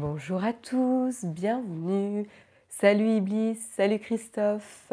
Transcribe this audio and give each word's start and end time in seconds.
Bonjour 0.00 0.42
à 0.42 0.52
tous, 0.52 1.24
bienvenue. 1.24 2.26
Salut 2.68 3.18
Iblis, 3.18 3.54
salut 3.54 4.00
Christophe, 4.00 4.92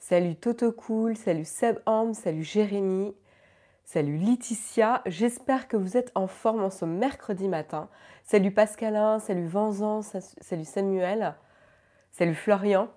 salut 0.00 0.34
Toto 0.34 0.72
Cool, 0.72 1.16
salut 1.16 1.44
Seb 1.44 1.78
Ham, 1.86 2.14
salut 2.14 2.42
Jérémy, 2.42 3.14
salut 3.84 4.16
Laetitia. 4.16 5.02
J'espère 5.06 5.68
que 5.68 5.76
vous 5.76 5.96
êtes 5.96 6.10
en 6.16 6.26
forme 6.26 6.64
en 6.64 6.70
ce 6.70 6.84
mercredi 6.84 7.46
matin. 7.46 7.88
Salut 8.24 8.50
Pascalin, 8.50 9.20
salut 9.20 9.46
Vanzan, 9.46 10.02
salut 10.02 10.64
Samuel, 10.64 11.36
salut 12.10 12.34
Florian. 12.34 12.88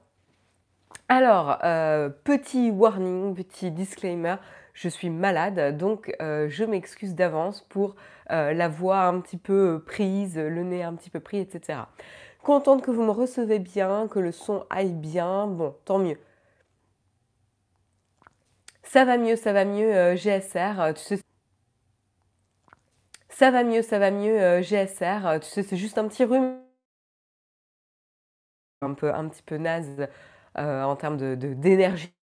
Alors, 1.07 1.59
euh, 1.63 2.09
petit 2.09 2.71
warning, 2.71 3.35
petit 3.35 3.69
disclaimer, 3.69 4.37
je 4.81 4.89
suis 4.89 5.11
malade, 5.11 5.77
donc 5.77 6.11
euh, 6.21 6.49
je 6.49 6.63
m'excuse 6.63 7.13
d'avance 7.13 7.61
pour 7.69 7.95
euh, 8.31 8.51
la 8.51 8.67
voix 8.67 9.01
un 9.01 9.21
petit 9.21 9.37
peu 9.37 9.83
prise, 9.85 10.37
le 10.39 10.63
nez 10.63 10.81
un 10.81 10.95
petit 10.95 11.11
peu 11.11 11.19
pris, 11.19 11.37
etc. 11.37 11.81
Contente 12.41 12.81
que 12.81 12.89
vous 12.89 13.03
me 13.03 13.11
recevez 13.11 13.59
bien, 13.59 14.07
que 14.07 14.17
le 14.17 14.31
son 14.31 14.65
aille 14.71 14.93
bien, 14.93 15.45
bon, 15.45 15.75
tant 15.85 15.99
mieux. 15.99 16.17
Ça 18.81 19.05
va 19.05 19.19
mieux, 19.19 19.35
ça 19.35 19.53
va 19.53 19.65
mieux, 19.65 19.95
euh, 19.95 20.15
GSR, 20.15 20.93
tu 20.95 21.01
sais. 21.03 21.19
Ça 23.29 23.51
va 23.51 23.63
mieux, 23.63 23.83
ça 23.83 23.99
va 23.99 24.09
mieux, 24.09 24.61
GSR, 24.61 25.39
tu 25.41 25.47
sais, 25.47 25.61
c'est 25.61 25.77
juste 25.77 25.99
un 25.99 26.07
petit 26.07 26.23
rhume. 26.23 26.57
Un, 28.81 28.95
peu, 28.95 29.13
un 29.13 29.29
petit 29.29 29.43
peu 29.43 29.57
naze 29.57 30.07
en 30.55 30.95
termes 30.95 31.17
d'énergie. 31.37 32.07
De, 32.07 32.20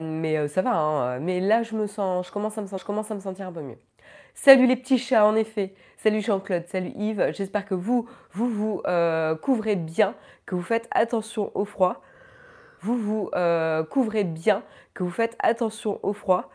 mais 0.00 0.38
euh, 0.38 0.48
ça 0.48 0.62
va, 0.62 0.76
hein. 0.76 1.18
mais 1.18 1.40
là 1.40 1.62
je 1.62 1.74
me 1.74 1.86
sens, 1.86 2.26
je 2.26 2.32
commence, 2.32 2.56
à 2.58 2.62
me, 2.62 2.66
je 2.66 2.84
commence 2.84 3.10
à 3.10 3.14
me 3.14 3.20
sentir 3.20 3.48
un 3.48 3.52
peu 3.52 3.62
mieux. 3.62 3.78
Salut 4.34 4.66
les 4.66 4.76
petits 4.76 4.98
chats, 4.98 5.26
en 5.26 5.34
effet. 5.34 5.74
Salut 5.96 6.20
Jean-Claude, 6.20 6.64
salut 6.68 6.92
Yves. 6.94 7.32
J'espère 7.34 7.66
que 7.66 7.74
vous, 7.74 8.08
vous 8.32 8.48
vous 8.48 8.82
euh, 8.86 9.34
couvrez 9.34 9.74
bien, 9.74 10.14
que 10.46 10.54
vous 10.54 10.62
faites 10.62 10.88
attention 10.92 11.50
au 11.56 11.64
froid. 11.64 12.02
Vous 12.80 12.96
vous 12.96 13.30
euh, 13.34 13.82
couvrez 13.82 14.22
bien, 14.22 14.62
que 14.94 15.02
vous 15.02 15.10
faites 15.10 15.36
attention 15.40 15.98
au 16.04 16.12
froid. 16.12 16.50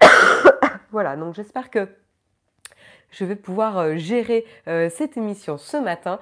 voilà, 0.92 1.16
donc 1.16 1.34
j'espère 1.34 1.70
que 1.70 1.88
je 3.10 3.24
vais 3.24 3.36
pouvoir 3.36 3.96
gérer 3.96 4.44
cette 4.66 5.16
émission 5.16 5.56
ce 5.58 5.78
matin 5.78 6.20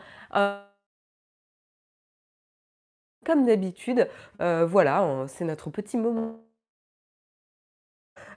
comme 3.26 3.44
d'habitude, 3.44 4.08
euh, 4.40 4.64
voilà, 4.64 5.26
c'est 5.28 5.44
notre 5.44 5.68
petit 5.68 5.96
moment. 5.96 6.38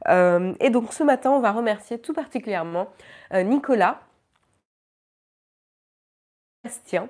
Euh, 0.07 0.55
et 0.59 0.69
donc 0.71 0.93
ce 0.93 1.03
matin, 1.03 1.31
on 1.31 1.39
va 1.39 1.51
remercier 1.51 1.99
tout 1.99 2.13
particulièrement 2.13 2.89
euh, 3.33 3.43
Nicolas, 3.43 4.01
Bastien, 6.63 7.09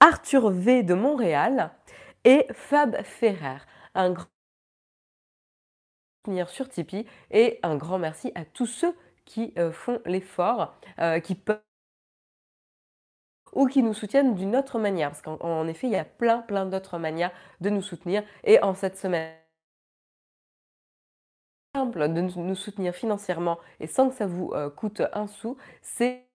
Arthur 0.00 0.50
V 0.50 0.82
de 0.82 0.94
Montréal 0.94 1.70
et 2.24 2.46
Fab 2.52 3.00
Ferrer. 3.04 3.58
Un 3.94 4.10
grand 4.10 4.26
sur 6.48 6.68
Tipeee 6.68 7.06
et 7.30 7.58
un 7.62 7.76
grand 7.76 7.98
merci 7.98 8.32
à 8.34 8.44
tous 8.44 8.66
ceux 8.66 8.96
qui 9.24 9.54
font 9.72 10.00
l'effort, 10.04 10.74
qui 11.24 11.34
peuvent 11.34 11.58
ou 13.52 13.66
qui 13.66 13.82
nous 13.82 13.94
soutiennent 13.94 14.34
d'une 14.34 14.56
autre 14.56 14.78
manière. 14.78 15.10
Parce 15.10 15.22
qu'en 15.22 15.66
effet, 15.68 15.86
il 15.86 15.92
y 15.92 15.96
a 15.96 16.04
plein, 16.04 16.38
plein 16.38 16.66
d'autres 16.66 16.98
manières 16.98 17.32
de 17.60 17.70
nous 17.70 17.82
soutenir. 17.82 18.22
Et 18.44 18.62
en 18.62 18.74
cette 18.74 18.96
semaine, 18.96 19.32
simple 21.74 22.12
de 22.12 22.20
nous 22.20 22.54
soutenir 22.54 22.94
financièrement 22.94 23.58
et 23.80 23.86
sans 23.86 24.10
que 24.10 24.14
ça 24.14 24.26
vous 24.26 24.52
euh, 24.52 24.68
coûte 24.68 25.02
un 25.14 25.26
sou, 25.26 25.56
c'est 25.80 26.26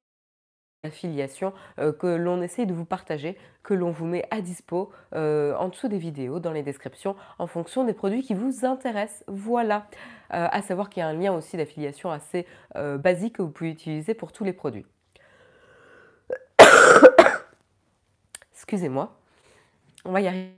l'affiliation 0.83 1.53
euh, 1.79 1.93
que 1.93 2.07
l'on 2.07 2.41
essaye 2.41 2.65
de 2.65 2.73
vous 2.73 2.85
partager, 2.85 3.37
que 3.61 3.75
l'on 3.75 3.91
vous 3.91 4.05
met 4.05 4.25
à 4.31 4.41
dispo 4.41 4.91
euh, 5.13 5.55
en 5.55 5.69
dessous 5.69 5.89
des 5.89 5.99
vidéos, 5.99 6.39
dans 6.39 6.51
les 6.51 6.63
descriptions, 6.63 7.15
en 7.37 7.45
fonction 7.45 7.83
des 7.83 7.93
produits 7.93 8.23
qui 8.23 8.33
vous 8.33 8.65
intéressent. 8.65 9.23
Voilà. 9.27 9.87
à 10.29 10.61
savoir 10.61 10.89
qu'il 10.89 11.01
y 11.01 11.03
a 11.03 11.07
un 11.07 11.13
lien 11.13 11.33
aussi 11.33 11.55
d'affiliation 11.55 12.11
assez 12.11 12.45
basique 12.75 13.37
que 13.37 13.41
vous 13.41 13.51
pouvez 13.51 13.71
utiliser 13.71 14.13
pour 14.13 14.31
tous 14.31 14.43
les 14.43 14.53
produits. 14.53 14.85
Excusez-moi. 18.53 19.15
On 20.05 20.11
va 20.11 20.21
y 20.21 20.27
arriver. 20.27 20.53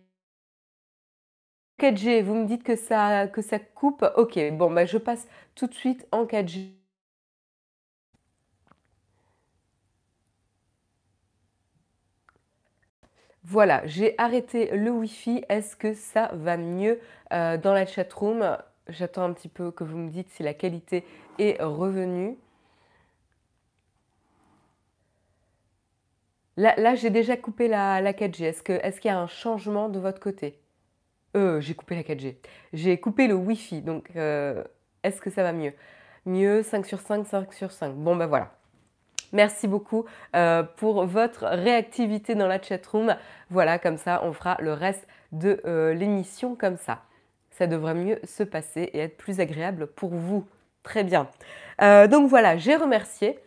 4G, 1.79 2.21
vous 2.21 2.35
me 2.35 2.45
dites 2.45 2.63
que 2.63 2.75
ça, 2.75 3.27
coupe. 3.73 4.05
Ok, 4.17 4.37
bon, 4.51 4.71
bah, 4.71 4.85
je 4.85 4.97
passe 4.97 5.27
tout 5.55 5.67
de 5.67 5.73
suite 5.73 6.05
en 6.11 6.25
4G. 6.25 6.79
Voilà, 13.43 13.81
j'ai 13.85 14.13
arrêté 14.19 14.69
le 14.77 14.91
Wi-Fi. 14.91 15.43
Est-ce 15.49 15.75
que 15.75 15.93
ça 15.93 16.29
va 16.33 16.57
mieux 16.57 16.99
euh, 17.33 17.57
dans 17.57 17.73
la 17.73 17.85
chatroom? 17.85 18.57
J'attends 18.89 19.23
un 19.23 19.33
petit 19.33 19.47
peu 19.49 19.71
que 19.71 19.83
vous 19.83 19.97
me 19.97 20.09
dites 20.09 20.29
si 20.29 20.43
la 20.43 20.53
qualité 20.53 21.05
est 21.39 21.61
revenue. 21.61 22.37
Là, 26.59 26.93
j'ai 26.95 27.09
déjà 27.09 27.37
coupé 27.37 27.69
la, 27.69 28.01
4G. 28.11 28.43
Est-ce 28.43 28.99
qu'il 28.99 29.09
y 29.09 29.13
a 29.13 29.17
un 29.17 29.27
changement 29.27 29.87
de 29.87 29.97
votre 29.97 30.19
côté? 30.19 30.59
Euh, 31.37 31.61
j'ai 31.61 31.73
coupé 31.73 31.95
la 31.95 32.03
4G. 32.03 32.35
J'ai 32.73 32.99
coupé 32.99 33.27
le 33.27 33.33
Wi-Fi. 33.33 33.81
Donc, 33.81 34.09
euh, 34.17 34.61
est-ce 35.03 35.21
que 35.21 35.29
ça 35.29 35.41
va 35.41 35.53
mieux? 35.53 35.71
Mieux, 36.25 36.61
5 36.61 36.85
sur 36.85 36.99
5, 36.99 37.25
5 37.25 37.53
sur 37.53 37.71
5. 37.71 37.93
Bon, 37.93 38.17
ben 38.17 38.25
voilà. 38.25 38.51
Merci 39.31 39.69
beaucoup 39.69 40.03
euh, 40.35 40.63
pour 40.63 41.05
votre 41.05 41.45
réactivité 41.45 42.35
dans 42.35 42.47
la 42.47 42.61
chatroom. 42.61 43.15
Voilà, 43.49 43.79
comme 43.79 43.97
ça, 43.97 44.19
on 44.25 44.33
fera 44.33 44.57
le 44.59 44.73
reste 44.73 45.07
de 45.31 45.61
euh, 45.63 45.93
l'émission 45.93 46.55
comme 46.55 46.75
ça. 46.75 47.03
Ça 47.51 47.67
devrait 47.67 47.95
mieux 47.95 48.19
se 48.25 48.43
passer 48.43 48.89
et 48.91 48.99
être 48.99 49.15
plus 49.15 49.39
agréable 49.39 49.87
pour 49.87 50.09
vous. 50.09 50.45
Très 50.83 51.05
bien. 51.05 51.29
donc 51.79 52.29
voilà, 52.29 52.57
j'ai 52.57 52.75
remercié 52.75 53.39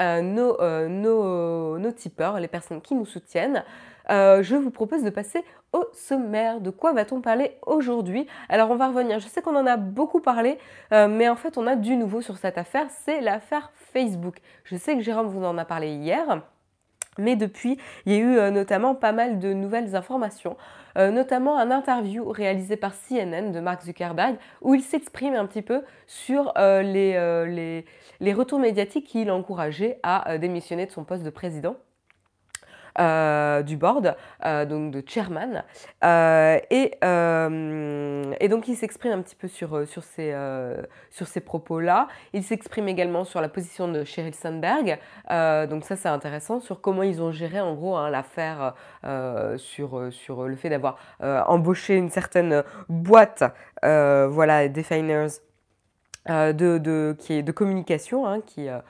euh, 0.00 0.20
nos, 0.22 0.60
euh, 0.60 0.88
nos, 0.88 1.78
nos, 1.78 1.92
tipeurs, 1.92 2.38
les 2.40 2.48
personnes 2.48 2.80
qui 2.80 2.94
nous 2.94 3.06
soutiennent, 3.06 3.64
euh, 4.10 4.42
je 4.42 4.56
vous 4.56 4.70
propose 4.70 5.02
de 5.02 5.10
passer 5.10 5.44
au 5.72 5.84
sommaire. 5.92 6.60
De 6.60 6.70
quoi 6.70 6.92
va-t-on 6.92 7.20
parler 7.20 7.56
aujourd'hui? 7.66 8.26
Alors 8.48 8.70
on 8.70 8.76
va 8.76 8.88
revenir, 8.88 9.18
je 9.18 9.28
sais 9.28 9.42
qu'on 9.42 9.56
en 9.56 9.66
a 9.66 9.76
beaucoup 9.76 10.20
parlé, 10.20 10.58
mais 10.90 11.28
en 11.28 11.36
fait 11.36 11.58
on 11.58 11.66
a 11.66 11.76
du 11.76 11.94
nouveau 11.96 12.22
sur 12.22 12.38
cette 12.38 12.56
affaire, 12.56 12.86
c'est 13.04 13.20
l'affaire 13.20 13.70
Facebook. 13.92 14.38
Je 14.64 14.76
sais 14.76 14.96
que 14.96 15.02
Jérôme 15.02 15.26
vous 15.26 15.44
en 15.44 15.58
a 15.58 15.66
parlé 15.66 15.88
hier. 15.88 16.40
Mais 17.18 17.36
depuis, 17.36 17.78
il 18.06 18.12
y 18.12 18.16
a 18.16 18.18
eu 18.18 18.52
notamment 18.52 18.94
pas 18.94 19.12
mal 19.12 19.38
de 19.38 19.52
nouvelles 19.52 19.94
informations, 19.94 20.56
notamment 20.96 21.58
un 21.58 21.70
interview 21.70 22.28
réalisé 22.28 22.76
par 22.76 22.92
CNN 22.94 23.52
de 23.52 23.60
Mark 23.60 23.82
Zuckerberg 23.82 24.36
où 24.62 24.74
il 24.74 24.82
s'exprime 24.82 25.34
un 25.34 25.46
petit 25.46 25.62
peu 25.62 25.82
sur 26.06 26.52
les, 26.56 27.84
les, 28.20 28.32
retours 28.32 28.58
médiatiques 28.58 29.06
qui 29.06 29.28
encouragé 29.30 29.98
à 30.02 30.30
euh, 30.30 30.38
démissionner 30.38 30.86
de 30.86 30.90
son 30.90 31.04
poste 31.04 31.24
de 31.24 31.30
président. 31.30 31.76
Euh, 32.98 33.62
du 33.62 33.76
board, 33.76 34.16
euh, 34.44 34.64
donc 34.64 34.90
de 34.92 35.02
chairman. 35.06 35.62
et, 36.02 36.94
et, 38.40 38.48
donc 38.48 38.68
il 38.68 38.76
s'exprime 38.76 39.12
un 39.12 39.22
petit 39.22 39.36
peu 39.36 39.48
sur, 39.48 39.86
ces, 40.02 41.40
propos-là. 41.40 42.08
Il 42.32 42.42
s'exprime 42.42 42.88
également 42.88 43.24
sur 43.24 43.40
la 43.40 43.48
position 43.48 43.88
de 43.88 44.04
Sheryl 44.04 44.34
Sandberg. 44.34 44.98
donc 45.68 45.84
ça 45.84 45.96
c'est 45.96 46.08
intéressant, 46.08 46.60
sur 46.60 46.80
comment 46.80 47.02
ils 47.02 47.22
ont 47.22 47.30
géré 47.30 47.60
en 47.60 47.74
gros 47.74 47.96
hein, 47.96 48.10
l'affaire 48.10 48.74
sur, 49.56 50.00
le 50.00 50.56
fait 50.56 50.70
d'avoir 50.70 50.98
embauché 51.20 51.96
une 51.96 52.10
certaine 52.10 52.62
boîte, 52.88 53.44
voilà, 53.82 54.68
Definers 54.68 55.28
euh, 56.30 56.52
de, 56.52 57.16
qui 57.18 57.32
est 57.32 57.42
de 57.42 57.52
communication, 57.52 58.26
hein, 58.26 58.42
qui, 58.44 58.68
euh, 58.68 58.80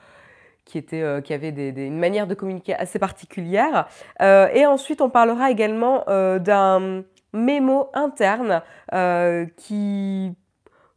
euh, 0.93 1.21
qui 1.21 1.33
avait 1.33 1.51
des, 1.51 1.69
une 1.85 1.99
manière 1.99 2.27
de 2.27 2.33
communiquer 2.33 2.75
assez 2.75 2.99
particulière. 2.99 3.87
et 4.19 4.65
ensuite, 4.65 5.01
on 5.01 5.09
parlera 5.09 5.51
également 5.51 6.03
d'un 6.07 7.03
mémo 7.33 7.89
interne 7.93 8.61
qui 9.57 10.35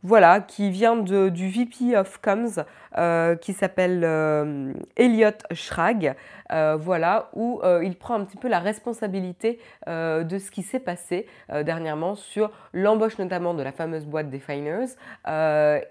voilà, 0.03 0.41
qui 0.41 0.71
vient 0.71 0.97
de, 0.97 1.29
du 1.29 1.49
VP 1.49 1.97
of 1.97 2.19
Comms, 2.21 2.65
euh, 2.99 3.37
qui 3.37 3.53
s'appelle 3.53 4.03
euh, 4.05 4.73
Elliot 4.97 5.31
Schrag, 5.53 6.17
euh, 6.51 6.77
voilà, 6.77 7.31
où 7.35 7.61
il 7.83 7.97
prend 7.97 8.15
un 8.15 8.25
petit 8.25 8.37
peu 8.37 8.49
la 8.49 8.59
responsabilité 8.59 9.61
de 9.87 10.39
ce 10.39 10.51
qui 10.51 10.63
s'est 10.63 10.81
passé 10.81 11.27
dernièrement 11.65 12.15
sur 12.15 12.51
l'embauche 12.73 13.19
notamment 13.19 13.55
de 13.55 13.63
la 13.63 13.73
fameuse 13.73 14.07
boîte 14.07 14.31
Definers 14.31 14.89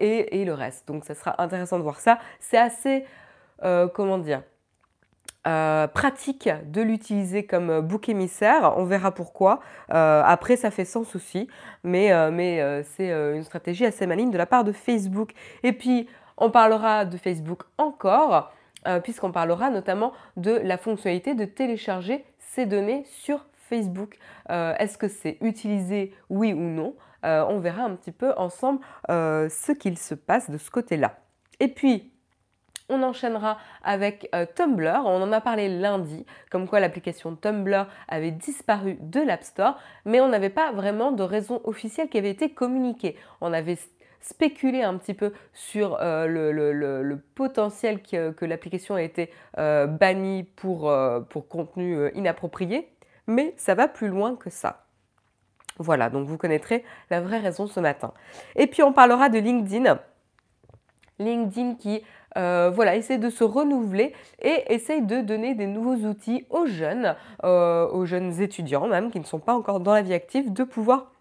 et, 0.00 0.40
et, 0.40 0.44
le 0.44 0.54
reste. 0.54 0.86
Donc 0.86 1.04
ça 1.04 1.14
sera 1.14 1.40
intéressant 1.42 1.78
de 1.78 1.82
voir 1.82 2.00
ça. 2.00 2.18
C'est 2.40 2.58
assez, 2.58 3.04
comment 3.62 4.18
dire, 4.18 4.42
euh, 5.44 5.88
pratique 5.88 6.48
de 6.66 6.82
l'utiliser 6.82 7.44
comme 7.44 7.70
euh, 7.70 7.80
bouc 7.80 8.08
émissaire. 8.08 8.74
On 8.76 8.84
verra 8.84 9.10
pourquoi. 9.10 9.58
Euh, 9.92 10.22
après, 10.24 10.54
ça 10.54 10.70
fait 10.70 10.84
sens 10.84 11.16
aussi, 11.16 11.48
mais, 11.82 12.12
mais 12.30 12.82
c'est 12.84 13.10
une 13.10 13.42
stratégie 13.42 13.84
assez 13.84 14.06
maligne 14.06 14.30
de 14.30 14.38
la 14.38 14.46
part 14.46 14.62
de 14.62 14.72
Facebook. 14.72 15.32
Et 15.64 15.72
puis, 15.72 16.08
on 16.36 16.50
parlera 16.50 17.04
de 17.04 17.16
Facebook 17.16 17.62
encore. 17.78 18.52
puisqu'on 19.04 19.30
parlera 19.30 19.70
notamment 19.70 20.12
de 20.36 20.50
la 20.50 20.76
fonctionnalité 20.76 21.34
de 21.34 21.44
télécharger 21.44 22.24
ces 22.38 22.66
données 22.66 23.04
sur 23.06 23.46
Facebook. 23.56 24.18
Est-ce 24.48 24.98
que 24.98 25.06
c'est 25.08 25.38
utilisé, 25.40 26.12
oui 26.30 26.52
ou 26.52 26.60
non? 26.60 26.94
On 27.22 27.60
verra 27.60 27.84
un 27.84 27.94
petit 27.94 28.12
peu 28.12 28.32
ensemble 28.36 28.80
ce 29.08 29.72
qu'il 29.72 29.98
se 29.98 30.14
passe 30.14 30.50
de 30.50 30.58
ce 30.58 30.70
côté-là. 30.70 31.16
Et 31.60 31.68
puis, 31.68 32.11
on 32.92 33.02
enchaînera 33.02 33.58
avec 33.82 34.28
euh, 34.34 34.46
Tumblr. 34.54 35.02
On 35.04 35.22
en 35.22 35.32
a 35.32 35.40
parlé 35.40 35.68
lundi, 35.68 36.26
comme 36.50 36.68
quoi 36.68 36.80
l'application 36.80 37.34
Tumblr 37.34 37.86
avait 38.08 38.30
disparu 38.30 38.98
de 39.00 39.20
l'App 39.20 39.42
Store, 39.42 39.78
mais 40.04 40.20
on 40.20 40.28
n'avait 40.28 40.50
pas 40.50 40.72
vraiment 40.72 41.12
de 41.12 41.22
raison 41.22 41.60
officielle 41.64 42.08
qui 42.08 42.18
avait 42.18 42.30
été 42.30 42.50
communiquée. 42.50 43.16
On 43.40 43.52
avait 43.52 43.78
spéculé 44.20 44.82
un 44.82 44.96
petit 44.98 45.14
peu 45.14 45.32
sur 45.52 45.98
euh, 46.00 46.26
le, 46.26 47.16
potentiel 47.34 48.02
que, 48.02 48.44
l'application 48.44 48.96
ait 48.96 49.04
été 49.04 49.30
euh, 49.58 49.86
bannie 49.86 50.44
pour, 50.44 50.92
pour 51.30 51.48
contenu 51.48 52.10
inapproprié, 52.14 52.88
mais 53.26 53.54
ça 53.56 53.74
va 53.74 53.88
plus 53.88 54.08
loin 54.08 54.36
que 54.36 54.50
ça. 54.50 54.84
Voilà, 55.78 56.10
donc 56.10 56.26
vous 56.26 56.36
connaîtrez 56.36 56.84
la 57.10 57.20
vraie 57.20 57.38
raison 57.38 57.66
ce 57.66 57.80
matin. 57.80 58.12
Et 58.56 58.66
puis 58.66 58.82
on 58.82 58.92
parlera 58.92 59.28
de 59.28 59.38
LinkedIn. 59.38 59.98
LinkedIn 61.18 61.74
qui 61.76 62.02
euh, 62.36 62.70
voilà, 62.74 62.96
essaie 62.96 63.18
de 63.18 63.30
se 63.30 63.44
renouveler 63.44 64.12
et 64.40 64.72
essaye 64.72 65.02
de 65.02 65.20
donner 65.20 65.54
des 65.54 65.66
nouveaux 65.66 66.08
outils 66.08 66.46
aux 66.50 66.66
jeunes, 66.66 67.14
euh, 67.44 67.88
aux 67.88 68.06
jeunes 68.06 68.40
étudiants 68.40 68.86
même, 68.86 69.10
qui 69.10 69.20
ne 69.20 69.24
sont 69.24 69.38
pas 69.38 69.54
encore 69.54 69.80
dans 69.80 69.92
la 69.92 70.02
vie 70.02 70.14
active, 70.14 70.52
de 70.52 70.64
pouvoir 70.64 71.12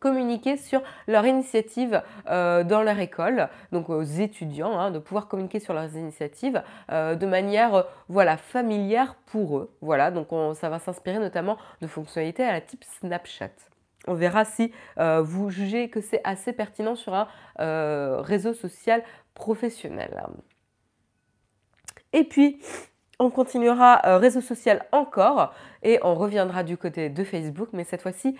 communiquer 0.00 0.56
sur 0.56 0.82
leur 1.08 1.26
initiative 1.26 2.02
euh, 2.30 2.64
dans 2.64 2.82
leur 2.82 2.98
école, 3.00 3.50
donc 3.70 3.90
aux 3.90 4.02
étudiants, 4.02 4.78
hein, 4.78 4.90
de 4.90 4.98
pouvoir 4.98 5.28
communiquer 5.28 5.60
sur 5.60 5.74
leurs 5.74 5.94
initiatives 5.94 6.62
de 6.88 7.26
manière 7.26 7.84
voilà 8.08 8.38
familière 8.38 9.14
pour 9.26 9.58
eux. 9.58 9.70
Voilà, 9.82 10.10
donc 10.10 10.28
ça 10.56 10.70
va 10.70 10.78
s'inspirer 10.78 11.18
notamment 11.18 11.58
de 11.82 11.86
fonctionnalités 11.86 12.44
à 12.44 12.52
la 12.52 12.62
type 12.62 12.82
Snapchat. 12.98 13.50
On 14.06 14.14
verra 14.14 14.46
si 14.46 14.72
vous 14.96 15.50
jugez 15.50 15.90
que 15.90 16.00
c'est 16.00 16.22
assez 16.24 16.54
pertinent 16.54 16.96
sur 16.96 17.12
un 17.14 17.28
réseau 18.22 18.54
social 18.54 19.02
professionnel. 19.34 20.22
Et 22.12 22.24
puis, 22.24 22.60
on 23.18 23.30
continuera 23.30 24.00
euh, 24.06 24.18
réseau 24.18 24.40
social 24.40 24.84
encore 24.92 25.52
et 25.82 25.98
on 26.02 26.14
reviendra 26.14 26.62
du 26.62 26.76
côté 26.76 27.08
de 27.08 27.24
Facebook, 27.24 27.68
mais 27.72 27.84
cette 27.84 28.02
fois-ci 28.02 28.36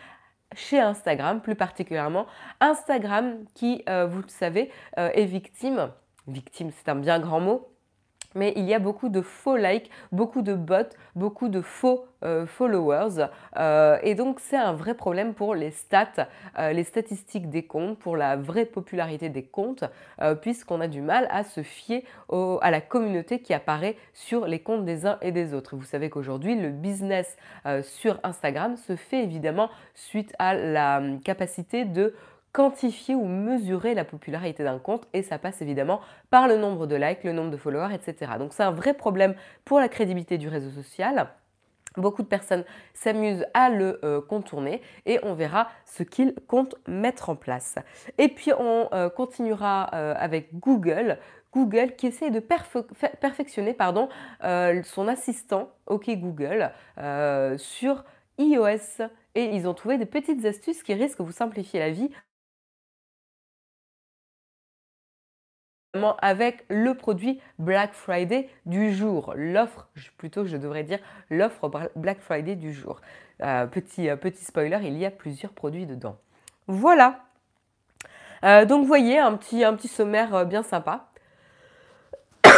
chez 0.54 0.81
Instagram 0.81 1.40
plus 1.40 1.54
particulièrement. 1.54 2.26
Instagram 2.60 3.44
qui, 3.54 3.82
euh, 3.88 4.06
vous 4.06 4.22
le 4.22 4.28
savez, 4.28 4.70
euh, 4.98 5.10
est 5.14 5.26
victime, 5.26 5.90
victime 6.26 6.70
c'est 6.76 6.88
un 6.88 6.96
bien 6.96 7.20
grand 7.20 7.40
mot, 7.40 7.69
mais 8.35 8.53
il 8.56 8.65
y 8.65 8.75
a 8.75 8.79
beaucoup 8.79 9.09
de 9.09 9.21
faux 9.21 9.56
likes, 9.56 9.91
beaucoup 10.12 10.43
de 10.43 10.55
bots, 10.55 10.94
beaucoup 11.15 11.49
de 11.49 11.61
faux 11.61 12.06
euh, 12.23 12.47
followers. 12.47 13.29
Euh, 13.56 13.99
et 14.03 14.15
donc 14.15 14.41
c'est 14.41 14.56
un 14.56 14.75
vrai 14.75 14.93
problème 14.93 15.32
pour 15.32 15.55
les 15.55 15.71
stats, 15.71 16.29
euh, 16.59 16.73
les 16.73 16.85
statistiques 16.85 17.49
des 17.49 17.62
comptes, 17.62 17.99
pour 17.99 18.17
la 18.17 18.37
vraie 18.37 18.67
popularité 18.67 19.29
des 19.31 19.43
comptes, 19.43 19.85
puisqu'on 20.43 20.81
a 20.81 20.88
du 20.88 21.00
mal 21.00 21.27
à 21.31 21.44
se 21.44 21.62
fier 21.62 22.05
à 22.31 22.71
la 22.71 22.81
communauté 22.81 23.41
qui 23.41 23.55
apparaît 23.55 23.97
sur 24.12 24.47
les 24.47 24.59
comptes 24.61 24.85
des 24.85 25.06
uns 25.06 25.19
et 25.23 25.32
des 25.32 25.55
autres. 25.55 25.77
vous 25.77 25.85
savez 25.85 26.11
qu'aujourd'hui, 26.11 26.56
le 26.56 26.71
business 26.71 27.37
sur 27.82 28.21
Instagram 28.23 28.77
se 28.77 28.97
fait 28.97 29.23
évidemment 29.23 29.71
suite 29.94 30.35
à 30.38 30.55
la 30.55 30.99
hum, 30.99 31.21
capacité 31.21 31.85
de 31.85 32.15
quantifier 32.52 33.14
ou 33.14 33.26
mesurer 33.26 33.94
la 33.94 34.05
popularité 34.05 34.64
d'un 34.64 34.79
compte 34.79 35.06
et 35.12 35.23
ça 35.23 35.38
passe 35.38 35.62
évidemment 35.62 36.00
par 36.31 36.49
le 36.49 36.56
nombre 36.56 36.87
de 36.87 36.97
likes, 36.97 37.25
le 37.25 37.32
nombre 37.32 37.50
de 37.50 37.56
followers, 37.56 37.94
etc. 37.94 38.32
Donc 38.38 38.52
c'est 38.52 38.62
un 38.62 38.70
vrai 38.70 38.94
problème 38.94 39.35
pour 39.64 39.79
la 39.79 39.88
crédibilité 39.88 40.38
du 40.38 40.49
réseau 40.49 40.70
social. 40.70 41.29
Beaucoup 41.97 42.23
de 42.23 42.29
personnes 42.29 42.64
s'amusent 42.94 43.44
à 43.52 43.69
le 43.69 43.99
euh, 44.05 44.20
contourner 44.20 44.81
et 45.06 45.19
on 45.25 45.35
verra 45.35 45.69
ce 45.85 46.02
qu'ils 46.05 46.35
comptent 46.47 46.76
mettre 46.87 47.31
en 47.31 47.37
place. 47.37 47.76
Et 48.19 48.29
puis 48.29 48.53
on 48.56 48.88
euh, 48.93 49.08
continuera 49.08 49.91
euh, 49.94 50.14
avec 50.17 50.56
Google. 50.58 51.19
Google 51.53 51.96
qui 51.96 52.06
essaie 52.06 52.31
de 52.31 52.38
perfectionner 52.38 53.76
son 54.85 55.08
assistant 55.08 55.73
OK 55.87 56.08
Google 56.11 56.70
sur 57.58 58.05
iOS 58.38 59.03
et 59.35 59.44
ils 59.46 59.67
ont 59.67 59.75
trouvé 59.75 59.99
des 59.99 60.06
petites 60.06 60.44
astuces 60.44 60.85
qui 60.85 60.94
risquent 60.94 61.19
de 61.19 61.25
vous 61.25 61.32
simplifier 61.32 61.81
la 61.81 61.91
vie 61.91 62.08
avec 66.20 66.64
le 66.69 66.94
produit 66.94 67.40
Black 67.58 67.92
Friday 67.92 68.48
du 68.66 68.94
jour. 68.94 69.32
L'offre, 69.37 69.88
plutôt 70.19 70.44
je 70.44 70.56
devrais 70.56 70.84
dire 70.84 71.00
l'offre 71.31 71.69
Black 71.96 72.20
Friday 72.20 72.54
du 72.54 72.72
jour. 72.72 73.00
Euh, 73.42 73.66
petit, 73.66 74.08
euh, 74.08 74.14
petit 74.16 74.44
spoiler, 74.44 74.78
il 74.82 74.96
y 74.98 75.04
a 75.06 75.10
plusieurs 75.10 75.52
produits 75.52 75.87
dedans. 75.87 76.16
Voilà. 76.66 77.20
Euh, 78.44 78.64
donc 78.64 78.82
vous 78.82 78.87
voyez, 78.87 79.19
un 79.19 79.37
petit, 79.37 79.88
sommaire 79.88 80.46
bien 80.46 80.62
sympa. 80.62 81.08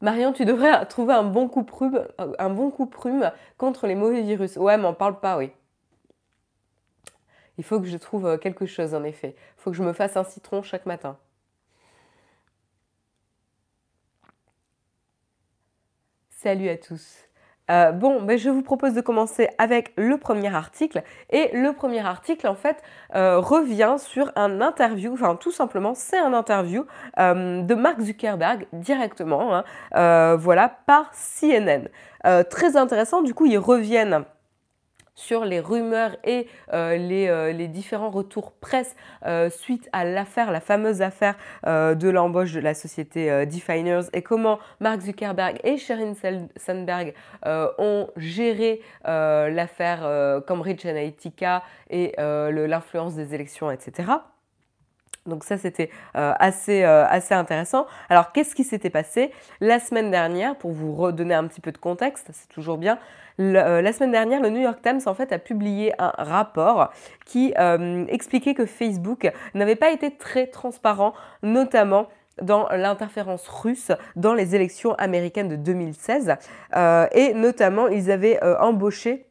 Marion, 0.00 0.32
tu 0.32 0.46
devrais 0.46 0.86
trouver 0.86 1.14
un 1.14 1.24
bon 1.24 1.48
coup 1.48 1.64
prume, 1.64 2.06
un 2.18 2.50
contre 3.58 3.86
les 3.86 3.94
mauvais 3.94 4.22
virus. 4.22 4.56
Ouais, 4.56 4.76
on 4.82 4.94
parle 4.94 5.20
pas, 5.20 5.36
oui. 5.38 5.52
Il 7.58 7.64
faut 7.64 7.80
que 7.80 7.86
je 7.86 7.96
trouve 7.96 8.26
euh, 8.26 8.36
quelque 8.36 8.66
chose, 8.66 8.94
en 8.94 9.04
effet. 9.04 9.34
Il 9.36 9.62
faut 9.62 9.70
que 9.70 9.76
je 9.76 9.82
me 9.82 9.92
fasse 9.92 10.16
un 10.16 10.24
citron 10.24 10.62
chaque 10.62 10.86
matin. 10.86 11.16
Salut 16.30 16.68
à 16.68 16.76
tous. 16.76 17.16
Euh, 17.70 17.92
bon, 17.92 18.20
ben 18.20 18.36
je 18.36 18.50
vous 18.50 18.60
propose 18.60 18.92
de 18.92 19.00
commencer 19.00 19.48
avec 19.56 19.94
le 19.96 20.18
premier 20.18 20.54
article. 20.54 21.02
Et 21.30 21.50
le 21.54 21.72
premier 21.72 22.04
article, 22.04 22.46
en 22.46 22.54
fait, 22.54 22.82
euh, 23.14 23.38
revient 23.38 23.94
sur 23.98 24.30
un 24.36 24.60
interview, 24.60 25.14
enfin 25.14 25.36
tout 25.36 25.52
simplement, 25.52 25.94
c'est 25.94 26.18
un 26.18 26.34
interview 26.34 26.84
de 27.16 27.74
Mark 27.74 28.00
Zuckerberg 28.02 28.66
directement, 28.74 29.64
hein, 29.94 30.36
voilà, 30.36 30.68
par 30.68 31.12
CNN. 31.14 31.88
très 32.50 32.76
intéressant, 32.76 33.22
du 33.22 33.32
coup, 33.32 33.46
ils 33.46 33.56
reviennent 33.56 34.26
sur 35.14 35.44
les 35.44 35.60
rumeurs 35.60 36.16
et 36.24 36.46
euh, 36.72 36.94
euh, 36.94 37.52
les, 37.52 37.68
différents 37.68 38.10
retours 38.10 38.52
presse 38.52 38.94
euh, 39.26 39.50
suite 39.50 39.88
à 39.92 40.04
l'affaire, 40.04 40.50
la 40.50 40.60
fameuse 40.60 41.02
affaire 41.02 41.36
de 41.64 42.08
l'embauche 42.08 42.52
de 42.52 42.60
la 42.60 42.74
société 42.74 43.46
Definers 43.46 44.04
et 44.12 44.22
comment 44.22 44.58
Mark 44.80 45.00
Zuckerberg 45.00 45.58
et 45.64 45.76
Sheryl 45.76 46.14
Sandberg 46.56 47.14
ont 47.78 48.08
géré 48.16 48.80
l'affaire 49.04 50.40
Cambridge 50.46 50.84
Analytica 50.86 51.62
et 51.90 52.14
l'influence 52.18 53.14
des 53.14 53.34
élections, 53.34 53.70
etc. 53.70 54.12
Donc 55.26 55.44
ça, 55.44 55.56
c'était 55.56 55.90
assez, 56.14 56.84
assez 56.84 57.34
intéressant. 57.34 57.86
Alors, 58.08 58.32
qu'est-ce 58.32 58.54
qui 58.54 58.64
s'était 58.64 58.90
passé 58.90 59.30
la 59.60 59.80
semaine 59.80 60.10
dernière 60.10 60.56
Pour 60.56 60.72
vous 60.72 60.94
redonner 60.94 61.34
un 61.34 61.46
petit 61.46 61.60
peu 61.60 61.72
de 61.72 61.78
contexte, 61.78 62.28
c'est 62.32 62.48
toujours 62.48 62.78
bien. 62.78 62.98
Euh, 63.40 63.82
la 63.82 63.92
semaine 63.92 64.12
dernière, 64.12 64.40
le 64.40 64.50
New 64.50 64.60
York 64.60 64.80
Times 64.82 65.00
en 65.06 65.14
fait 65.14 65.32
a 65.32 65.38
publié 65.38 65.92
un 65.98 66.12
rapport 66.16 66.92
qui 67.24 67.52
euh, 67.58 68.04
expliquait 68.08 68.54
que 68.54 68.66
Facebook 68.66 69.30
n'avait 69.54 69.76
pas 69.76 69.90
été 69.90 70.10
très 70.16 70.46
transparent, 70.46 71.14
notamment 71.42 72.08
dans 72.42 72.68
l'interférence 72.70 73.46
russe 73.48 73.92
dans 74.16 74.34
les 74.34 74.54
élections 74.54 74.94
américaines 74.94 75.48
de 75.48 75.56
2016. 75.56 76.36
Euh, 76.76 77.06
et 77.12 77.32
notamment, 77.34 77.88
ils 77.88 78.10
avaient 78.10 78.42
embauché 78.42 79.26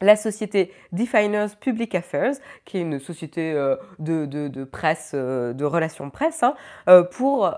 la 0.00 0.16
société 0.16 0.72
Definers 0.92 1.56
Public 1.60 1.94
Affairs, 1.94 2.34
qui 2.64 2.78
est 2.78 2.80
une 2.80 2.98
société 2.98 3.52
de, 3.98 4.64
presse, 4.64 5.14
de 5.14 5.64
relations 5.64 6.10
presse, 6.10 6.42
hein, 6.42 6.54
pour 7.10 7.54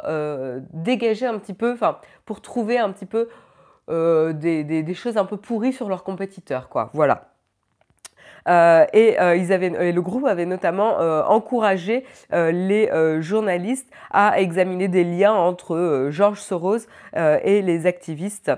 dégager 0.72 1.26
un 1.26 1.38
petit 1.38 1.54
peu, 1.54 1.76
pour 2.24 2.40
trouver 2.40 2.78
un 2.78 2.90
petit 2.90 3.06
peu 3.06 3.28
euh, 3.90 4.32
des, 4.32 4.94
choses 4.94 5.16
un 5.16 5.24
peu 5.24 5.36
pourries 5.36 5.72
sur 5.72 5.88
leurs 5.88 6.04
compétiteurs, 6.04 6.68
quoi. 6.68 6.90
Voilà. 6.92 7.28
Euh, 8.48 8.86
et, 8.92 9.20
euh, 9.20 9.52
avaient, 9.52 9.92
le 9.92 10.02
groupe 10.02 10.24
avait 10.24 10.46
notamment 10.46 10.98
encouragé 11.28 12.04
les 12.30 12.90
journalistes 13.20 13.90
à 14.10 14.40
examiner 14.40 14.88
des 14.88 15.04
liens 15.04 15.34
entre 15.34 16.08
George 16.10 16.40
Soros 16.40 16.86
et 17.14 17.62
les 17.62 17.86
activistes 17.86 18.52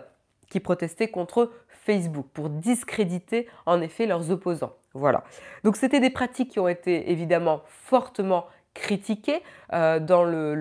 qui 0.50 0.60
protestaient 0.60 1.08
contre 1.08 1.50
Facebook 1.84 2.26
pour 2.32 2.48
discréditer 2.48 3.48
en 3.66 3.80
effet 3.80 4.06
leurs 4.06 4.30
opposants. 4.30 4.74
Voilà. 4.94 5.24
Donc 5.64 5.76
c'était 5.76 6.00
des 6.00 6.10
pratiques 6.10 6.50
qui 6.50 6.60
ont 6.60 6.68
été 6.68 7.10
évidemment 7.10 7.62
fortement 7.66 8.46
critiquées 8.74 9.42
dans 9.70 10.24
le, 10.24 10.54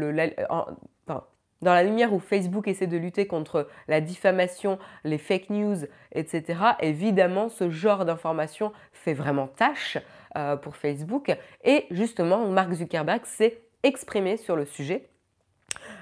dans 1.64 1.74
la 1.74 1.84
lumière 1.84 2.14
où 2.14 2.20
Facebook 2.20 2.68
essaie 2.68 2.88
de 2.88 2.98
lutter 2.98 3.26
contre 3.26 3.68
la 3.88 4.02
diffamation, 4.02 4.78
les 5.04 5.18
fake 5.18 5.50
news, 5.50 5.78
etc., 6.12 6.60
évidemment, 6.82 7.50
ce 7.50 7.70
genre 7.70 8.06
d'information 8.06 8.72
fait 8.92 9.14
vraiment 9.14 9.48
tâche 9.48 9.98
euh, 10.36 10.56
pour 10.58 10.76
Facebook. 10.76 11.36
Et 11.64 11.86
justement, 11.90 12.46
Mark 12.48 12.72
Zuckerberg 12.74 13.26
s'est 13.26 13.62
exprimé 13.82 14.38
sur 14.38 14.56
le 14.56 14.66
sujet. 14.66 15.08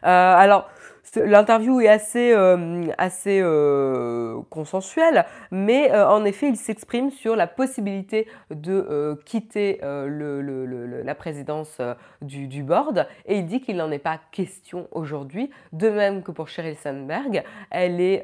alors, 0.02 0.70
L'interview 1.16 1.82
est 1.82 1.90
assez, 1.90 2.32
euh, 2.32 2.86
euh, 3.28 4.42
consensuelle, 4.50 5.26
mais 5.52 5.92
euh, 5.92 6.08
en 6.08 6.24
effet, 6.24 6.48
il 6.48 6.56
s'exprime 6.56 7.12
sur 7.12 7.36
la 7.36 7.48
possibilité 7.48 8.28
de 8.50 9.20
quitter 9.26 9.80
la 9.82 11.16
présidence 11.16 11.82
du, 12.22 12.64
board 12.64 13.08
et 13.26 13.38
il 13.38 13.46
dit 13.46 13.62
qu'il 13.62 13.78
n'en 13.78 13.92
est 13.92 14.00
pas 14.00 14.20
question 14.32 14.88
aujourd'hui. 14.92 15.50
De 15.74 15.90
même 15.90 16.24
que 16.24 16.32
pour 16.32 16.48
Sheryl 16.48 16.76
Sandberg, 16.76 17.44
elle 17.72 18.00
est, 18.00 18.24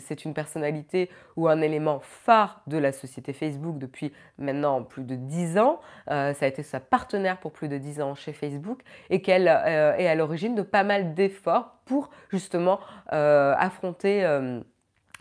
c'est 0.00 0.24
une 0.24 0.34
personnalité 0.34 1.10
ou 1.36 1.48
un 1.48 1.60
élément 1.60 2.00
phare 2.02 2.62
de 2.66 2.78
la 2.78 2.92
société 2.92 3.32
Facebook 3.32 3.78
depuis 3.78 4.12
maintenant 4.38 4.82
plus 4.82 5.04
de 5.04 5.14
10 5.14 5.58
ans. 5.58 5.80
ça 6.08 6.34
a 6.40 6.46
été 6.46 6.62
sa 6.62 6.80
partenaire 6.80 7.38
pour 7.38 7.52
plus 7.52 7.68
de 7.68 7.78
10 7.78 8.00
ans 8.00 8.14
chez 8.14 8.32
Facebook 8.32 8.80
et 9.10 9.22
qu'elle 9.22 9.46
est 9.46 10.08
à 10.08 10.14
l'origine 10.14 10.54
de 10.54 10.62
pas 10.62 10.82
mal 10.82 11.14
d'efforts 11.14 11.65
pour 11.86 12.10
justement 12.30 12.80
euh, 13.12 13.54
affronter 13.56 14.24
euh, 14.24 14.60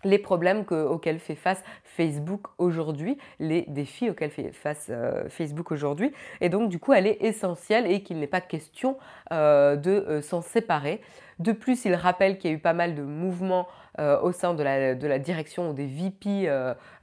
les 0.03 0.19
problèmes 0.19 0.65
auxquels 0.69 1.19
fait 1.19 1.35
face 1.35 1.63
Facebook 1.83 2.47
aujourd'hui, 2.57 3.17
les 3.39 3.63
défis 3.67 4.09
auxquels 4.09 4.29
fait 4.29 4.51
face 4.51 4.87
euh, 4.89 5.29
Facebook 5.29 5.71
aujourd'hui. 5.71 6.11
Et 6.41 6.49
donc, 6.49 6.69
du 6.69 6.79
coup, 6.79 6.93
elle 6.93 7.07
est 7.07 7.23
essentielle 7.23 7.89
et 7.89 8.03
qu'il 8.03 8.19
n'est 8.19 8.27
pas 8.27 8.41
question 8.41 8.97
de 9.31 10.19
s'en 10.21 10.41
séparer. 10.41 11.01
De 11.39 11.51
plus, 11.51 11.85
il 11.85 11.95
rappelle 11.95 12.37
qu'il 12.37 12.51
y 12.51 12.53
a 12.53 12.57
eu 12.57 12.59
pas 12.59 12.73
mal 12.73 12.95
de 12.95 13.01
mouvements 13.01 13.67
au 13.97 14.31
sein 14.31 14.53
de 14.53 14.61
la, 14.61 14.93
de 14.93 15.07
la, 15.07 15.19
direction 15.19 15.73
des 15.73 15.85
VP 15.85 16.49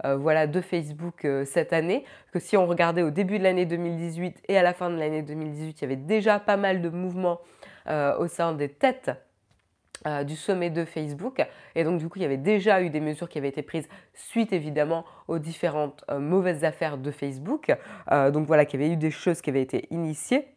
de 0.05 0.61
Facebook 0.61 1.27
cette 1.45 1.73
année, 1.73 2.05
que 2.33 2.39
si 2.39 2.57
on 2.57 2.67
regardait 2.67 3.03
au 3.03 3.11
début 3.11 3.39
de 3.39 3.45
l'année 3.45 3.67
2018 3.67 4.43
et 4.49 4.57
à 4.57 4.63
la 4.63 4.75
fin 4.75 4.91
de 4.91 4.97
l'année 4.97 5.23
2018, 5.23 5.81
il 5.81 5.83
y 5.83 5.85
avait 5.85 5.97
déjà 5.97 6.39
pas 6.39 6.57
mal 6.57 6.83
de 6.83 6.89
mouvements 6.89 7.41
au 7.89 8.27
sein 8.29 8.53
des 8.53 8.69
têtes 8.69 9.11
euh, 10.07 10.25
du 10.25 10.35
sommet 10.35 10.69
de 10.69 10.85
Facebook. 10.85 11.47
Et 11.77 11.85
donc, 11.85 11.99
du 11.99 12.09
coup, 12.09 12.19
il 12.19 12.23
y 12.23 12.25
avait 12.25 12.37
déjà 12.37 12.83
eu 12.83 12.91
des 12.91 12.99
mesures 12.99 13.29
qui 13.29 13.39
avaient 13.39 13.51
été 13.51 13.63
prises 13.63 13.89
suite, 14.15 14.53
évidemment, 14.53 15.05
aux 15.29 15.39
différentes 15.39 16.05
euh, 16.11 16.19
mauvaises 16.19 16.65
affaires 16.65 16.99
de 16.99 17.13
Facebook. 17.13 17.73
Euh, 18.11 18.33
donc, 18.33 18.49
voilà, 18.49 18.65
qu'il 18.65 18.81
y 18.81 18.85
avait 18.85 18.95
eu 18.95 18.97
des 18.97 19.13
choses 19.13 19.41
qui 19.41 19.51
avaient 19.51 19.63
été 19.63 19.87
initiées. 19.91 20.49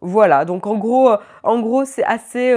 voilà, 0.00 0.44
donc 0.46 0.66
en 0.66 0.78
gros, 0.78 1.10
en 1.42 1.60
gros 1.60 1.84
c'est 1.84 2.02
assez, 2.02 2.52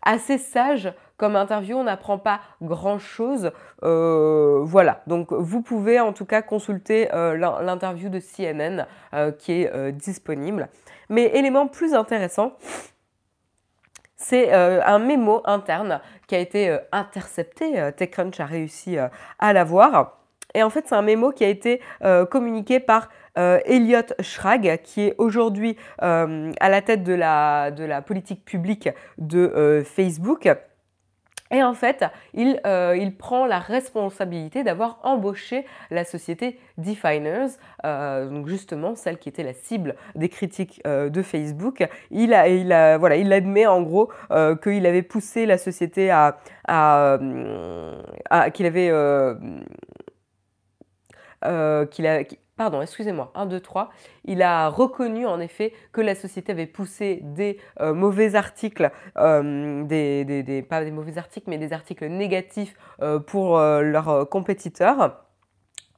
assez 0.00 0.38
sage 0.38 0.90
comme 1.18 1.36
interview, 1.36 1.76
on 1.76 1.84
n'apprend 1.84 2.18
pas 2.18 2.40
grand-chose. 2.62 3.50
voilà, 3.82 5.02
donc 5.06 5.32
vous 5.32 5.60
pouvez 5.60 6.00
en 6.00 6.14
tout 6.14 6.24
cas 6.24 6.40
consulter 6.40 7.08
l'interview 7.12 8.08
de 8.08 8.20
CNN 8.20 8.86
qui 9.38 9.52
est 9.52 9.92
disponible. 9.92 10.68
Mais 11.10 11.26
élément 11.36 11.66
plus 11.66 11.92
intéressant, 11.92 12.52
c'est 14.16 14.52
euh, 14.52 14.80
un 14.84 14.98
mémo 14.98 15.42
interne 15.44 16.00
qui 16.26 16.34
a 16.34 16.38
été 16.38 16.70
euh, 16.70 16.78
intercepté. 16.90 17.78
Euh, 17.78 17.90
TechCrunch 17.90 18.40
a 18.40 18.46
réussi 18.46 18.96
à 19.38 19.52
l'avoir. 19.52 20.18
Et 20.54 20.62
en 20.62 20.70
fait, 20.70 20.84
c'est 20.88 20.94
un 20.94 21.02
mémo 21.02 21.32
qui 21.32 21.44
a 21.44 21.48
été 21.48 21.82
communiqué 22.30 22.80
par 22.80 23.10
Elliot 23.34 24.06
Schrag, 24.20 24.80
qui 24.82 25.02
est 25.02 25.14
aujourd'hui 25.18 25.76
à 25.98 26.68
la 26.70 26.80
tête 26.80 27.02
de 27.02 27.12
la, 27.12 27.70
de 27.70 27.84
la 27.84 28.00
politique 28.00 28.42
publique 28.44 28.88
de 29.18 29.82
Facebook. 29.84 30.48
Et 31.50 31.62
en 31.62 31.74
fait, 31.74 32.04
il, 32.34 32.60
euh, 32.66 32.96
il, 32.98 33.16
prend 33.16 33.46
la 33.46 33.58
responsabilité 33.58 34.64
d'avoir 34.64 34.98
embauché 35.02 35.64
la 35.90 36.04
société 36.04 36.58
Definers, 36.76 37.50
euh, 37.84 38.28
donc 38.28 38.48
justement 38.48 38.94
celle 38.94 39.18
qui 39.18 39.28
était 39.28 39.42
la 39.42 39.54
cible 39.54 39.94
des 40.14 40.28
critiques 40.28 40.80
euh, 40.86 41.08
de 41.08 41.22
Facebook. 41.22 41.86
Il, 42.10 42.34
a, 42.34 42.48
il, 42.48 42.72
a, 42.72 42.98
voilà, 42.98 43.16
il 43.16 43.32
admet 43.32 43.66
en 43.66 43.82
gros 43.82 44.10
qu'il 44.62 44.86
avait 44.86 45.02
poussé 45.02 45.46
la 45.46 45.58
société 45.58 46.10
à 46.10 46.38
qu'il 48.52 48.66
avait 48.66 48.92
qu'il 51.90 52.06
a, 52.06 52.22
pardon, 52.56 52.80
excusez-moi, 52.80 53.30
1, 53.34 53.46
2, 53.46 53.60
3, 53.60 53.90
il 54.24 54.42
a 54.42 54.68
reconnu 54.68 55.26
en 55.26 55.40
effet 55.40 55.72
que 55.92 56.00
la 56.00 56.14
société 56.14 56.52
avait 56.52 56.66
poussé 56.66 57.20
des 57.22 57.58
euh, 57.80 57.92
mauvais 57.92 58.34
articles, 58.34 58.90
euh, 59.18 60.62
pas 60.68 60.84
des 60.84 60.90
mauvais 60.90 61.18
articles, 61.18 61.50
mais 61.50 61.58
des 61.58 61.72
articles 61.72 62.06
négatifs 62.06 62.74
euh, 63.02 63.18
pour 63.18 63.58
leurs 63.58 64.28
compétiteurs. 64.28 65.22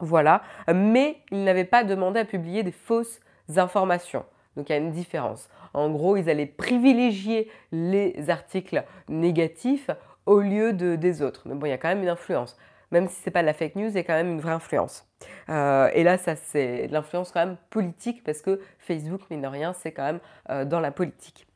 Voilà, 0.01 0.43
mais 0.73 1.19
il 1.33 1.43
n'avait 1.43 1.65
pas 1.65 1.83
demandé 1.83 2.21
à 2.21 2.25
publier 2.25 2.63
des 2.63 2.73
fausses 2.73 3.21
informations. 3.57 4.25
Donc 4.57 4.69
il 4.69 4.73
y 4.73 4.75
a 4.77 4.79
une 4.79 4.93
différence. 4.93 5.49
En 5.75 5.91
gros, 5.91 6.17
ils 6.17 6.31
allaient 6.31 6.47
privilégier 6.47 7.51
les 7.73 8.31
articles 8.31 8.85
négatifs 9.09 9.91
au 10.27 10.41
lieu 10.41 10.73
de, 10.73 10.95
des 10.95 11.23
autres. 11.23 11.43
Mais 11.47 11.55
bon, 11.55 11.67
il 11.67 11.71
y 11.71 11.73
a 11.73 11.79
quand 11.79 11.89
même 11.89 12.03
une 12.03 12.09
influence 12.09 12.57
même 12.91 13.09
si 13.09 13.17
ce 13.21 13.29
n'est 13.29 13.33
pas 13.33 13.43
de 13.43 13.47
la 13.47 13.55
fake 13.55 13.77
news, 13.77 13.91
il 13.97 14.05
quand 14.05 14.15
même 14.15 14.31
une 14.31 14.41
vraie 14.41 14.53
influence. 14.53 15.07
Euh, 15.51 15.91
et 15.93 16.05
là, 16.05 16.19
ça 16.19 16.37
c'est 16.37 16.89
de 16.89 16.93
l'influence 16.93 17.33
quand 17.33 17.41
même 17.41 17.57
politique 17.71 18.23
parce 18.25 18.41
que 18.43 18.61
Facebook, 18.79 19.23
mine 19.31 19.43
de 19.43 19.47
rien, 19.47 19.73
c'est 19.73 19.93
quand 19.93 20.05
même 20.05 20.21
euh, 20.51 20.65
dans 20.65 20.81
la 20.81 20.91
politique. 20.91 21.47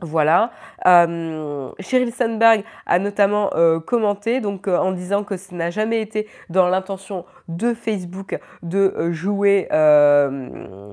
Voilà. 0.00 0.50
Euh, 0.86 1.70
Sheryl 1.78 2.12
Sandberg 2.12 2.64
a 2.84 2.98
notamment 2.98 3.50
commenté 3.86 4.40
donc 4.40 4.66
en 4.68 4.90
disant 4.92 5.22
que 5.24 5.36
ce 5.36 5.54
n'a 5.54 5.70
jamais 5.70 6.00
été 6.02 6.28
dans 6.50 6.68
l'intention 6.68 7.24
de 7.48 7.72
Facebook 7.74 8.38
de 8.62 9.12
jouer, 9.12 9.68
de 9.70 10.92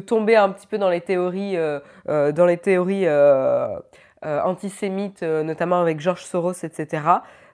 tomber 0.00 0.34
un 0.36 0.48
petit 0.48 0.66
peu 0.66 0.78
dans 0.78 0.88
les 0.88 1.02
théories, 1.02 1.56
dans 2.06 2.46
les 2.46 2.56
théories 2.56 3.06
euh, 3.06 3.78
antisémites, 4.44 5.22
euh, 5.22 5.42
notamment 5.42 5.80
avec 5.80 6.00
George 6.00 6.24
Soros, 6.24 6.52
etc. 6.64 7.02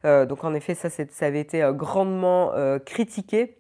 Euh, 0.05 0.27
donc 0.27 0.45
en 0.45 0.55
effet, 0.55 0.75
ça, 0.75 0.89
ça 0.91 1.27
avait 1.27 1.41
été 1.41 1.69
grandement 1.75 2.53
critiqué. 2.85 3.59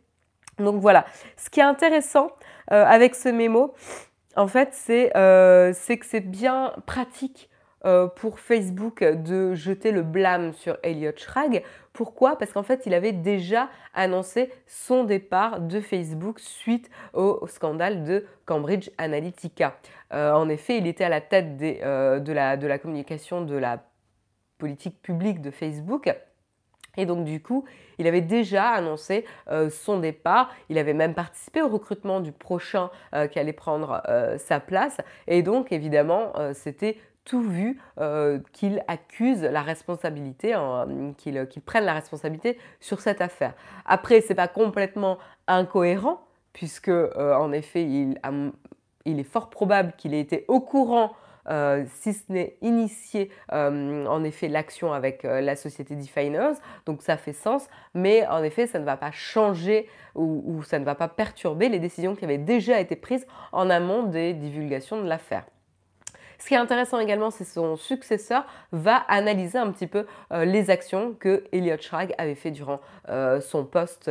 Donc 0.58 0.80
voilà, 0.80 1.04
ce 1.36 1.50
qui 1.50 1.60
est 1.60 1.64
intéressant 1.64 2.30
avec 2.68 3.14
ce 3.14 3.28
mémo, 3.28 3.74
en 4.36 4.48
fait, 4.48 4.70
c'est 4.72 5.10
que 5.12 6.06
c'est 6.06 6.20
bien 6.20 6.72
pratique 6.86 7.48
pour 8.16 8.40
Facebook 8.40 9.04
de 9.04 9.54
jeter 9.54 9.92
le 9.92 10.02
blâme 10.02 10.52
sur 10.52 10.76
Elliot 10.82 11.12
Schrag. 11.16 11.62
Pourquoi? 11.92 12.37
Parce 12.37 12.52
qu'en 12.52 12.62
fait, 12.62 12.87
il 12.87 12.94
avait 12.94 13.12
déjà 13.12 13.68
annoncé 13.94 14.52
son 14.66 15.04
départ 15.04 15.61
de 15.61 15.80
Facebook 15.80 16.38
suite 16.38 16.90
au 17.12 17.47
scandale 17.49 18.04
de 18.04 18.25
Cambridge 18.47 18.90
Analytica. 18.99 19.76
Euh, 20.12 20.32
en 20.32 20.49
effet, 20.49 20.78
il 20.78 20.87
était 20.87 21.04
à 21.04 21.08
la 21.08 21.20
tête 21.20 21.61
euh, 21.61 22.20
de, 22.20 22.32
la, 22.32 22.78
communication 22.78 23.42
de 23.42 23.56
la 23.56 23.82
politique 24.58 25.02
publique 25.02 25.40
de 25.40 25.50
Facebook. 25.50 26.14
Et 26.97 27.06
donc 27.06 27.25
du 27.25 27.42
coup, 27.42 27.64
il 27.99 28.06
avait 28.06 28.23
déjà 28.23 28.70
annoncé 28.70 29.25
euh, 29.50 29.70
son 29.70 30.00
départ. 30.00 30.54
Il 30.68 30.78
avait 30.78 30.94
même 30.94 31.14
participé 31.14 31.62
au 31.62 31.68
recrutement 31.68 32.20
du 32.20 32.32
prochain 32.32 32.90
qui 33.30 33.38
allait 33.38 33.52
prendre 33.52 34.02
sa 34.38 34.61
place. 34.61 34.99
Et 35.26 35.42
donc 35.42 35.73
évidemment, 35.73 36.32
c'était 36.54 36.97
tout 37.28 37.42
vu 37.42 37.80
qu'il 38.52 38.82
accuse 38.88 39.42
la 39.42 39.62
responsabilité, 39.62 40.54
hein, 40.54 40.87
qu'il 41.16 41.62
prenne 41.64 41.85
la 41.85 41.94
responsabilité 41.94 42.58
sur 42.80 43.00
cette 43.00 43.20
affaire. 43.20 43.54
Après, 43.85 44.20
c'est 44.20 44.35
pas 44.35 44.49
complètement 44.49 45.18
incohérent 45.47 46.20
puisque 46.52 46.90
en 46.90 47.52
effet, 47.52 47.85
il, 47.85 48.18
est 49.04 49.23
fort 49.25 49.50
probable 49.50 49.92
qu'il 49.97 50.14
ait 50.14 50.20
été 50.20 50.44
au 50.49 50.61
courant 50.61 51.12
euh, 51.50 51.85
si 52.00 52.12
ce 52.12 52.30
n'est 52.30 52.56
initié 52.61 53.30
euh, 53.52 54.04
en 54.04 54.23
effet 54.23 54.49
l'action 54.49 54.92
avec 54.92 55.25
euh, 55.25 55.40
la 55.40 55.56
société 55.56 55.97
Definers. 55.97 56.56
Donc 56.85 57.02
ça 57.02 57.16
fait 57.16 57.32
sens, 57.32 57.68
mais 57.94 58.26
en 58.26 58.42
effet 58.42 58.66
ça 58.66 58.78
ne 58.78 58.85
va 58.85 58.97
pas 58.97 59.11
changer 59.11 59.88
ou 60.14 60.62
ça 60.64 60.80
ne 60.80 60.85
va 60.85 60.97
pas 60.97 61.06
perturber 61.06 61.68
les 61.68 61.78
décisions 61.78 62.16
qui 62.16 62.25
avaient 62.25 62.38
déjà 62.38 62.80
été 62.80 62.97
prises 62.97 63.25
en 63.52 63.70
amont 63.70 64.02
des 64.02 64.35
divulgations 64.35 65.00
de 65.00 65.08
l'affaire. 65.08 65.44
Ce 66.38 66.47
qui 66.47 66.54
est 66.54 66.59
intéressant 66.59 67.00
également, 67.00 67.30
c'est 67.30 67.45
son 67.45 67.76
successeur 67.76 68.47
va 68.71 68.97
analyser 69.09 69.59
un 69.59 69.73
petit 69.73 69.88
peu 69.88 70.07
euh, 70.33 70.45
les 70.45 70.71
actions 70.71 71.14
que 71.18 71.45
Elliot 71.50 71.78
Schrag 71.80 72.14
avait 72.16 72.37
fait 72.37 72.52
durant 72.52 72.80
euh, 73.09 73.40
son 73.40 73.64
poste 73.64 74.09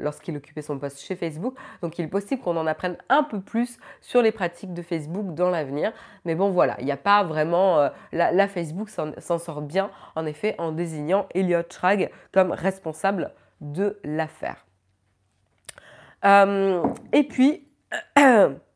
lorsqu'il 0.00 0.36
occupait 0.36 0.62
son 0.62 0.78
poste 0.78 1.00
chez 1.00 1.16
Facebook. 1.16 1.54
Donc 1.82 1.98
il 1.98 2.06
est 2.06 2.08
possible 2.08 2.40
qu'on 2.40 2.56
en 2.56 2.66
apprenne 2.66 2.96
un 3.10 3.22
peu 3.22 3.40
plus 3.40 3.78
sur 4.00 4.22
les 4.22 4.32
pratiques 4.32 4.72
de 4.72 4.80
Facebook 4.80 5.34
dans 5.34 5.50
l'avenir. 5.50 5.92
Mais 6.24 6.34
bon 6.34 6.48
voilà, 6.50 6.76
il 6.78 6.86
n'y 6.86 6.92
a 6.92 6.96
pas 6.96 7.22
vraiment... 7.24 7.78
Euh, 7.78 7.88
la, 8.12 8.48
Facebook 8.48 8.88
s'en 8.88 9.38
sort 9.38 9.62
bien 9.62 9.90
en 10.16 10.24
effet 10.26 10.54
en 10.58 10.72
désignant 10.72 11.26
Elliot 11.34 11.62
Schrag 11.70 12.10
comme 12.32 12.52
responsable 12.52 13.32
de 13.60 13.98
l'affaire. 14.02 14.64
et 16.24 17.22
puis... 17.28 17.68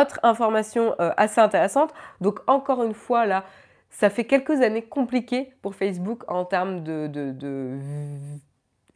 Autre 0.00 0.20
information 0.22 0.94
euh, 1.00 1.10
assez 1.16 1.40
intéressante, 1.40 1.92
donc 2.20 2.40
encore 2.46 2.82
une 2.84 2.94
fois 2.94 3.26
là, 3.26 3.44
ça 3.90 4.10
fait 4.10 4.24
quelques 4.24 4.60
années 4.60 4.82
compliquées 4.82 5.52
pour 5.62 5.74
Facebook 5.74 6.22
en 6.28 6.44
termes 6.44 6.82
de, 6.84 7.78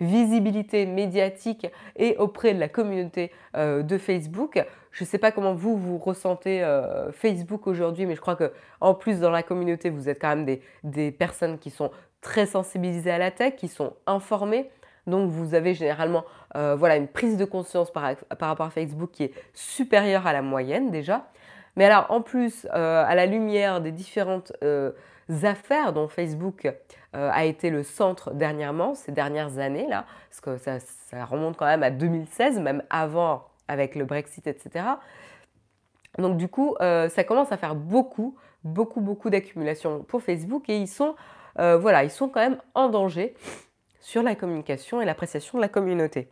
visibilité 0.01 0.85
médiatique 0.85 1.69
et 1.97 2.17
auprès 2.17 2.55
de 2.55 2.59
la 2.59 2.69
communauté 2.69 3.31
de 3.55 3.99
Facebook. 3.99 4.63
Je 4.91 5.05
ne 5.05 5.09
sais 5.09 5.19
pas 5.19 5.31
comment 5.31 5.55
vous, 5.55 5.77
vous 5.77 5.97
ressentez 5.97 6.61
Facebook 7.13 7.69
aujourd'hui, 7.69 8.05
mais 8.05 8.17
je 8.17 8.21
crois 8.21 8.35
que 8.35 8.53
en 8.81 8.95
plus 8.95 9.21
dans 9.21 9.31
la 9.31 9.45
communauté, 9.45 9.91
vous 9.91 10.09
êtes 10.09 10.21
quand 10.21 10.37
même 10.37 10.59
des 10.83 11.13
personnes 11.13 11.57
qui 11.59 11.71
sont 11.71 11.93
très 12.21 12.47
sensibilisées 12.47 13.11
à 13.11 13.19
la 13.19 13.31
tech, 13.31 13.57
qui 13.57 13.69
sont 13.69 13.95
informées. 14.07 14.71
Donc 15.07 15.31
vous 15.31 15.55
avez 15.55 15.75
généralement 15.75 16.25
euh, 16.57 16.77
voilà, 16.77 16.97
une 16.97 17.09
prise 17.09 17.37
de 17.37 17.45
conscience 17.45 17.91
par, 17.91 18.15
rapport 18.41 18.67
à 18.67 18.71
Facebook 18.71 19.11
qui 19.13 19.25
est 19.25 19.33
supérieure 19.53 20.27
à 20.27 20.33
la 20.33 20.43
moyenne 20.43 20.91
déjà. 20.91 21.27
Mais 21.77 21.87
alors 21.87 22.07
en 22.11 22.21
plus, 22.21 22.67
euh, 22.75 23.05
à 23.07 23.15
la 23.15 23.27
lumière 23.27 23.81
des 23.81 23.93
différentes 23.93 24.53
euh, 24.63 24.93
affaires 25.43 25.93
dont 25.93 26.09
Facebook 26.09 26.69
a 27.15 27.45
été 27.45 27.69
le 27.69 27.83
centre 27.83 28.33
dernièrement, 28.33 28.95
ces 28.95 29.13
dernières 29.13 29.59
années 29.59 29.87
là, 29.87 30.07
parce 30.31 30.41
que 30.41 30.57
ça, 30.57 30.81
ça, 30.81 31.27
remonte 31.27 31.59
quand 31.59 31.67
même 31.67 31.83
à 31.83 31.91
2016, 31.91 32.59
même 32.59 32.83
avant 32.89 33.49
avec 33.69 33.97
le 33.97 34.07
Brexit, 34.07 34.47
etc. 34.47 34.87
Donc 36.19 36.39
du 36.39 36.49
coup, 36.49 36.75
ça 36.81 37.25
commence 37.25 37.53
à 37.53 37.59
faire 37.59 37.75
beaucoup, 37.75 38.37
beaucoup, 38.65 39.03
beaucoup 39.03 39.29
d'accumulation 39.29 40.03
pour 40.05 40.23
Facebook 40.23 40.71
et 40.71 40.79
ils 40.79 40.89
sont, 40.89 41.15
voilà, 41.57 42.03
ils 42.03 42.11
sont 42.11 42.31
quand 42.31 42.41
même 42.41 42.59
en 42.75 42.89
danger 42.89 43.35
sur 44.03 44.23
la 44.23 44.35
communication 44.35 45.01
et 45.01 45.07
l'appréciation 45.07 45.57
de 45.57 45.63
la 45.63 45.69
communauté. 45.69 46.29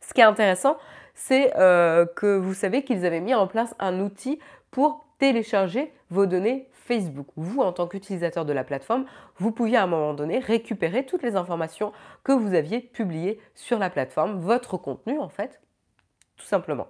Ce 0.00 0.12
qui 0.12 0.20
est 0.20 0.24
intéressant, 0.24 0.78
c'est 1.14 1.56
euh, 1.56 2.06
que 2.06 2.36
vous 2.36 2.54
savez 2.54 2.82
qu'ils 2.82 3.06
avaient 3.06 3.20
mis 3.20 3.34
en 3.34 3.46
place 3.46 3.74
un 3.78 4.00
outil 4.00 4.40
pour 4.70 5.04
télécharger 5.18 5.92
vos 6.10 6.26
données 6.26 6.68
Facebook. 6.72 7.26
Vous, 7.36 7.60
en 7.60 7.72
tant 7.72 7.86
qu'utilisateur 7.86 8.44
de 8.44 8.52
la 8.52 8.64
plateforme, 8.64 9.04
vous 9.36 9.52
pouviez 9.52 9.76
à 9.76 9.82
un 9.82 9.86
moment 9.86 10.14
donné 10.14 10.38
récupérer 10.38 11.04
toutes 11.04 11.22
les 11.22 11.36
informations 11.36 11.92
que 12.24 12.32
vous 12.32 12.54
aviez 12.54 12.80
publiées 12.80 13.38
sur 13.54 13.78
la 13.78 13.90
plateforme, 13.90 14.40
votre 14.40 14.78
contenu 14.78 15.18
en 15.18 15.28
fait, 15.28 15.60
tout 16.36 16.46
simplement. 16.46 16.88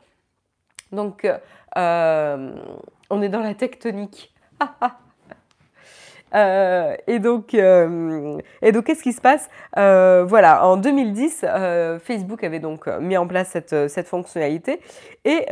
Donc, 0.93 1.29
euh, 1.77 2.55
on 3.11 3.23
est 3.23 3.29
dans 3.29 3.41
la 3.41 3.55
tectonique. 3.55 4.33
Euh, 6.35 6.97
et 7.07 7.19
donc, 7.19 7.55
euh, 7.55 8.39
et 8.63 8.73
donc 8.73 8.85
qu'est-ce 8.85 9.03
qui 9.03 9.13
se 9.13 9.21
passe 9.21 9.49
euh, 9.77 10.25
Voilà, 10.27 10.65
en 10.67 10.77
2010, 10.77 11.45
Facebook 12.03 12.45
avait 12.45 12.61
donc 12.61 12.87
mis 12.87 13.17
en 13.17 13.27
place 13.27 13.49
cette, 13.49 13.89
cette 13.89 14.07
fonctionnalité. 14.07 14.81
Et 15.25 15.47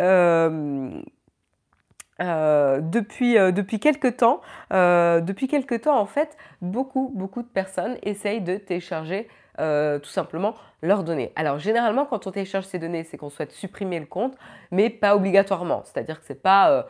depuis, 2.18 3.34
depuis 3.34 3.78
quelques 3.78 4.16
temps, 4.18 4.40
depuis 4.70 5.48
quelques 5.48 5.82
temps, 5.82 5.98
en 5.98 6.06
fait, 6.06 6.36
beaucoup, 6.62 7.12
beaucoup 7.14 7.42
de 7.42 7.48
personnes 7.48 7.96
essayent 8.02 8.40
de 8.40 8.56
télécharger 8.56 9.28
euh, 9.58 9.98
tout 9.98 10.10
simplement 10.10 10.54
leurs 10.82 11.02
données. 11.02 11.32
Alors 11.34 11.58
généralement 11.58 12.04
quand 12.04 12.26
on 12.26 12.30
télécharge 12.30 12.66
ces 12.66 12.78
données, 12.78 13.04
c'est 13.04 13.16
qu'on 13.16 13.30
souhaite 13.30 13.52
supprimer 13.52 13.98
le 13.98 14.04
compte, 14.04 14.36
mais 14.70 14.90
pas 14.90 15.16
obligatoirement. 15.16 15.80
C'est-à-dire 15.84 16.20
que 16.20 16.26
c'est 16.26 16.42
pas 16.42 16.70
euh, 16.70 16.82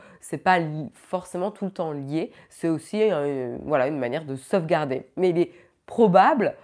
pas 0.42 0.59
forcément 0.95 1.52
tout 1.52 1.66
le 1.66 1.71
temps 1.71 1.92
lié. 1.92 2.33
C'est 2.49 2.68
aussi 2.68 3.00
euh, 3.02 3.56
voilà 3.62 3.87
une 3.87 3.99
manière 3.99 4.25
de 4.25 4.35
sauvegarder. 4.35 5.06
Mais 5.16 5.30
il 5.30 5.38
est 5.38 5.52
probable 5.87 6.54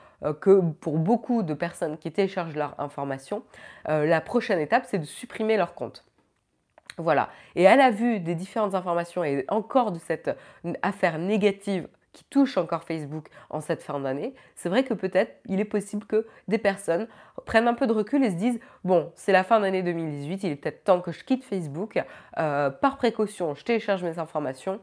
que 0.41 0.61
pour 0.81 0.99
beaucoup 0.99 1.43
de 1.45 1.55
personnes 1.55 1.99
qui 1.99 2.11
téléchargent 2.11 2.55
leur 2.55 2.79
information, 2.79 3.43
la 3.89 4.21
prochaine 4.21 4.61
étape 4.61 4.85
c'est 4.87 4.99
de 4.99 5.05
supprimer 5.05 5.57
leur 5.57 5.75
compte. 5.75 6.05
Voilà. 6.99 7.31
Et 7.57 7.67
à 7.67 7.77
la 7.77 7.91
vue 7.91 8.21
des 8.21 8.35
différentes 8.35 8.75
informations 8.75 9.25
et 9.25 9.45
encore 9.49 9.93
de 9.93 9.99
cette 9.99 10.31
affaire 10.83 11.19
négative 11.19 11.89
qui 12.13 12.25
touche 12.25 12.59
encore 12.59 12.85
Facebook 12.85 13.29
en 13.51 13.61
cette 13.61 13.83
fin 13.83 13.99
d'année, 13.99 14.35
c'est 14.55 14.69
vrai 14.69 14.85
que 14.85 14.95
peut-être 14.95 15.35
il 15.47 15.61
est 15.61 15.65
possible 15.65 16.05
que 16.05 16.27
des 16.49 16.59
personnes 16.59 17.09
prennent 17.47 17.69
un 17.69 17.75
peu 17.75 17.87
de 17.87 17.93
recul 17.93 18.23
et 18.23 18.31
se 18.31 18.37
disent 18.37 18.61
bon, 18.85 19.11
c'est 19.15 19.33
la 19.33 19.45
fin 19.45 19.61
d'année 19.61 19.83
2018, 19.83 20.45
il 20.45 20.53
est 20.53 20.57
peut-être 20.57 20.85
temps 20.85 21.01
que 21.01 21.13
je 21.13 21.25
quitte 21.25 21.45
Facebook. 21.45 22.03
Euh, 22.39 22.71
par 22.71 22.97
précaution, 22.99 23.55
je 23.55 23.65
télécharge 23.65 24.03
mes 24.05 24.19
informations 24.19 24.81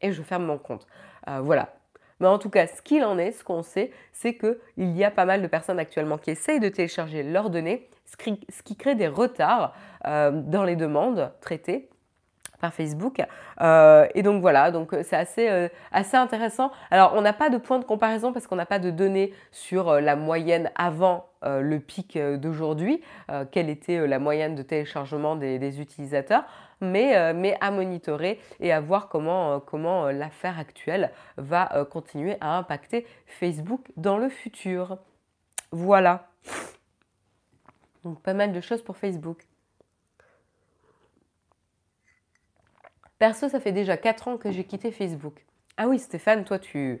et 0.00 0.12
je 0.12 0.22
ferme 0.22 0.44
mon 0.44 0.58
compte. 0.58 0.86
Euh, 1.28 1.40
voilà. 1.40 1.74
Mais 2.20 2.26
en 2.26 2.38
tout 2.38 2.50
cas, 2.50 2.66
ce 2.66 2.80
qu'il 2.82 3.04
en 3.04 3.18
est, 3.18 3.32
ce 3.32 3.44
qu'on 3.44 3.62
sait, 3.62 3.90
c'est 4.12 4.36
qu'il 4.36 4.56
y 4.96 5.04
a 5.04 5.10
pas 5.10 5.24
mal 5.24 5.42
de 5.42 5.46
personnes 5.46 5.78
actuellement 5.78 6.18
qui 6.18 6.30
essayent 6.30 6.60
de 6.60 6.68
télécharger 6.68 7.22
leurs 7.22 7.50
données, 7.50 7.88
ce 8.22 8.62
qui 8.62 8.76
crée 8.76 8.94
des 8.94 9.08
retards 9.08 9.74
euh, 10.06 10.30
dans 10.30 10.64
les 10.64 10.76
demandes 10.76 11.32
traitées 11.40 11.88
Facebook. 12.70 13.20
Euh, 13.60 14.06
et 14.14 14.22
donc 14.22 14.40
voilà, 14.40 14.70
donc 14.70 14.92
euh, 14.92 15.02
c'est 15.02 15.16
assez, 15.16 15.68
assez 15.92 16.16
intéressant. 16.16 16.70
Alors 16.90 17.12
on 17.14 17.22
n'a 17.22 17.32
pas 17.32 17.50
de 17.50 17.58
point 17.58 17.78
de 17.78 17.84
comparaison 17.84 18.32
parce 18.32 18.46
qu'on 18.46 18.56
n'a 18.56 18.66
pas 18.66 18.78
de 18.78 18.90
données 18.90 19.32
sur 19.50 20.00
la 20.00 20.16
moyenne 20.16 20.70
avant 20.74 21.26
le 21.46 21.76
pic 21.76 22.18
d'aujourd'hui, 22.18 23.02
quelle 23.50 23.68
était 23.68 24.06
la 24.06 24.18
moyenne 24.18 24.54
de 24.54 24.62
téléchargement 24.62 25.36
des, 25.36 25.78
utilisateurs, 25.78 26.44
mais, 26.80 27.34
mais, 27.34 27.58
à 27.60 27.70
monitorer 27.70 28.40
et 28.60 28.72
à 28.72 28.80
voir 28.80 29.10
comment, 29.10 29.60
comment 29.60 30.06
l'affaire 30.06 30.58
actuelle 30.58 31.10
va 31.36 31.84
continuer 31.90 32.38
à 32.40 32.56
impacter 32.56 33.06
Facebook 33.26 33.92
dans 33.98 34.16
le 34.16 34.30
futur. 34.30 34.96
Voilà. 35.70 36.28
Donc 38.04 38.20
pas 38.22 38.34
mal 38.34 38.52
de 38.52 38.60
choses 38.60 38.82
pour 38.82 38.96
Facebook. 38.96 39.46
Perso, 43.18 43.48
ça 43.48 43.60
fait 43.60 43.72
déjà 43.72 43.96
4 43.96 44.28
ans 44.28 44.36
que 44.36 44.50
j'ai 44.50 44.64
quitté 44.64 44.90
Facebook. 44.90 45.44
Ah 45.76 45.88
oui, 45.88 45.98
Stéphane, 45.98 46.44
toi, 46.44 46.58
tu, 46.58 47.00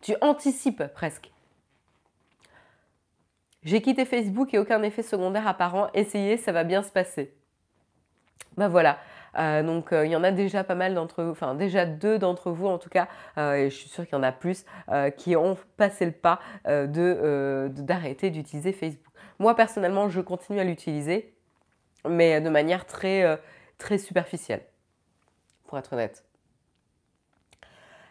tu 0.00 0.14
anticipes 0.20 0.84
presque. 0.94 1.32
J'ai 3.62 3.82
quitté 3.82 4.04
Facebook 4.04 4.54
et 4.54 4.58
aucun 4.58 4.82
effet 4.82 5.02
secondaire 5.02 5.46
apparent. 5.48 5.88
Essayez, 5.94 6.36
ça 6.36 6.52
va 6.52 6.62
bien 6.62 6.82
se 6.82 6.92
passer. 6.92 7.34
Ben 8.56 8.68
voilà. 8.68 8.98
Euh, 9.38 9.62
donc 9.62 9.92
euh, 9.92 10.06
il 10.06 10.12
y 10.12 10.16
en 10.16 10.24
a 10.24 10.30
déjà 10.30 10.64
pas 10.64 10.74
mal 10.74 10.94
d'entre 10.94 11.22
vous, 11.22 11.30
enfin 11.30 11.54
déjà 11.54 11.84
deux 11.84 12.18
d'entre 12.18 12.50
vous 12.50 12.66
en 12.66 12.78
tout 12.78 12.88
cas, 12.88 13.08
euh, 13.38 13.54
et 13.54 13.70
je 13.70 13.76
suis 13.76 13.88
sûre 13.88 14.04
qu'il 14.04 14.14
y 14.14 14.18
en 14.18 14.22
a 14.22 14.32
plus, 14.32 14.64
qui 15.16 15.36
ont 15.36 15.56
passé 15.76 16.06
le 16.06 16.12
pas 16.12 16.40
d'arrêter 16.64 18.30
d'utiliser 18.30 18.72
Facebook. 18.72 19.05
Moi 19.38 19.54
personnellement, 19.54 20.08
je 20.08 20.20
continue 20.20 20.60
à 20.60 20.64
l'utiliser, 20.64 21.34
mais 22.08 22.40
de 22.40 22.48
manière 22.48 22.86
très 22.86 23.40
très 23.78 23.98
superficielle, 23.98 24.62
pour 25.66 25.78
être 25.78 25.92
honnête. 25.92 26.24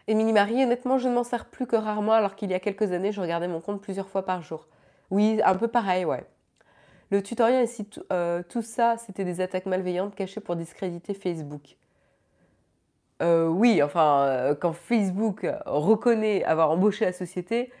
Émilie 0.08 0.32
Marie, 0.32 0.62
honnêtement, 0.62 0.98
je 0.98 1.08
ne 1.08 1.14
m'en 1.14 1.24
sers 1.24 1.46
plus 1.46 1.66
que 1.66 1.74
rarement, 1.74 2.12
alors 2.12 2.36
qu'il 2.36 2.50
y 2.50 2.54
a 2.54 2.60
quelques 2.60 2.92
années, 2.92 3.10
je 3.10 3.20
regardais 3.20 3.48
mon 3.48 3.60
compte 3.60 3.82
plusieurs 3.82 4.08
fois 4.08 4.24
par 4.24 4.40
jour. 4.40 4.68
Oui, 5.10 5.40
un 5.44 5.56
peu 5.56 5.66
pareil, 5.66 6.04
ouais. 6.04 6.24
Le 7.10 7.22
tutoriel 7.22 7.64
ici, 7.64 7.88
euh, 8.12 8.42
tout 8.48 8.62
ça, 8.62 8.96
c'était 8.98 9.24
des 9.24 9.40
attaques 9.40 9.66
malveillantes 9.66 10.14
cachées 10.14 10.40
pour 10.40 10.54
discréditer 10.56 11.14
Facebook. 11.14 11.76
Euh, 13.22 13.48
oui, 13.48 13.82
enfin, 13.82 14.26
euh, 14.26 14.54
quand 14.54 14.72
Facebook 14.72 15.46
reconnaît 15.64 16.44
avoir 16.44 16.70
embauché 16.70 17.04
la 17.04 17.12
société, 17.12 17.72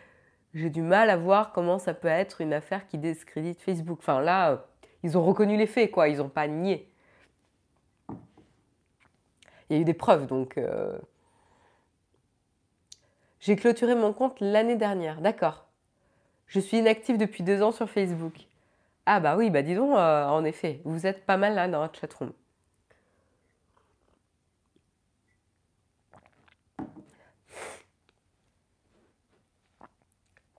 j'ai 0.56 0.70
du 0.70 0.82
mal 0.82 1.10
à 1.10 1.16
voir 1.16 1.52
comment 1.52 1.78
ça 1.78 1.94
peut 1.94 2.08
être 2.08 2.40
une 2.40 2.52
affaire 2.52 2.88
qui 2.88 2.98
discrédite 2.98 3.60
Facebook. 3.60 3.98
Enfin 4.00 4.20
là, 4.20 4.66
ils 5.04 5.16
ont 5.16 5.24
reconnu 5.24 5.56
les 5.56 5.66
faits, 5.66 5.92
quoi, 5.92 6.08
ils 6.08 6.18
n'ont 6.18 6.28
pas 6.28 6.48
nié 6.48 6.90
il 9.68 9.76
y 9.76 9.78
a 9.78 9.82
eu 9.82 9.84
des 9.84 9.94
preuves. 9.94 10.26
Donc, 10.26 10.58
euh. 10.58 10.98
j'ai 13.40 13.56
clôturé 13.56 13.94
mon 13.94 14.12
compte 14.12 14.38
l'année 14.40 14.76
dernière. 14.76 15.20
D'accord. 15.20 15.66
Je 16.46 16.60
suis 16.60 16.78
inactive 16.78 17.18
depuis 17.18 17.42
deux 17.42 17.62
ans 17.62 17.72
sur 17.72 17.90
Facebook. 17.90 18.46
Ah 19.06 19.20
bah 19.20 19.36
oui, 19.36 19.50
bah 19.50 19.62
dis 19.62 19.74
donc, 19.74 19.96
euh, 19.96 20.26
en 20.26 20.44
effet, 20.44 20.80
vous 20.84 21.06
êtes 21.06 21.24
pas 21.26 21.36
mal 21.36 21.54
là 21.54 21.68
dans 21.68 21.80
votre 21.80 21.98
chatroom. 21.98 22.32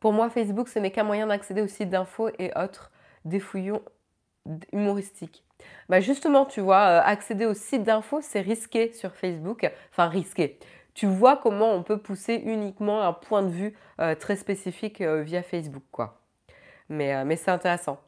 Pour 0.07 0.13
moi, 0.13 0.29
Facebook, 0.29 0.69
ce 0.69 0.79
n'est 0.79 0.91
qu'un 0.91 1.03
moyen 1.03 1.27
d'accéder 1.27 1.61
aux 1.61 1.67
sites 1.67 1.89
d'infos 1.89 2.29
et 2.39 2.57
autres 2.57 2.91
défouillons 3.25 3.81
humoristiques. 4.71 5.43
Bah 5.89 5.99
justement, 5.99 6.45
tu 6.45 6.61
vois, 6.61 6.79
euh, 6.79 7.01
accéder 7.03 7.45
au 7.45 7.53
site 7.53 7.83
d'infos, 7.83 8.21
c'est 8.21 8.39
risqué 8.39 8.93
sur 8.93 9.13
Facebook. 9.13 9.69
Enfin, 9.91 10.07
risqué. 10.07 10.59
Tu 10.93 11.07
vois 11.07 11.35
comment 11.35 11.73
on 11.73 11.83
peut 11.83 11.97
pousser 11.97 12.35
uniquement 12.35 13.01
un 13.01 13.11
point 13.11 13.43
de 13.43 13.49
vue 13.49 13.77
euh, 13.99 14.15
très 14.15 14.37
spécifique 14.37 15.01
euh, 15.01 15.23
via 15.23 15.43
Facebook, 15.43 15.83
quoi. 15.91 16.21
Mais, 16.87 17.25
mais 17.25 17.35
c'est 17.35 17.51
intéressant. 17.51 17.99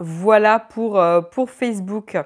Voilà 0.00 0.58
pour, 0.58 1.00
pour 1.30 1.48
Facebook, 1.48 2.18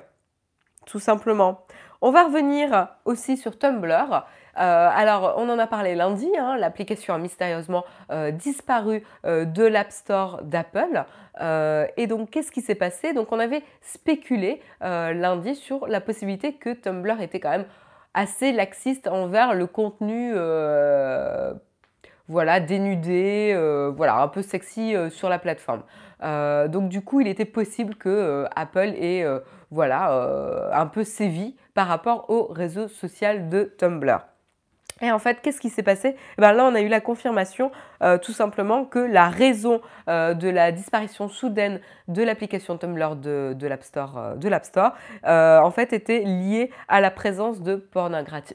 tout 0.86 0.98
simplement. 0.98 1.66
On 2.00 2.10
va 2.10 2.24
revenir 2.24 2.88
aussi 3.04 3.36
sur 3.36 3.58
Tumblr. 3.58 4.24
Euh, 4.58 4.88
alors, 4.92 5.34
on 5.36 5.48
en 5.48 5.58
a 5.58 5.66
parlé 5.66 5.94
lundi, 5.94 6.28
hein, 6.38 6.56
l'application 6.56 7.14
a 7.14 7.18
mystérieusement 7.18 7.84
euh, 8.10 8.30
disparu 8.30 9.02
euh, 9.24 9.44
de 9.44 9.64
l'App 9.64 9.90
Store 9.90 10.42
d'Apple. 10.42 11.04
et 11.96 12.06
donc, 12.06 12.30
qu'est-ce 12.30 12.52
qui 12.52 12.60
s'est 12.60 12.74
passé? 12.74 13.12
Donc, 13.12 13.32
on 13.32 13.38
avait 13.38 13.62
spéculé 13.80 14.60
lundi 14.80 15.54
sur 15.54 15.86
la 15.86 16.00
possibilité 16.00 16.54
que 16.54 16.70
Tumblr 16.70 17.20
était 17.20 17.40
quand 17.40 17.50
même 17.50 17.66
assez 18.14 18.52
laxiste 18.52 19.08
envers 19.08 19.54
le 19.54 19.66
contenu 19.66 20.34
voilà, 22.28 22.60
dénudé, 22.60 23.54
voilà, 23.96 24.20
un 24.20 24.28
peu 24.28 24.42
sexy 24.42 24.94
sur 25.10 25.28
la 25.28 25.38
plateforme. 25.38 25.82
donc 26.20 26.88
du 26.90 27.02
coup, 27.02 27.20
il 27.20 27.28
était 27.28 27.46
possible 27.46 27.94
que 27.94 28.44
Apple 28.54 28.92
ait 28.96 29.24
voilà, 29.70 30.70
un 30.72 30.86
peu 30.86 31.04
sévi 31.04 31.56
par 31.74 31.86
rapport 31.86 32.28
au 32.28 32.46
réseau 32.52 32.88
social 32.88 33.48
de 33.48 33.72
Tumblr. 33.78 34.20
Et 35.02 35.10
en 35.10 35.18
fait, 35.18 35.40
qu'est-ce 35.40 35.60
qui 35.60 35.70
s'est 35.70 35.82
passé? 35.82 36.14
Eh 36.36 36.40
ben 36.40 36.52
Là, 36.52 36.64
on 36.64 36.74
a 36.74 36.80
eu 36.80 36.88
la 36.88 37.00
confirmation 37.00 37.72
euh, 38.02 38.18
tout 38.18 38.32
simplement 38.32 38.84
que 38.84 38.98
la 38.98 39.28
raison 39.28 39.80
euh, 40.08 40.34
de 40.34 40.48
la 40.48 40.72
disparition 40.72 41.28
soudaine 41.28 41.80
de 42.08 42.22
l'application 42.22 42.76
Tumblr 42.76 43.16
de, 43.16 43.54
de 43.56 43.66
l'App 43.66 43.82
Store, 43.82 44.18
euh, 44.18 44.34
de 44.36 44.50
en 45.62 45.70
fait, 45.70 45.92
était 45.92 46.20
liée 46.20 46.70
à 46.88 47.00
la 47.00 47.10
présence 47.10 47.62
de, 47.62 47.76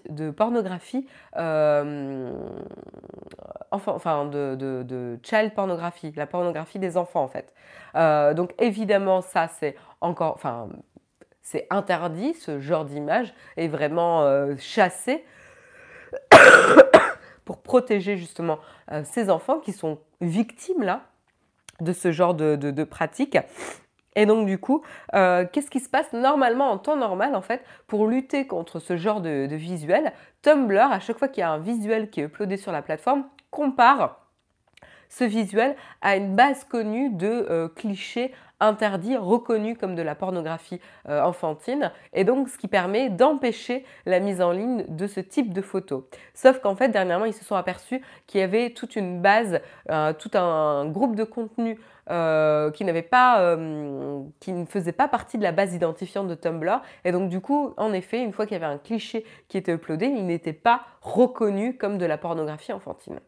de 0.09 0.31
pornographie, 0.31 1.07
enfin, 3.71 4.25
de, 4.25 4.55
de, 4.55 5.19
child 5.23 5.53
pornographie, 5.53 6.13
la 6.15 6.27
pornographie 6.27 6.79
des 6.79 6.97
enfants 6.97 7.23
en 7.23 7.29
fait. 7.29 7.53
donc 8.35 8.53
évidemment, 8.59 9.21
ça 9.21 9.47
c'est 9.47 9.75
encore, 10.01 10.33
enfin, 10.35 10.67
c'est 11.41 11.67
interdit, 11.69 12.33
ce 12.33 12.59
genre 12.59 12.85
d'image 12.85 13.33
est 13.57 13.67
vraiment 13.67 14.25
chassé 14.57 15.23
pour 17.45 17.61
protéger 17.61 18.17
justement 18.17 18.59
euh, 18.91 19.03
ces 19.05 19.29
enfants 19.29 19.59
qui 19.59 19.71
sont 19.71 19.99
victimes 20.21 20.83
là 20.83 21.03
de 21.81 21.93
ce 21.93 22.11
genre 22.11 22.33
de, 22.33 22.55
de, 22.55 22.83
pratiques. 22.83 23.37
Et 24.15 24.25
donc 24.25 24.47
du 24.47 24.57
coup, 24.57 24.81
euh, 25.13 25.45
qu'est-ce 25.51 25.69
qui 25.69 25.81
se 25.81 25.89
passe 25.89 26.13
normalement 26.13 26.71
en 26.71 26.77
temps 26.77 26.95
normal 26.95 27.35
en 27.35 27.41
fait 27.41 27.63
pour 27.85 28.07
lutter 28.07 28.47
contre 28.47 28.79
ce 28.79 28.95
genre 28.95 29.19
de, 29.19 29.45
de 29.45 29.55
visuel? 29.55 30.13
Tumblr, 30.41 30.79
à 30.91 30.99
chaque 30.99 31.19
fois 31.19 31.27
qu'il 31.27 31.41
y 31.41 31.43
a 31.43 31.51
un 31.51 31.59
visuel 31.59 32.09
qui 32.09 32.21
est 32.21 32.23
uploadé 32.23 32.55
sur 32.55 32.71
la 32.71 32.81
plateforme, 32.81 33.25
compare 33.51 34.24
ce 35.09 35.23
visuel 35.23 35.75
à 36.01 36.15
une 36.15 36.35
base 36.35 36.63
connue 36.63 37.09
de 37.09 37.47
euh, 37.49 37.67
clichés 37.67 38.33
interdits, 38.61 39.17
reconnus 39.17 39.77
comme 39.77 39.95
de 39.95 40.01
la 40.01 40.15
pornographie 40.15 40.79
euh, 41.09 41.21
enfantine, 41.21 41.91
et 42.13 42.23
donc 42.23 42.47
ce 42.47 42.57
qui 42.57 42.69
permet 42.69 43.09
d'empêcher 43.09 43.85
la 44.05 44.19
mise 44.19 44.41
en 44.41 44.51
ligne 44.51 44.85
de 44.87 45.07
ce 45.07 45.19
type 45.19 45.53
de 45.53 45.61
photos. 45.61 46.03
Sauf 46.33 46.59
qu'en 46.59 46.75
fait, 46.75 46.87
dernièrement, 46.87 47.25
ils 47.25 47.33
se 47.33 47.43
sont 47.43 47.55
aperçus 47.55 48.01
qu'il 48.27 48.39
y 48.39 48.43
avait 48.43 48.69
toute 48.69 48.95
une 48.95 49.21
base, 49.21 49.59
euh, 49.91 50.13
tout 50.13 50.31
un 50.35 50.85
groupe 50.85 51.15
de 51.15 51.23
contenu 51.23 51.79
qui 52.07 52.83
n'avait 52.85 53.01
pas, 53.01 53.57
qui 54.39 54.51
ne 54.51 54.65
faisait 54.65 54.91
pas 54.91 55.07
partie 55.07 55.39
de 55.39 55.43
la 55.43 55.51
base 55.51 55.73
identifiante 55.73 56.27
de 56.27 56.35
Tumblr. 56.35 56.83
Et 57.03 57.11
donc 57.11 57.29
du 57.29 57.41
coup, 57.41 57.73
en 57.77 57.93
effet, 57.93 58.21
une 58.21 58.31
fois 58.31 58.45
qu'il 58.45 58.53
y 58.53 58.63
avait 58.63 58.71
un 58.71 58.77
cliché 58.77 59.25
qui 59.47 59.57
était 59.57 59.73
uploadé, 59.73 60.05
il 60.05 60.27
n'était 60.27 60.53
pas 60.53 60.83
reconnu 61.01 61.77
comme 61.77 61.97
de 61.97 62.05
la 62.05 62.19
pornographie 62.19 62.73
enfantine. 62.73 63.19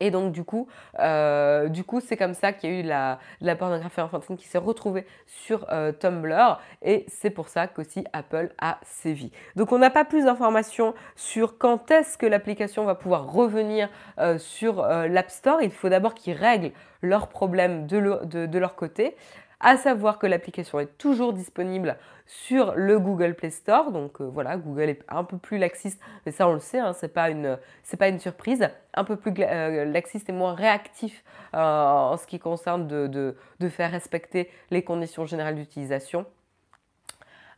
Et 0.00 0.10
donc 0.10 0.32
du 0.32 0.44
coup, 0.44 0.66
euh, 0.98 1.68
du 1.68 1.84
coup, 1.84 2.00
c'est 2.00 2.16
comme 2.16 2.34
ça 2.34 2.52
qu'il 2.52 2.70
y 2.70 2.76
a 2.76 2.80
eu 2.80 2.82
la, 2.82 3.18
la 3.40 3.54
pornographie 3.54 4.00
enfantine 4.00 4.36
qui 4.36 4.48
s'est 4.48 4.58
retrouvée 4.58 5.06
sur 5.26 5.66
euh, 5.70 5.92
Tumblr, 5.92 6.58
et 6.82 7.04
c'est 7.08 7.30
pour 7.30 7.48
ça 7.48 7.66
qu'aussi 7.66 8.04
Apple 8.12 8.50
a 8.58 8.78
sévi. 8.82 9.30
Donc 9.56 9.72
on 9.72 9.78
n'a 9.78 9.90
pas 9.90 10.04
plus 10.04 10.24
d'informations 10.24 10.94
sur 11.16 11.58
quand 11.58 11.90
est-ce 11.90 12.18
que 12.18 12.26
l'application 12.26 12.84
va 12.84 12.94
pouvoir 12.94 13.30
revenir 13.30 13.88
euh, 14.18 14.38
sur 14.38 14.82
l'App 14.82 15.30
Store. 15.30 15.62
Il 15.62 15.70
faut 15.70 15.88
d'abord 15.88 16.14
qu'ils 16.14 16.34
règlent 16.34 16.72
leurs 17.02 17.28
problèmes 17.28 17.86
de 17.86 18.58
leur 18.58 18.74
côté 18.74 19.16
à 19.60 19.76
savoir 19.76 20.18
que 20.18 20.26
l'application 20.26 20.80
est 20.80 20.98
toujours 20.98 21.32
disponible 21.32 21.96
sur 22.26 22.74
le 22.76 22.98
Google 22.98 23.34
Play 23.34 23.50
Store. 23.50 23.92
Donc 23.92 24.20
euh, 24.20 24.24
voilà, 24.24 24.56
Google 24.56 24.88
est 24.88 25.04
un 25.08 25.24
peu 25.24 25.36
plus 25.36 25.58
laxiste, 25.58 26.00
mais 26.24 26.32
ça 26.32 26.48
on 26.48 26.54
le 26.54 26.60
sait, 26.60 26.78
hein, 26.78 26.92
c'est 26.94 27.12
pas 27.12 27.30
une 27.30 27.58
pas 27.98 28.08
une 28.08 28.18
surprise. 28.18 28.68
Un 28.94 29.04
peu 29.04 29.16
plus 29.16 29.32
euh, 29.38 29.84
laxiste 29.84 30.28
et 30.28 30.32
moins 30.32 30.54
réactif 30.54 31.22
euh, 31.54 31.58
en 31.58 32.16
ce 32.16 32.26
qui 32.26 32.38
concerne 32.38 32.86
de, 32.86 33.34
faire 33.68 33.90
respecter 33.90 34.50
les 34.70 34.82
conditions 34.82 35.26
générales 35.26 35.54
d'utilisation. 35.54 36.24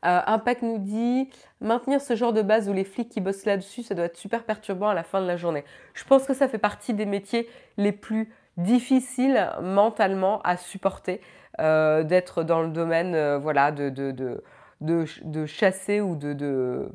Impact 0.05 0.63
nous 0.63 0.79
dit 0.79 1.31
maintenir 1.61 2.01
ce 2.01 2.17
genre 2.17 2.33
de 2.33 2.43
base 2.43 2.69
où 2.69 2.73
les 2.73 2.83
flics 2.83 3.09
qui 3.09 3.21
bossent 3.21 3.47
là-dessus, 3.47 3.85
ça 3.85 3.95
doit 3.95 4.07
être 4.07 4.17
super 4.17 4.43
perturbant 4.43 4.89
à 4.89 4.95
la 4.95 5.05
fin 5.05 5.21
de 5.21 5.29
la 5.29 5.37
journée. 5.37 5.63
Je 5.95 6.03
pense 6.03 6.27
que 6.27 6.35
ça 6.35 6.49
fait 6.49 6.59
partie 6.59 6.93
des 6.93 7.07
métiers 7.07 7.49
les 7.77 7.93
plus 7.93 8.29
difficiles 8.57 9.49
mentalement 9.63 10.43
à 10.43 10.57
supporter. 10.57 11.21
Euh, 11.61 12.03
d'être 12.03 12.45
dans 12.45 12.63
le 12.63 12.69
domaine 12.69 13.15
euh, 13.15 13.39
voilà, 13.39 13.73
de, 13.73 13.91
de, 13.91 14.43
de, 14.81 15.47
chasser 15.47 16.01
ou 16.01 16.17
de, 16.17 16.33
de, 16.33 16.89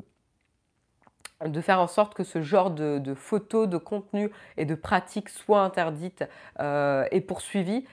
faire 1.60 1.80
en 1.80 1.86
sorte 1.86 2.14
que 2.14 2.24
ce 2.24 2.42
genre 2.42 2.72
de, 2.72 3.14
photos, 3.14 3.68
de 3.68 3.76
contenu 3.76 4.32
et 4.56 4.64
de 4.64 4.74
pratiques 4.74 5.28
soient 5.28 5.60
interdites 5.60 6.24
euh, 6.58 7.06
et 7.12 7.20
poursuivies. 7.20 7.84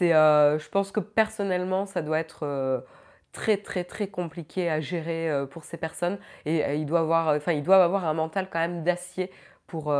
Je 0.00 0.68
pense 0.68 0.92
que 0.92 1.00
personnellement, 1.00 1.86
ça 1.86 2.02
doit 2.02 2.20
être 2.20 2.84
très 3.32 3.56
très 3.56 3.82
très 3.82 4.06
compliqué 4.06 4.70
à 4.70 4.80
gérer 4.80 5.44
pour 5.50 5.64
ces 5.64 5.76
personnes 5.76 6.18
et 6.44 6.76
il 6.76 6.86
doit 6.86 7.00
avoir, 7.00 7.34
enfin, 7.34 7.50
ils 7.52 7.64
doivent 7.64 7.80
avoir 7.80 8.04
un 8.04 8.14
mental 8.14 8.48
quand 8.50 8.60
même 8.60 8.84
d'acier 8.84 9.30
pour 9.66 9.92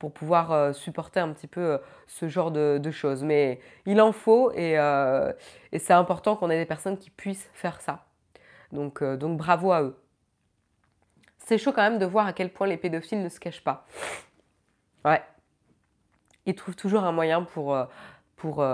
pour 0.00 0.12
pouvoir 0.12 0.50
euh, 0.50 0.72
supporter 0.72 1.20
un 1.20 1.30
petit 1.34 1.46
peu 1.46 1.60
euh, 1.60 1.78
ce 2.06 2.26
genre 2.26 2.50
de, 2.50 2.90
choses. 2.90 3.22
Mais 3.22 3.60
il 3.84 4.00
en 4.00 4.12
faut 4.12 4.50
euh, 4.56 5.32
et, 5.70 5.78
c'est 5.78 5.92
important 5.92 6.34
qu'on 6.34 6.50
ait 6.50 6.58
des 6.58 6.66
personnes 6.66 6.98
qui 6.98 7.10
puissent 7.10 7.48
faire 7.52 7.80
ça. 7.80 8.06
Donc, 8.72 9.04
donc 9.04 9.36
bravo 9.36 9.72
à 9.72 9.82
eux. 9.82 9.96
C'est 11.38 11.58
chaud 11.58 11.72
quand 11.72 11.82
même 11.82 11.98
de 11.98 12.06
voir 12.06 12.26
à 12.26 12.32
quel 12.32 12.50
point 12.50 12.66
les 12.66 12.78
pédophiles 12.78 13.22
ne 13.22 13.28
se 13.28 13.38
cachent 13.38 13.62
pas. 13.62 13.86
Ouais. 15.04 15.22
Ils 16.46 16.54
trouvent 16.54 16.76
toujours 16.76 17.04
un 17.04 17.12
moyen 17.12 17.42
pour, 17.42 17.76
pour 18.36 18.64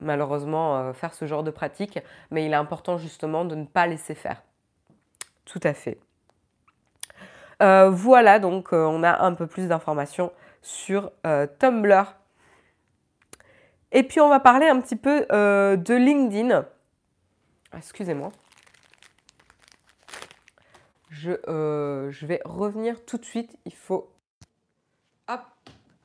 malheureusement 0.00 0.92
faire 0.92 1.14
ce 1.14 1.26
genre 1.26 1.42
de 1.42 1.50
pratique, 1.50 2.00
mais 2.30 2.44
il 2.44 2.52
est 2.52 2.56
important 2.56 2.98
justement 2.98 3.44
de 3.44 3.54
ne 3.54 3.64
pas 3.64 3.86
laisser 3.86 4.14
faire. 4.14 4.42
Tout 5.44 5.60
à 5.62 5.72
fait. 5.72 5.98
Euh, 7.64 7.88
voilà, 7.88 8.38
donc 8.38 8.74
euh, 8.74 8.84
on 8.84 9.02
a 9.02 9.24
un 9.24 9.32
peu 9.32 9.46
plus 9.46 9.68
d'informations 9.68 10.32
sur 10.60 11.10
euh, 11.26 11.46
Tumblr. 11.58 12.14
Et 13.90 14.02
puis 14.02 14.20
on 14.20 14.28
va 14.28 14.38
parler 14.38 14.68
un 14.68 14.80
petit 14.80 14.96
peu 14.96 15.20
de 15.30 15.94
LinkedIn. 15.94 16.66
Excusez-moi. 17.76 18.32
Je, 21.10 21.30
je 22.10 22.26
vais 22.26 22.40
revenir 22.44 23.04
tout 23.04 23.18
de 23.18 23.24
suite. 23.24 23.56
Il 23.64 23.74
faut... 23.74 24.12
Hop, 25.28 25.42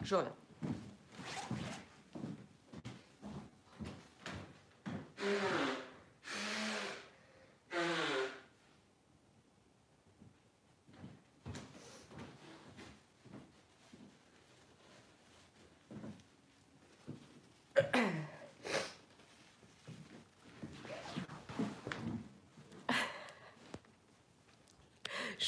je 0.04 0.16
reviens. 0.16 0.36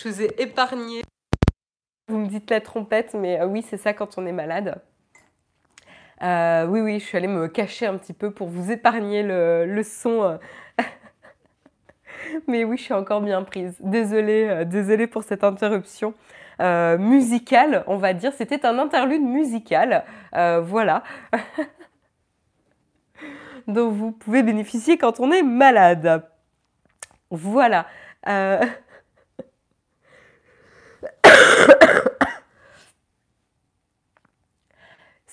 Je 0.02 0.10
vous 0.10 0.22
ai 0.22 0.42
épargné. 0.42 1.02
Vous 2.08 2.18
me 2.18 2.28
dites 2.28 2.50
la 2.50 2.60
trompette, 2.60 3.14
mais 3.14 3.40
euh, 3.40 3.46
oui, 3.46 3.62
c'est 3.62 3.78
ça 3.78 3.94
quand 3.94 4.18
on 4.18 4.26
est 4.26 4.32
malade. 4.32 4.82
Euh, 6.24 6.66
oui, 6.66 6.82
oui, 6.82 7.00
je 7.00 7.06
suis 7.06 7.18
allée 7.18 7.28
me 7.28 7.48
cacher 7.48 7.86
un 7.86 7.98
petit 7.98 8.14
peu 8.14 8.32
pour 8.32 8.48
vous 8.48 8.72
épargner 8.72 9.22
le, 9.22 9.82
son. 9.84 10.24
Euh. 10.24 10.38
mais 12.48 12.64
oui, 12.64 12.78
je 12.78 12.84
suis 12.84 12.94
encore 12.94 13.22
bien 13.22 13.44
prise. 13.44 13.76
Désolée, 13.80 14.66
désolée 14.66 15.06
pour 15.06 15.24
cette 15.24 15.44
interruption. 15.44 16.16
musicale, 16.60 17.84
on 17.86 17.98
va 17.98 18.14
dire. 18.14 18.34
C'était 18.34 18.66
un 18.66 18.80
interlude 18.80 19.22
musical. 19.22 20.04
voilà. 20.34 21.04
dont 23.68 23.92
vous 23.92 24.12
pouvez 24.12 24.42
bénéficier 24.42 24.98
quand 24.98 25.20
on 25.20 25.32
est 25.32 25.44
malade. 25.44 26.28
Voilà. 27.30 27.86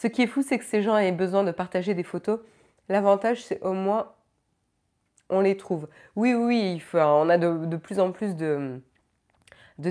Ce 0.00 0.06
qui 0.06 0.22
est 0.22 0.28
fou, 0.28 0.42
c'est 0.42 0.60
que 0.60 0.64
ces 0.64 0.80
gens 0.80 0.96
aient 0.96 1.10
besoin 1.10 1.42
de 1.42 1.50
partager 1.50 1.92
des 1.92 2.04
photos. 2.04 2.38
L'avantage, 2.88 3.42
c'est 3.42 3.60
au 3.62 3.72
moins, 3.72 4.12
on 5.28 5.40
les 5.40 5.56
trouve. 5.56 5.88
Oui, 6.14 6.34
oui, 6.34 6.80
on 6.94 7.28
a 7.28 7.36
de, 7.36 7.76
plus 7.76 7.98
en 7.98 8.12
plus 8.12 8.36
de, 8.36 8.80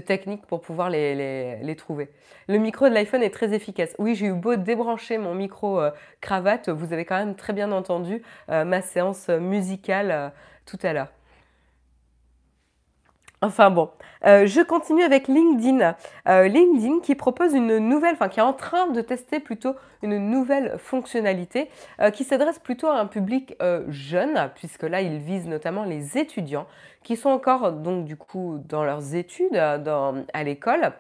techniques 0.06 0.46
pour 0.46 0.62
pouvoir 0.62 0.90
les, 0.90 1.76
trouver. 1.78 2.10
Le 2.48 2.58
micro 2.58 2.88
de 2.88 2.94
l'iPhone 2.94 3.22
est 3.22 3.34
très 3.34 3.54
efficace. 3.54 3.96
Oui, 4.00 4.16
j'ai 4.16 4.28
eu 4.28 4.34
beau 4.34 4.56
débrancher 4.56 5.18
mon 5.18 5.36
micro 5.36 5.82
euh, 5.82 5.92
cravate, 6.22 6.70
vous 6.70 6.94
avez 6.94 7.04
quand 7.04 7.18
même 7.18 7.36
très 7.36 7.52
bien 7.52 7.74
entendu 7.74 8.22
euh, 8.50 8.64
ma 8.64 8.82
séance 8.82 9.28
musicale 9.28 10.12
euh, 10.12 10.30
tout 10.66 10.80
à 10.84 10.94
l'heure. 10.94 11.12
Enfin 13.44 13.70
bon, 13.70 13.92
euh, 14.26 14.48
je 14.48 14.62
continue 14.62 15.04
avec 15.04 15.28
LinkedIn. 15.28 15.96
Euh, 16.28 16.48
LinkedIn 16.48 17.02
qui 17.04 17.14
propose 17.14 17.54
une 17.54 17.78
nouvelle, 17.78 18.16
enfin 18.16 18.30
qui 18.30 18.40
est 18.40 18.44
en 18.44 18.54
train 18.54 18.88
de 18.88 19.00
tester 19.02 19.40
plutôt 19.40 19.76
une 20.02 20.18
nouvelle 20.18 20.76
fonctionnalité 20.80 21.70
euh, 22.02 22.10
qui 22.10 22.24
s'adresse 22.24 22.58
plutôt 22.58 22.88
à 22.88 23.00
un 23.00 23.06
public 23.06 23.56
jeune, 23.90 24.50
puisque 24.56 24.84
là 24.84 25.02
il 25.02 25.20
vise 25.20 25.48
notamment 25.48 25.84
les 25.84 26.18
étudiants 26.18 26.66
qui 27.04 27.16
sont 27.16 27.30
encore 27.30 27.74
donc 27.74 28.06
du 28.06 28.16
coup 28.18 28.60
dans 28.68 28.84
leurs 28.84 29.14
études 29.14 29.56
à 29.56 30.44
l'école 30.44 30.94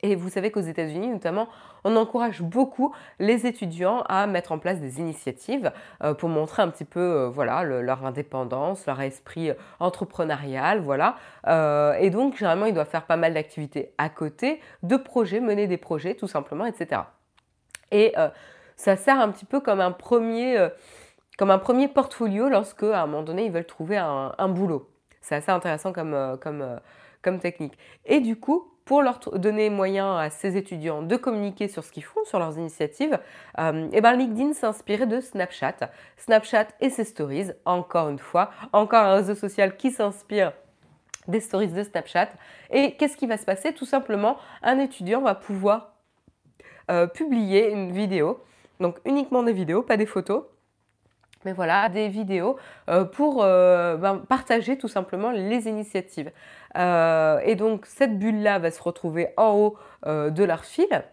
et 0.00 0.14
vous 0.14 0.28
savez 0.28 0.52
qu'aux 0.52 0.60
États-Unis, 0.60 1.08
notamment, 1.08 1.48
on 1.82 1.96
encourage 1.96 2.40
beaucoup 2.40 2.94
les 3.18 3.46
étudiants 3.46 4.02
à 4.08 4.28
mettre 4.28 4.52
en 4.52 4.58
place 4.58 4.78
des 4.78 5.00
initiatives 5.00 5.72
euh, 6.04 6.14
pour 6.14 6.28
montrer 6.28 6.62
un 6.62 6.68
petit 6.68 6.84
peu 6.84 7.00
euh, 7.00 7.28
voilà, 7.28 7.64
leur 7.64 8.06
indépendance, 8.06 8.86
leur 8.86 9.00
esprit 9.00 9.50
euh, 9.50 9.54
entrepreneurial. 9.80 10.80
Voilà. 10.80 11.16
et 11.98 12.10
donc, 12.10 12.36
généralement, 12.36 12.66
ils 12.66 12.74
doivent 12.74 12.88
faire 12.88 13.06
pas 13.06 13.16
mal 13.16 13.34
d'activités 13.34 13.92
à 13.98 14.08
côté, 14.08 14.60
de 14.84 14.96
projets, 14.96 15.40
mener 15.40 15.66
des 15.66 15.78
projets, 15.78 16.14
tout 16.14 16.28
simplement, 16.28 16.64
etc. 16.64 17.02
Et 17.90 18.14
ça 18.76 18.96
sert 18.96 19.18
un 19.18 19.30
petit 19.30 19.46
peu 19.46 19.60
comme 19.60 19.80
un 19.80 19.92
premier, 19.92 20.68
comme 21.38 21.50
un 21.50 21.58
premier 21.58 21.88
portfolio 21.88 22.48
lorsque, 22.48 22.84
à 22.84 23.02
un 23.02 23.06
moment 23.06 23.22
donné, 23.22 23.46
ils 23.46 23.52
veulent 23.52 23.64
trouver 23.64 23.96
un, 23.96 24.48
boulot. 24.48 24.90
C'est 25.20 25.36
assez 25.36 25.50
intéressant 25.50 25.92
comme 25.92 27.40
technique. 27.40 27.76
Et 28.04 28.20
du 28.20 28.38
coup, 28.38 28.77
pour 28.88 29.02
leur 29.02 29.18
donner 29.18 29.68
moyen 29.68 30.16
à 30.16 30.30
ces 30.30 30.56
étudiants 30.56 31.02
de 31.02 31.14
communiquer 31.16 31.68
sur 31.68 31.84
ce 31.84 31.92
qu'ils 31.92 32.04
font, 32.04 32.24
sur 32.24 32.38
leurs 32.38 32.56
initiatives, 32.56 33.18
euh, 33.58 33.86
et 33.92 34.00
ben 34.00 34.14
LinkedIn 34.14 34.52
inspiré 34.62 35.04
de 35.04 35.20
Snapchat. 35.20 35.90
Snapchat 36.16 36.68
et 36.80 36.88
ses 36.88 37.04
stories, 37.04 37.50
encore 37.66 38.08
une 38.08 38.18
fois, 38.18 38.50
encore 38.72 39.04
un 39.04 39.16
réseau 39.16 39.34
social 39.34 39.76
qui 39.76 39.90
s'inspire 39.90 40.54
des 41.26 41.40
stories 41.40 41.68
de 41.68 41.82
Snapchat. 41.82 42.30
Et 42.70 42.96
qu'est-ce 42.96 43.18
qui 43.18 43.26
va 43.26 43.36
se 43.36 43.44
passer? 43.44 43.74
Tout 43.74 43.84
simplement, 43.84 44.38
un 44.62 44.78
étudiant 44.78 45.20
va 45.20 45.34
pouvoir 45.34 45.92
euh, 46.90 47.06
publier 47.06 47.70
une 47.70 47.92
vidéo, 47.92 48.42
donc 48.80 48.96
uniquement 49.04 49.42
des 49.42 49.52
vidéos, 49.52 49.82
pas 49.82 49.98
des 49.98 50.06
photos, 50.06 50.44
mais 51.44 51.52
voilà, 51.52 51.90
des 51.90 52.08
vidéos 52.08 52.56
euh, 52.88 53.04
pour 53.04 53.42
ben, 53.42 54.22
partager 54.26 54.78
tout 54.78 54.88
simplement 54.88 55.30
les 55.30 55.68
initiatives. 55.68 56.32
Euh, 56.76 57.40
et 57.44 57.54
donc 57.54 57.86
cette 57.86 58.18
bulle-là 58.18 58.58
va 58.58 58.70
se 58.70 58.82
retrouver 58.82 59.28
en 59.36 59.52
haut 59.54 59.76
de 60.06 60.44
leur 60.44 60.64
fil. 60.64 61.04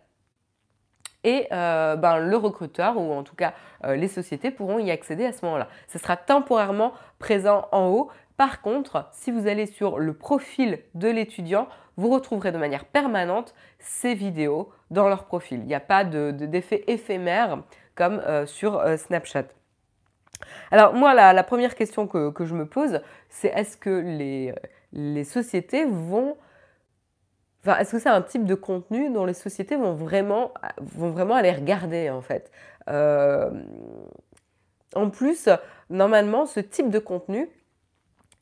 Et 1.24 1.48
ben, 1.50 2.20
le 2.20 2.38
recruteur, 2.38 2.98
ou 2.98 3.12
en 3.14 3.24
tout 3.24 3.36
cas 3.36 3.54
les 3.84 4.08
sociétés, 4.08 4.52
pourront 4.52 4.78
y 4.78 4.92
accéder 4.92 5.26
à 5.26 5.32
ce 5.32 5.44
moment-là. 5.46 5.68
Ce 5.88 5.98
sera 5.98 6.18
temporairement 6.18 6.94
présent 7.18 7.68
en 7.72 7.88
haut. 7.88 8.10
Par 8.38 8.62
contre, 8.62 9.10
si 9.12 9.32
vous 9.32 9.48
allez 9.48 9.66
sur 9.66 9.98
le 9.98 10.14
profil 10.14 10.80
de 10.94 11.10
l'étudiant, 11.10 11.68
vous 11.98 12.10
retrouverez 12.10 12.52
de 12.52 12.58
manière 12.58 12.86
permanente 12.86 13.56
ces 13.80 14.14
vidéos 14.14 14.70
dans 14.92 15.08
leur 15.08 15.26
profil. 15.26 15.62
Il 15.62 15.66
n'y 15.66 15.74
a 15.74 15.80
pas 15.80 16.04
d'effet 16.04 16.84
éphémère 16.88 17.64
comme 17.96 18.22
sur 18.46 18.84
Snapchat. 18.98 19.46
Alors 20.72 20.94
moi, 20.94 21.14
la, 21.14 21.44
première 21.44 21.76
question 21.76 22.08
que, 22.08 22.46
je 22.46 22.54
me 22.54 22.66
pose, 22.66 23.02
c'est 23.30 23.50
est-ce 23.50 23.78
que 23.78 23.90
les, 23.90 24.54
sociétés 25.24 25.86
vont... 25.86 26.38
Enfin, 27.62 27.80
est-ce 27.80 27.94
que 27.94 28.00
c'est 28.00 28.10
un 28.10 28.22
type 28.22 28.46
de 28.46 28.56
contenu 28.56 29.10
dont 29.10 29.26
les 29.26 29.34
sociétés 29.34 29.76
vont 29.76 29.94
vraiment, 29.94 30.54
aller 31.34 31.52
regarder 31.52 32.10
en 32.10 32.22
fait? 32.22 32.52
Euh, 32.90 33.50
En 34.94 35.10
plus, 35.10 35.50
normalement, 35.90 36.46
ce 36.46 36.60
type 36.60 36.90
de 36.90 37.00
contenu, 37.00 37.50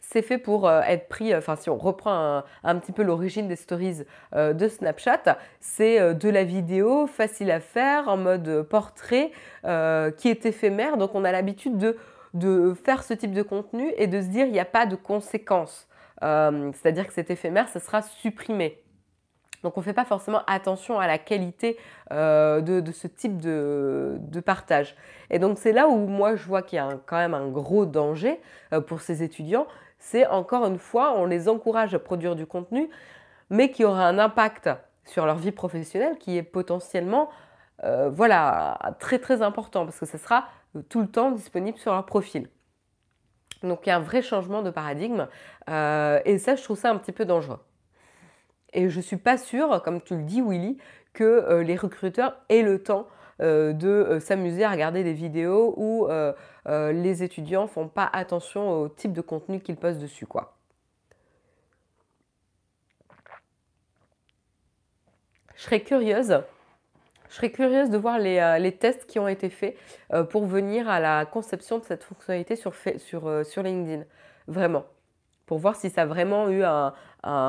c'est 0.01 0.21
fait 0.21 0.37
pour 0.37 0.67
euh, 0.67 0.81
être 0.81 1.07
pris, 1.07 1.33
euh, 1.33 1.37
enfin 1.37 1.55
si 1.55 1.69
on 1.69 1.77
reprend 1.77 2.43
un, 2.63 2.79
petit 2.79 2.91
peu 2.91 3.01
l'origine 3.01 3.47
des 3.47 3.55
stories 3.55 4.03
de 4.33 4.67
Snapchat, 4.67 5.37
c'est 5.61 6.13
de 6.13 6.29
la 6.29 6.43
vidéo 6.43 7.07
facile 7.07 7.49
à 7.49 7.61
faire 7.61 8.09
en 8.09 8.17
mode 8.17 8.63
portrait 8.63 9.31
qui 9.63 10.27
est 10.29 10.45
éphémère. 10.45 10.97
Donc 10.97 11.15
on 11.15 11.23
a 11.23 11.31
l'habitude 11.31 11.77
de, 11.77 11.97
de, 12.33 12.73
faire 12.73 13.03
ce 13.03 13.13
type 13.13 13.31
de 13.31 13.43
contenu 13.43 13.93
et 13.97 14.07
de 14.07 14.21
se 14.21 14.27
dire 14.27 14.45
il 14.45 14.51
n'y 14.51 14.59
a 14.59 14.65
pas 14.65 14.85
de 14.85 14.97
conséquences. 14.97 15.87
C'est-à-dire 16.21 17.07
que 17.07 17.13
cet 17.13 17.29
éphémère, 17.31 17.67
ça 17.69 17.79
sera 17.79 18.01
supprimé. 18.01 18.79
Donc 19.63 19.77
on 19.77 19.79
ne 19.79 19.85
fait 19.85 19.93
pas 19.93 20.05
forcément 20.05 20.41
attention 20.47 20.99
à 20.99 21.07
la 21.07 21.17
qualité 21.17 21.77
de, 22.11 22.91
ce 22.93 23.07
type 23.07 23.39
de, 23.39 24.39
partage. 24.45 24.95
Et 25.29 25.39
donc 25.39 25.57
c'est 25.57 25.71
là 25.71 25.87
où 25.87 26.07
moi 26.07 26.35
je 26.35 26.45
vois 26.45 26.61
qu'il 26.61 26.77
y 26.77 26.79
a 26.79 26.99
quand 27.05 27.17
même 27.17 27.33
un 27.33 27.47
gros 27.47 27.85
danger 27.85 28.41
pour 28.87 29.01
ces 29.01 29.23
étudiants, 29.23 29.67
c'est 30.03 30.27
encore 30.27 30.65
une 30.65 30.79
fois, 30.79 31.13
on 31.17 31.25
les 31.25 31.47
encourage 31.47 31.95
à 31.95 31.99
produire 31.99 32.35
du 32.35 32.45
contenu, 32.45 32.89
mais 33.49 33.71
qui 33.71 33.85
aura 33.85 34.05
un 34.05 34.19
impact 34.19 34.69
sur 35.05 35.25
leur 35.25 35.37
vie 35.37 35.51
professionnelle 35.51 36.17
qui 36.17 36.37
est 36.37 36.43
potentiellement 36.43 37.29
euh, 37.83 38.09
voilà, 38.09 38.77
très 38.99 39.19
très 39.19 39.41
important 39.41 39.85
parce 39.85 39.99
que 39.99 40.05
ce 40.05 40.17
sera 40.17 40.47
tout 40.89 41.01
le 41.01 41.07
temps 41.07 41.31
disponible 41.31 41.77
sur 41.77 41.93
leur 41.93 42.05
profil. 42.05 42.49
Donc 43.63 43.85
il 43.85 43.89
y 43.89 43.91
a 43.91 43.97
un 43.97 44.01
vrai 44.01 44.21
changement 44.21 44.61
de 44.61 44.69
paradigme 44.69 45.27
euh, 45.69 46.19
et 46.25 46.37
ça 46.37 46.55
je 46.55 46.63
trouve 46.63 46.77
ça 46.77 46.91
un 46.91 46.97
petit 46.97 47.11
peu 47.11 47.25
dangereux. 47.25 47.59
Et 48.73 48.89
je 48.89 48.97
ne 48.97 49.01
suis 49.01 49.17
pas 49.17 49.37
sûre, 49.37 49.81
comme 49.83 50.01
tu 50.01 50.15
le 50.15 50.23
dis 50.23 50.41
Willy, 50.41 50.77
que 51.13 51.23
euh, 51.23 51.63
les 51.63 51.75
recruteurs 51.75 52.35
aient 52.49 52.63
le 52.63 52.81
temps 52.81 53.07
euh, 53.41 53.71
de 53.71 54.17
s'amuser 54.19 54.63
à 54.63 54.71
regarder 54.71 55.03
des 55.03 55.13
vidéos 55.13 55.73
où 55.77 56.07
les 56.65 57.23
étudiants 57.23 57.67
font 57.67 57.87
pas 57.87 58.09
attention 58.11 58.71
au 58.71 58.89
type 58.89 59.13
de 59.13 59.21
contenu 59.21 59.59
qu'ils 59.59 59.77
postent 59.77 59.99
dessus. 59.99 60.25
Quoi. 60.25 60.55
Je 65.55 65.61
serais 65.63 65.81
curieuse 65.81 66.43
je 67.33 67.37
serais 67.37 67.51
curieuse 67.51 67.89
de 67.89 67.97
voir 67.97 68.19
les, 68.19 68.77
tests 68.79 69.07
qui 69.07 69.17
ont 69.17 69.27
été 69.27 69.49
faits 69.49 69.75
pour 70.29 70.45
venir 70.45 70.87
à 70.87 70.99
la 70.99 71.25
conception 71.25 71.79
de 71.79 71.83
cette 71.83 72.03
fonctionnalité 72.03 72.55
sur, 72.55 72.75
sur, 72.99 73.63
LinkedIn. 73.63 74.03
Vraiment 74.47 74.85
pour 75.45 75.59
voir 75.59 75.75
si 75.75 75.89
ça 75.89 76.03
a 76.03 76.05
vraiment 76.05 76.49
eu 76.49 76.63
un, 76.63 76.93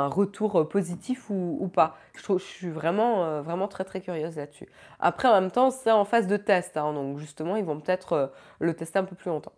retour 0.09 0.61
euh, 0.61 0.69
positif 0.69 1.31
ou, 1.31 1.69
pas. 1.73 1.97
Je, 2.15 2.39
suis 2.39 2.71
vraiment, 2.71 3.25
euh, 3.25 3.43
vraiment 3.43 3.67
très 3.67 3.85
très 3.85 4.01
curieuse 4.01 4.37
là-dessus. 4.37 4.69
Après, 5.01 5.27
en 5.27 5.41
même 5.41 5.51
temps, 5.51 5.71
c'est 5.71 5.91
en 5.91 6.05
phase 6.05 6.27
de 6.29 6.37
test, 6.37 6.77
hein, 6.77 6.93
donc 6.93 7.19
justement, 7.19 7.57
ils 7.57 7.65
vont 7.65 7.81
peut-être 7.81 8.13
euh, 8.13 8.27
le 8.61 8.75
tester 8.75 8.99
un 8.99 9.05
peu 9.05 9.17
plus 9.17 9.31
longtemps 9.31 9.53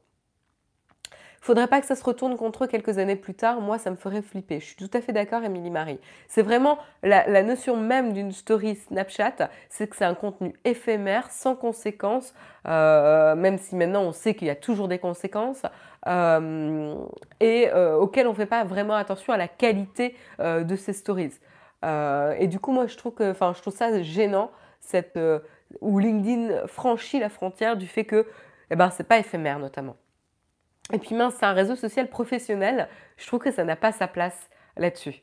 faudrait 1.47 1.69
pas 1.69 1.81
que 1.81 1.87
ça 1.87 1.95
se 1.95 2.03
retourne 2.03 2.37
contre 2.37 2.65
eux 2.65 2.67
quelques 2.67 2.99
années 2.99 3.15
plus 3.15 3.35
tard. 3.35 3.61
Moi, 3.61 3.79
ça 3.79 3.91
me 3.91 3.97
ferait 3.97 4.21
flipper. 4.21 4.59
Je 4.59 4.67
suis 4.67 4.77
tout 4.77 4.91
à 4.93 5.01
fait 5.01 5.13
d'accord, 5.13 5.45
Émilie 5.45 5.71
Marie. 5.71 6.01
C'est 6.27 6.43
vraiment 6.43 6.77
la, 7.05 7.43
notion 7.45 7.77
même 7.77 8.13
d'une 8.13 8.33
story 8.33 8.75
Snapchat, 8.75 9.51
c'est 9.69 9.87
que 9.87 9.95
c'est 9.95 10.05
un 10.05 10.17
contenu 10.17 10.55
éphémère, 10.65 11.31
sans 11.31 11.55
conséquences, 11.55 12.35
euh, 12.67 13.37
même 13.37 13.59
si 13.59 13.77
maintenant 13.77 14.03
on 14.03 14.13
sait 14.13 14.35
qu'il 14.35 14.49
y 14.49 14.51
a 14.51 14.57
toujours 14.57 14.89
des 14.89 14.99
conséquences, 14.99 15.63
euh, 16.09 16.97
et 17.39 17.71
euh, 17.73 17.97
auquel 17.97 18.27
on 18.27 18.31
ne 18.31 18.37
fait 18.37 18.47
pas 18.47 18.65
vraiment 18.65 18.95
attention 18.95 19.33
à 19.33 19.37
la 19.37 19.49
qualité 19.49 20.17
de 20.41 20.77
ces 20.77 20.93
stories. 20.93 21.39
et 21.85 22.47
du 22.49 22.59
coup, 22.59 22.73
moi, 22.73 22.89
je 22.89 22.97
trouve 22.97 23.15
je 23.21 23.61
trouve 23.61 23.77
ça 23.77 24.03
gênant, 24.03 24.51
cette, 24.81 25.19
où 25.81 25.99
LinkedIn 26.01 26.67
franchit 26.67 27.21
la 27.21 27.29
frontière 27.29 27.77
du 27.77 27.87
fait 27.87 28.05
que, 28.05 28.27
eh 28.73 28.75
ben, 28.75 28.91
pas 29.09 29.19
éphémère 29.19 29.61
notamment. 29.61 29.97
Et 30.93 30.99
puis 30.99 31.15
mince, 31.15 31.35
c'est 31.39 31.47
un 31.47 31.53
réseau 31.53 31.77
social 31.77 32.09
professionnel. 32.09 32.89
Je 33.17 33.27
trouve 33.27 33.41
que 33.41 33.51
ça 33.51 33.65
n'a 33.65 33.77
pas 33.77 33.93
sa 33.93 34.07
place 34.09 34.49
là-dessus. 34.77 35.23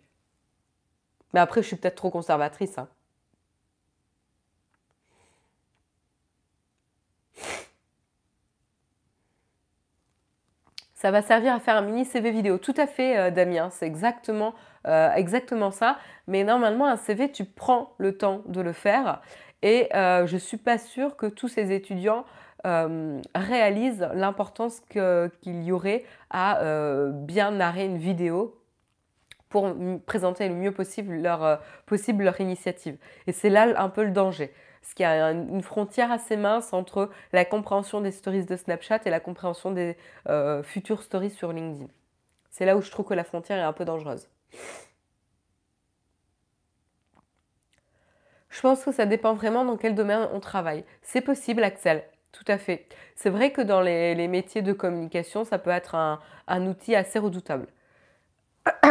Mais 1.34 1.40
après, 1.40 1.62
je 1.62 1.68
suis 1.68 1.76
peut-être 1.76 1.96
trop 1.96 2.12
conservatrice. 2.12 2.78
Hein. 2.78 2.90
Ça 11.04 11.12
va 11.12 11.22
servir 11.22 11.54
à 11.54 11.60
faire 11.60 11.76
un 11.76 11.82
mini 11.82 12.06
CV 12.06 12.32
vidéo. 12.32 12.58
Tout 12.58 12.76
à 12.78 12.88
fait, 12.88 13.18
euh, 13.18 13.30
Damien. 13.30 13.70
C'est 13.72 13.86
exactement, 13.86 14.54
euh, 14.88 15.12
exactement 15.14 15.70
ça. 15.70 15.98
Mais 16.28 16.46
normalement, 16.46 16.88
un 16.88 16.96
CV, 16.96 17.30
tu 17.30 17.44
prends 17.44 17.94
le 17.98 18.18
temps 18.18 18.42
de 18.46 18.62
le 18.62 18.72
faire. 18.72 19.22
Et 19.64 19.94
euh, 19.96 20.26
je 20.28 20.36
ne 20.36 20.40
suis 20.40 20.58
pas 20.58 20.78
sûre 20.78 21.18
que 21.18 21.26
tous 21.26 21.50
ces 21.50 21.74
étudiants 21.74 22.26
euh, 22.66 23.22
réalisent 23.36 24.08
l'importance 24.14 24.80
qu'il 24.90 25.64
y 25.64 25.72
aurait 25.72 26.04
à 26.30 26.62
euh, 26.62 27.12
bien 27.12 27.52
narrer 27.52 27.86
une 27.86 27.98
vidéo 27.98 28.60
pour 29.50 29.76
présenter 30.06 30.48
le 30.48 30.56
mieux 30.56 30.72
possible 30.72 31.14
leur, 31.16 31.44
euh, 31.44 31.58
possible 31.86 32.24
leur 32.24 32.40
initiative. 32.40 32.98
Et 33.28 33.34
c'est 33.34 33.50
là 33.50 33.74
un 33.78 33.90
peu 33.90 34.04
le 34.04 34.12
danger. 34.12 34.54
Parce 34.82 34.94
qu'il 34.94 35.04
y 35.04 35.08
a 35.08 35.32
une 35.32 35.62
frontière 35.62 36.12
assez 36.12 36.36
mince 36.36 36.74
entre 36.74 37.10
la 37.32 37.46
compréhension 37.46 38.02
des 38.02 38.12
stories 38.12 38.46
de 38.46 38.56
Snapchat 38.58 39.00
et 39.06 39.10
la 39.10 39.22
compréhension 39.22 39.72
des 39.72 39.96
futures 40.64 41.04
stories 41.04 41.30
sur 41.30 41.54
LinkedIn. 41.54 41.88
C'est 42.50 42.66
là 42.66 42.76
où 42.76 42.82
je 42.82 42.92
trouve 42.92 43.06
que 43.06 43.14
la 43.14 43.24
frontière 43.24 43.58
est 43.58 43.64
un 43.64 43.72
peu 43.72 43.86
dangereuse. 43.86 44.28
Je 48.50 48.62
pense 48.62 48.84
que 48.84 48.92
ça 48.92 49.06
dépend 49.06 49.34
vraiment 49.34 49.64
dans 49.66 49.78
quel 49.78 49.96
domaine 49.96 50.28
on 50.34 50.40
travaille. 50.40 50.84
C'est 51.02 51.22
possible, 51.22 51.64
Axel. 51.64 52.04
Tout 52.34 52.44
à 52.48 52.58
fait. 52.58 52.88
C'est 53.16 53.30
vrai 53.30 53.52
que 53.52 53.62
dans 53.62 53.80
les, 53.80 54.28
métiers 54.28 54.62
de 54.62 54.74
communication, 54.74 55.46
ça 55.46 55.60
peut 55.60 55.70
être 55.70 55.96
un, 55.96 56.20
outil 56.68 56.96
assez 56.96 57.20
redoutable. 57.20 57.68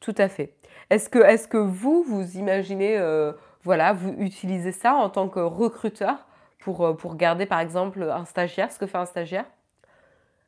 Tout 0.00 0.14
à 0.18 0.28
fait. 0.28 0.54
Est-ce 0.90 1.08
que, 1.08 1.56
vous, 1.56 2.04
vous 2.04 2.36
imaginez, 2.36 2.98
euh, 2.98 3.32
voilà, 3.64 3.92
vous 3.94 4.12
utilisez 4.18 4.72
ça 4.72 4.94
en 4.94 5.08
tant 5.08 5.28
que 5.28 5.40
recruteur 5.40 6.26
pour, 6.60 6.84
euh, 6.84 6.92
pour 6.94 7.16
garder 7.16 7.46
par 7.46 7.60
exemple 7.60 8.02
un 8.02 8.24
stagiaire, 8.24 8.70
ce 8.70 8.78
que 8.78 8.86
fait 8.86 8.98
un 8.98 9.06
stagiaire, 9.06 9.46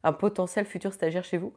un 0.02 0.12
potentiel 0.12 0.66
futur 0.66 0.92
stagiaire 0.92 1.24
chez 1.24 1.38
vous? 1.38 1.54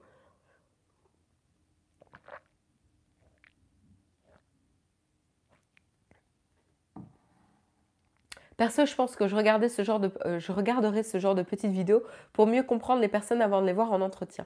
Perso, 8.58 8.86
je 8.88 8.96
pense 8.96 9.16
que 9.16 9.28
je, 9.28 9.36
ce 9.70 9.84
genre 9.84 10.00
de, 10.00 10.12
euh, 10.26 10.40
regarderai 10.52 11.04
ce 11.04 11.20
genre 11.20 11.36
de 11.36 11.44
petites 11.44 11.72
vidéos 11.72 12.04
pour 12.34 12.48
mieux 12.48 12.64
comprendre 12.64 13.02
les 13.02 13.08
personnes 13.08 13.42
avant 13.42 13.62
de 13.62 13.68
les 13.68 13.74
voir 13.74 13.92
en 13.92 14.02
entretien. 14.02 14.46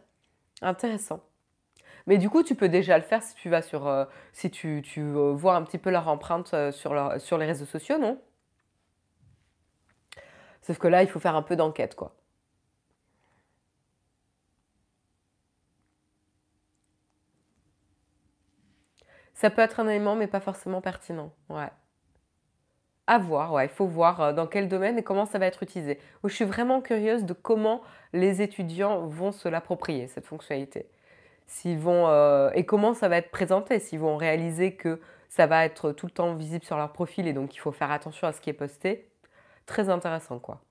Intéressant. 0.61 1.21
Mais 2.07 2.17
du 2.17 2.29
coup, 2.29 2.43
tu 2.43 2.55
peux 2.55 2.69
déjà 2.69 2.97
le 2.97 3.03
faire 3.03 3.23
si 3.23 3.35
tu 3.35 3.49
vas 3.49 3.61
sur, 3.63 3.87
euh, 3.87 4.05
si 4.33 4.51
tu, 4.51 4.83
euh, 4.97 5.33
vois 5.33 5.55
un 5.55 5.63
petit 5.63 5.79
peu 5.79 5.91
leur 5.91 6.07
empreinte 6.09 6.55
sur, 6.71 7.13
sur 7.21 7.37
les 7.39 7.45
réseaux 7.47 7.65
sociaux, 7.65 7.97
non? 7.99 8.19
Sauf 10.61 10.77
que 10.79 10.87
là, 10.87 11.03
il 11.03 11.09
faut 11.09 11.19
faire 11.19 11.35
un 11.35 11.41
peu 11.43 11.55
d'enquête, 11.55 11.95
quoi. 11.95 12.15
Ça 19.33 19.49
peut 19.49 19.61
être 19.61 19.79
un 19.81 19.87
élément, 19.89 20.15
mais 20.15 20.27
pas 20.27 20.39
forcément 20.39 20.79
pertinent. 20.81 21.33
Ouais. 21.49 21.69
Voir, 23.17 23.61
il 23.63 23.69
faut 23.69 23.85
voir 23.85 24.21
euh, 24.21 24.33
dans 24.33 24.47
quel 24.47 24.67
domaine 24.67 24.97
et 24.97 25.03
comment 25.03 25.25
ça 25.25 25.39
va 25.39 25.45
être 25.45 25.63
utilisé. 25.63 25.99
je 26.23 26.33
suis 26.33 26.45
vraiment 26.45 26.81
curieuse 26.81 27.25
de 27.25 27.33
comment 27.33 27.81
les 28.13 28.41
étudiants 28.41 29.05
vont 29.07 29.31
se 29.31 29.49
l'approprier, 29.49 30.07
cette 30.07 30.25
fonctionnalité. 30.25 30.87
S'ils 31.47 31.79
vont, 31.79 32.07
euh, 32.07 32.49
et 32.53 32.65
comment 32.65 32.93
ça 32.93 33.09
va 33.09 33.17
être 33.17 33.31
présenté, 33.31 33.79
s'ils 33.79 33.99
vont 33.99 34.15
réaliser 34.15 34.75
que 34.75 35.01
ça 35.29 35.47
va 35.47 35.65
être 35.65 35.91
tout 35.91 36.05
le 36.05 36.11
temps 36.11 36.33
visible 36.35 36.63
sur 36.63 36.77
leur 36.77 36.91
profil 36.91 37.27
et 37.27 37.33
donc 37.33 37.55
il 37.55 37.59
faut 37.59 37.71
faire 37.71 37.91
attention 37.91 38.27
à 38.27 38.33
ce 38.33 38.41
qui 38.41 38.49
est 38.49 38.53
posté. 38.53 39.09
Très 39.65 39.89
intéressant, 39.89 40.39
quoi. 40.39 40.61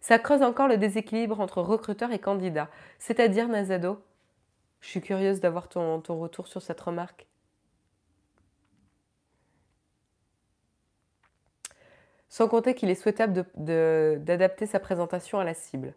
Ça 0.00 0.18
creuse 0.18 0.42
encore 0.42 0.68
le 0.68 0.76
déséquilibre 0.76 1.40
entre 1.40 1.60
recruteurs 1.60 2.12
et 2.12 2.18
candidats. 2.18 2.68
C'est-à-dire, 2.98 3.48
Nazado, 3.48 4.00
je 4.80 4.88
suis 4.88 5.00
curieuse 5.00 5.40
d'avoir 5.40 5.68
ton 5.68 6.00
retour 6.00 6.46
sur 6.46 6.62
cette 6.62 6.80
remarque. 6.80 7.27
Sans 12.28 12.48
compter 12.48 12.74
qu'il 12.74 12.90
est 12.90 12.94
souhaitable 12.94 13.46
d'adapter 13.56 14.66
sa 14.66 14.80
présentation 14.80 15.40
à 15.40 15.44
la 15.44 15.54
cible. 15.54 15.94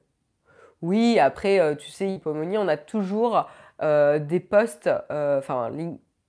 Oui, 0.82 1.20
après, 1.20 1.60
euh, 1.60 1.76
tu 1.76 1.89
sais, 1.89 2.10
Hippomonie, 2.10 2.58
on 2.58 2.67
a 2.67 2.78
toujours 2.78 3.48
euh, 3.82 4.17
des 4.17 4.39
posts, 4.39 4.89
euh, 5.12 5.38
enfin, 5.38 5.70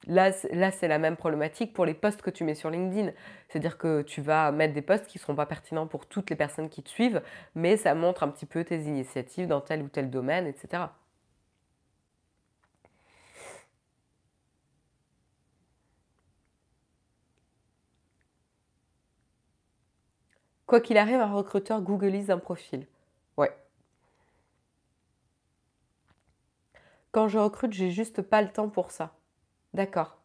là, 0.07 0.31
là 0.53 0.71
c'est 0.71 0.89
la 0.89 0.99
même 0.99 1.17
problématique 1.17 1.73
pour 1.73 1.87
les 1.87 1.95
posts 1.95 2.21
que 2.21 2.31
tu 2.31 2.45
mets 2.45 2.55
sur 2.55 2.69
LinkedIn. 2.69 3.13
C'est-à-dire 3.49 3.79
que 3.79 4.03
tu 4.03 4.21
vas 4.21 4.53
mettre 4.53 4.75
des 4.75 4.83
posts 4.83 5.07
qui 5.07 5.19
ne 5.19 5.23
seront 5.23 5.35
pas 5.35 5.47
pertinents 5.47 5.87
pour 5.87 6.07
toutes 6.07 6.29
les 6.29 6.37
personnes 6.37 6.69
qui 6.69 6.83
te 6.83 6.91
suivent, 6.91 7.23
mais 7.55 7.77
ça 7.77 7.95
montre 7.95 8.25
un 8.25 8.29
petit 8.29 8.47
peu 8.47 8.65
tes 8.65 8.81
initiatives 8.83 9.47
dans 9.47 9.61
tel 9.61 9.83
ou 9.83 9.89
tel 9.89 10.11
domaine, 10.11 10.47
etc. 10.47 10.85
Quoi 20.73 20.81
qu'il 20.81 20.97
arrive, 20.97 21.21
un 21.21 21.31
recruteur 21.31 21.83
googleise 21.83 22.31
un 22.31 22.39
profil. 22.39 22.87
Ouais. 23.37 23.55
Quand 27.11 27.29
je 27.29 27.39
recrute, 27.39 27.75
j'ai 27.75 27.91
juste 27.91 28.23
pas 28.23 28.41
le 28.41 28.49
temps 28.49 28.71
pour 28.71 28.91
ça. 28.91 29.13
D'accord. 29.75 30.17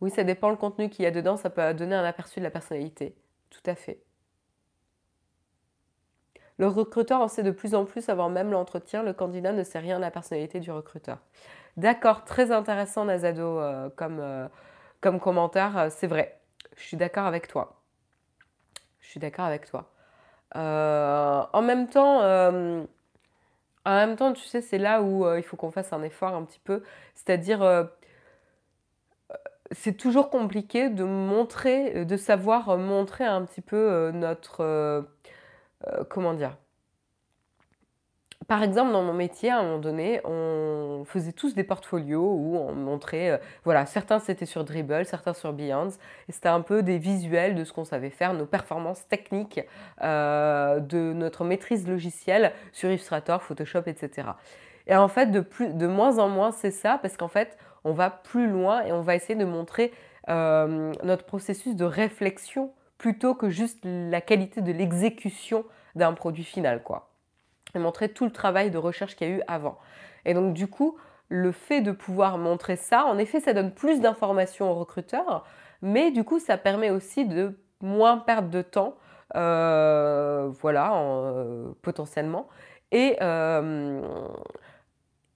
Oui, 0.00 0.10
ça 0.10 0.24
dépend 0.24 0.50
le 0.50 0.56
contenu 0.56 0.90
qu'il 0.90 1.04
y 1.04 1.06
a 1.06 1.12
dedans, 1.12 1.36
ça 1.36 1.48
peut 1.48 1.72
donner 1.74 1.94
un 1.94 2.02
aperçu 2.02 2.40
de 2.40 2.44
la 2.44 2.50
personnalité. 2.50 3.14
Tout 3.50 3.62
à 3.66 3.76
fait. 3.76 4.02
Le 6.56 6.66
recruteur 6.66 7.20
en 7.20 7.28
sait 7.28 7.44
de 7.44 7.52
plus 7.52 7.76
en 7.76 7.84
plus 7.84 8.08
avant 8.08 8.30
même 8.30 8.50
l'entretien. 8.50 9.04
Le 9.04 9.12
candidat 9.12 9.52
ne 9.52 9.62
sait 9.62 9.78
rien 9.78 9.98
de 9.98 10.02
la 10.02 10.10
personnalité 10.10 10.58
du 10.58 10.72
recruteur. 10.72 11.18
D'accord, 11.76 12.24
très 12.24 12.50
intéressant 12.50 13.04
Nazado 13.04 13.60
euh, 13.60 13.90
comme, 13.90 14.18
euh, 14.18 14.48
comme 15.00 15.20
commentaire. 15.20 15.78
Euh, 15.78 15.88
c'est 15.88 16.08
vrai. 16.08 16.37
Je 16.78 16.84
suis 16.84 16.96
d'accord 16.96 17.26
avec 17.26 17.48
toi. 17.48 17.82
Je 19.00 19.08
suis 19.08 19.20
d'accord 19.20 19.44
avec 19.44 19.66
toi. 19.66 19.90
Euh, 20.56 21.42
en 21.52 21.62
même 21.62 21.88
temps, 21.88 22.22
euh, 22.22 22.84
en 23.84 23.94
même 23.94 24.16
temps, 24.16 24.32
tu 24.32 24.44
sais, 24.44 24.62
c'est 24.62 24.78
là 24.78 25.02
où 25.02 25.26
euh, 25.26 25.38
il 25.38 25.42
faut 25.42 25.56
qu'on 25.56 25.70
fasse 25.70 25.92
un 25.92 26.02
effort 26.02 26.34
un 26.34 26.44
petit 26.44 26.60
peu. 26.60 26.82
C'est-à-dire, 27.14 27.88
c'est 29.72 29.96
toujours 29.96 30.30
compliqué 30.30 30.88
de 30.88 31.04
montrer, 31.04 32.04
de 32.04 32.16
savoir 32.16 32.78
montrer 32.78 33.24
un 33.24 33.44
petit 33.44 33.60
peu 33.60 34.10
notre, 34.12 35.04
comment 36.08 36.34
dire, 36.34 36.56
par 38.48 38.62
exemple, 38.62 38.92
dans 38.92 39.02
mon 39.02 39.12
métier, 39.12 39.50
à 39.50 39.58
un 39.58 39.62
moment 39.62 39.78
donné, 39.78 40.22
on 40.24 41.04
faisait 41.04 41.32
tous 41.32 41.54
des 41.54 41.64
portfolios 41.64 42.32
où 42.32 42.56
on 42.56 42.74
montrait, 42.74 43.30
euh, 43.32 43.36
voilà, 43.64 43.84
certains 43.84 44.20
c'était 44.20 44.46
sur 44.46 44.64
Dribble, 44.64 45.04
certains 45.04 45.34
sur 45.34 45.52
Beyond, 45.52 45.90
et 46.28 46.32
c'était 46.32 46.48
un 46.48 46.62
peu 46.62 46.82
des 46.82 46.96
visuels 46.96 47.54
de 47.54 47.64
ce 47.64 47.74
qu'on 47.74 47.84
savait 47.84 48.08
faire, 48.08 48.32
nos 48.32 48.46
performances 48.46 49.06
techniques, 49.06 49.60
euh, 50.00 50.80
de 50.80 51.12
notre 51.12 51.44
maîtrise 51.44 51.86
logicielle 51.86 52.52
sur 52.72 52.88
Illustrator, 52.88 53.42
Photoshop, 53.42 53.82
etc. 53.84 54.28
Et 54.86 54.96
en 54.96 55.08
fait, 55.08 55.26
de, 55.26 55.40
plus, 55.40 55.74
de 55.74 55.86
moins 55.86 56.18
en 56.18 56.30
moins, 56.30 56.50
c'est 56.50 56.70
ça, 56.70 56.98
parce 57.02 57.18
qu'en 57.18 57.28
fait, 57.28 57.58
on 57.84 57.92
va 57.92 58.08
plus 58.08 58.48
loin 58.48 58.82
et 58.82 58.92
on 58.92 59.02
va 59.02 59.14
essayer 59.14 59.38
de 59.38 59.44
montrer 59.44 59.92
euh, 60.30 60.90
notre 61.02 61.26
processus 61.26 61.76
de 61.76 61.84
réflexion 61.84 62.72
plutôt 62.96 63.34
que 63.34 63.50
juste 63.50 63.80
la 63.84 64.22
qualité 64.22 64.62
de 64.62 64.72
l'exécution 64.72 65.66
d'un 65.94 66.14
produit 66.14 66.44
final, 66.44 66.82
quoi 66.82 67.07
et 67.74 67.78
montrer 67.78 68.08
tout 68.08 68.24
le 68.24 68.30
travail 68.30 68.70
de 68.70 68.78
recherche 68.78 69.16
qu'il 69.16 69.28
y 69.28 69.32
a 69.32 69.34
eu 69.36 69.42
avant. 69.46 69.78
Et 70.24 70.34
donc 70.34 70.54
du 70.54 70.66
coup, 70.66 70.96
le 71.28 71.52
fait 71.52 71.80
de 71.80 71.92
pouvoir 71.92 72.38
montrer 72.38 72.76
ça, 72.76 73.04
en 73.04 73.18
effet, 73.18 73.40
ça 73.40 73.52
donne 73.52 73.72
plus 73.72 74.00
d'informations 74.00 74.70
aux 74.70 74.74
recruteurs, 74.74 75.44
mais 75.82 76.10
du 76.10 76.24
coup, 76.24 76.38
ça 76.38 76.56
permet 76.56 76.90
aussi 76.90 77.26
de 77.26 77.58
moins 77.80 78.18
perdre 78.18 78.48
de 78.48 78.62
temps, 78.62 78.96
euh, 79.36 80.48
voilà, 80.60 80.94
euh, 80.96 81.68
potentiellement. 81.82 82.48
Et, 82.90 83.16
euh, 83.20 84.00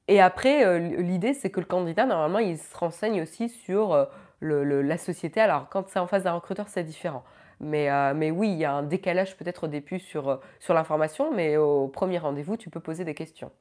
et 0.08 0.20
après, 0.20 0.78
l'idée, 0.78 1.34
c'est 1.34 1.50
que 1.50 1.60
le 1.60 1.66
candidat, 1.66 2.06
normalement, 2.06 2.38
il 2.38 2.58
se 2.58 2.76
renseigne 2.76 3.22
aussi 3.22 3.48
sur 3.48 4.08
la 4.40 4.98
société. 4.98 5.40
Alors, 5.40 5.68
quand 5.68 5.88
c'est 5.88 5.98
en 5.98 6.06
face 6.06 6.24
d'un 6.24 6.32
recruteur, 6.32 6.68
c'est 6.68 6.84
différent. 6.84 7.22
Euh, 7.62 8.14
mais, 8.14 8.30
oui, 8.30 8.50
il 8.52 8.58
y 8.58 8.64
a 8.64 8.72
un 8.72 8.82
décalage 8.82 9.36
peut-être 9.36 9.64
au 9.64 9.68
début 9.68 9.98
sur, 10.00 10.28
euh, 10.28 10.36
sur 10.60 10.74
l'information, 10.74 11.32
mais 11.32 11.56
au 11.56 11.88
premier 11.88 12.18
rendez-vous, 12.18 12.56
tu 12.56 12.70
peux 12.70 12.80
poser 12.80 13.04
des 13.04 13.14
questions. 13.14 13.52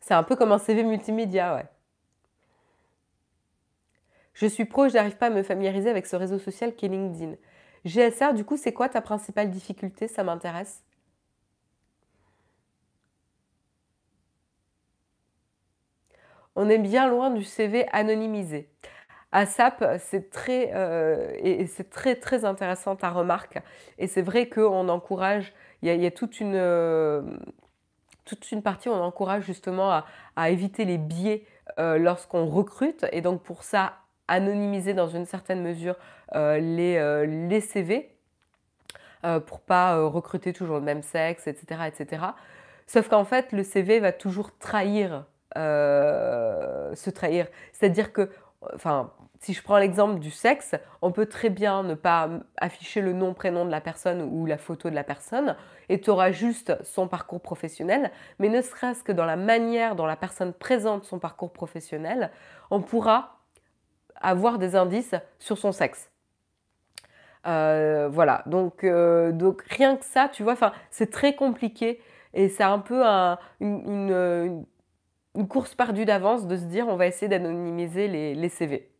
C'est 0.00 0.14
un 0.14 0.24
peu 0.24 0.34
comme 0.34 0.50
un 0.50 0.58
CV 0.58 0.82
multimédia, 0.82 1.54
ouais. 1.54 1.66
Je 4.32 4.46
suis 4.46 4.64
pro, 4.64 4.88
je 4.88 4.94
n'arrive 4.94 5.16
pas 5.18 5.26
à 5.26 5.30
me 5.30 5.42
familiariser 5.42 5.90
avec 5.90 6.06
ce 6.06 6.16
réseau 6.16 6.38
social 6.38 6.74
qu'est 6.74 6.88
LinkedIn. 6.88 7.34
GSR, 7.84 8.32
du 8.34 8.44
coup, 8.44 8.56
c'est 8.56 8.72
quoi 8.72 8.88
ta 8.88 9.00
principale 9.02 9.50
difficulté? 9.50 10.08
Ça 10.08 10.24
m'intéresse. 10.24 10.82
On 16.56 16.68
est 16.68 16.78
bien 16.78 17.08
loin 17.08 17.30
du 17.30 17.42
CV 17.42 17.86
anonymisé. 17.90 18.68
ASAP, 19.32 19.84
c'est 19.98 20.30
très, 20.30 20.70
euh, 20.74 21.32
et, 21.38 21.66
c'est 21.66 21.90
très, 21.90 22.16
très 22.16 22.44
intéressant 22.44 22.96
ta 22.96 23.10
remarque. 23.10 23.58
Et 23.98 24.06
c'est 24.06 24.22
vrai 24.22 24.48
qu'on 24.48 24.88
encourage, 24.88 25.52
il 25.82 25.94
y 25.94 26.06
a, 26.06 26.10
toute, 26.10 26.40
une, 26.40 26.54
euh, 26.54 27.22
toute 28.24 28.50
une 28.52 28.62
partie, 28.62 28.88
on 28.88 28.94
encourage 29.02 29.44
justement 29.44 30.02
à, 30.36 30.50
éviter 30.50 30.84
les 30.84 30.98
biais 30.98 31.44
euh, 31.78 31.98
lorsqu'on 31.98 32.46
recrute. 32.46 33.04
Et 33.12 33.20
donc 33.20 33.42
pour 33.42 33.64
ça, 33.64 33.94
anonymiser 34.28 34.94
dans 34.94 35.08
une 35.08 35.26
certaine 35.26 35.62
mesure 35.62 35.96
les, 36.34 37.26
les 37.26 37.60
CV 37.60 38.14
pour 39.46 39.60
pas 39.60 39.98
recruter 40.04 40.52
toujours 40.52 40.76
le 40.76 40.82
même 40.82 41.02
sexe, 41.02 41.46
etc. 41.46 41.82
etc. 41.86 42.22
Sauf 42.86 43.08
qu'en 43.08 43.24
fait, 43.24 43.52
le 43.52 43.62
CV 43.62 44.00
va 44.00 44.12
toujours 44.12 44.56
trahir, 44.58 45.24
se 45.54 47.10
trahir. 47.10 47.46
C'est-à-dire 47.72 48.12
que 48.12 48.30
enfin, 48.74 49.12
si 49.40 49.52
je 49.52 49.62
prends 49.62 49.78
l'exemple 49.78 50.18
du 50.18 50.30
sexe, 50.30 50.74
on 51.00 51.12
peut 51.12 51.26
très 51.26 51.50
bien 51.50 51.82
ne 51.82 51.94
pas 51.94 52.28
afficher 52.56 53.00
le 53.00 53.12
nom, 53.12 53.34
prénom 53.34 53.64
de 53.64 53.70
la 53.70 53.80
personne 53.80 54.22
ou 54.22 54.46
la 54.46 54.58
photo 54.58 54.90
de 54.90 54.94
la 54.94 55.04
personne, 55.04 55.56
et 55.88 56.00
tu 56.00 56.10
auras 56.10 56.32
juste 56.32 56.76
son 56.84 57.08
parcours 57.08 57.40
professionnel, 57.40 58.10
mais 58.38 58.48
ne 58.48 58.60
serait-ce 58.60 59.04
que 59.04 59.12
dans 59.12 59.26
la 59.26 59.36
manière 59.36 59.94
dont 59.94 60.06
la 60.06 60.16
personne 60.16 60.52
présente 60.52 61.04
son 61.04 61.18
parcours 61.18 61.52
professionnel, 61.52 62.30
on 62.70 62.80
pourra 62.82 63.38
avoir 64.20 64.58
des 64.58 64.74
indices 64.74 65.14
sur 65.38 65.56
son 65.56 65.72
sexe. 65.72 66.10
voilà, 67.44 68.42
donc, 68.46 68.84
donc 68.84 69.62
rien 69.68 69.96
que 69.96 70.04
ça, 70.04 70.28
tu 70.28 70.42
vois, 70.42 70.56
c'est 70.90 71.10
très 71.10 71.34
compliqué 71.34 72.00
et 72.34 72.48
c'est 72.48 72.64
un 72.64 72.80
peu 72.80 73.02
une, 73.60 74.64
course 75.48 75.74
perdue 75.74 76.04
d'avance 76.04 76.46
de 76.46 76.56
se 76.56 76.64
dire 76.64 76.88
on 76.88 76.96
va 76.96 77.06
essayer 77.06 77.28
d'anonymiser 77.28 78.08
les, 78.08 78.48
CV. 78.48 78.90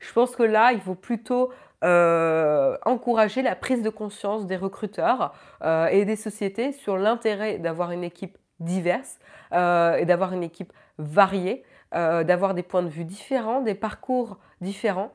Je 0.00 0.12
pense 0.12 0.36
que 0.36 0.42
là, 0.42 0.72
il 0.72 0.80
faut 0.80 0.94
plutôt 0.94 1.50
encourager 1.82 3.42
la 3.42 3.54
prise 3.54 3.82
de 3.82 3.90
conscience 3.90 4.46
des 4.46 4.56
recruteurs 4.56 5.32
et 5.64 6.04
des 6.04 6.16
sociétés 6.16 6.72
sur 6.72 6.96
l'intérêt 6.96 7.58
d'avoir 7.58 7.92
une 7.92 8.04
équipe 8.04 8.36
diverse 8.58 9.18
et 9.52 10.04
d'avoir 10.04 10.32
une 10.32 10.42
équipe 10.42 10.72
variée, 10.98 11.62
d'avoir 11.92 12.54
des 12.54 12.64
points 12.64 12.82
de 12.82 12.88
vue 12.88 13.04
différents, 13.04 13.60
des 13.60 13.74
parcours 13.74 14.38
différents 14.60 15.12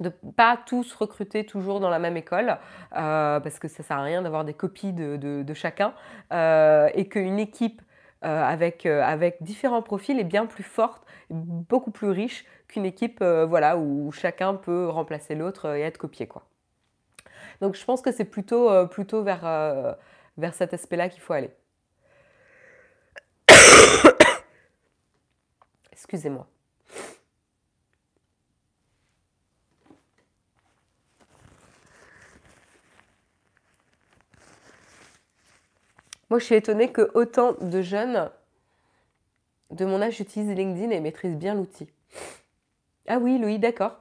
de 0.00 0.10
pas 0.10 0.58
tous 0.66 0.94
recruter 0.94 1.44
toujours 1.44 1.80
dans 1.80 1.88
la 1.88 1.98
même 1.98 2.16
école, 2.16 2.58
euh, 2.96 3.40
parce 3.40 3.58
que 3.58 3.68
ça 3.68 3.82
sert 3.82 3.98
à 3.98 4.02
rien 4.02 4.22
d'avoir 4.22 4.44
des 4.44 4.54
copies 4.54 4.92
de, 4.92 5.54
chacun, 5.54 5.94
euh, 6.32 6.88
et 6.94 7.08
qu'une 7.08 7.38
équipe 7.38 7.80
euh, 7.80 7.85
avec, 8.22 8.86
avec 8.86 9.42
différents 9.42 9.82
profils 9.82 10.18
est 10.18 10.24
bien 10.24 10.46
plus 10.46 10.64
forte, 10.64 11.06
beaucoup 11.30 11.90
plus 11.90 12.08
riche 12.08 12.44
qu'une 12.68 12.84
équipe 12.84 13.22
voilà, 13.22 13.76
où 13.76 14.10
chacun 14.12 14.54
peut 14.54 14.88
remplacer 14.88 15.34
l'autre 15.34 15.76
et 15.76 15.82
être 15.82 15.98
copié. 15.98 16.26
Quoi. 16.26 16.46
Donc 17.60 17.76
je 17.76 17.84
pense 17.84 18.02
que 18.02 18.12
c'est 18.12 18.24
plutôt, 18.24 18.86
plutôt 18.88 19.22
vers, 19.22 19.96
vers 20.38 20.54
cet 20.54 20.74
aspect-là 20.74 21.08
qu'il 21.08 21.20
faut 21.20 21.34
aller. 21.34 21.50
Excusez-moi. 25.92 26.46
Moi, 36.30 36.38
je 36.38 36.44
suis 36.44 36.54
étonnée 36.54 36.90
que 36.90 37.10
autant 37.14 37.52
de 37.60 37.82
jeunes 37.82 38.30
de 39.70 39.84
mon 39.84 40.00
âge 40.02 40.20
utilisent 40.20 40.56
LinkedIn 40.56 40.90
et 40.90 41.00
maîtrisent 41.00 41.36
bien 41.36 41.54
l'outil. 41.54 41.88
Ah 43.08 43.18
oui, 43.18 43.38
Louis, 43.38 43.58
d'accord. 43.58 43.98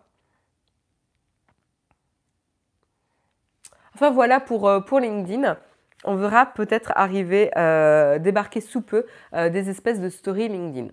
Enfin 3.95 4.11
voilà 4.11 4.41
pour, 4.41 4.67
euh, 4.67 4.81
pour 4.81 4.99
LinkedIn. 4.99 5.57
On 6.03 6.15
verra 6.15 6.45
peut-être 6.45 6.91
arriver, 6.95 7.49
euh, 7.57 8.19
débarquer 8.19 8.59
sous 8.59 8.81
peu 8.81 9.05
euh, 9.33 9.49
des 9.49 9.69
espèces 9.69 9.99
de 9.99 10.09
story 10.09 10.49
LinkedIn. 10.49 10.89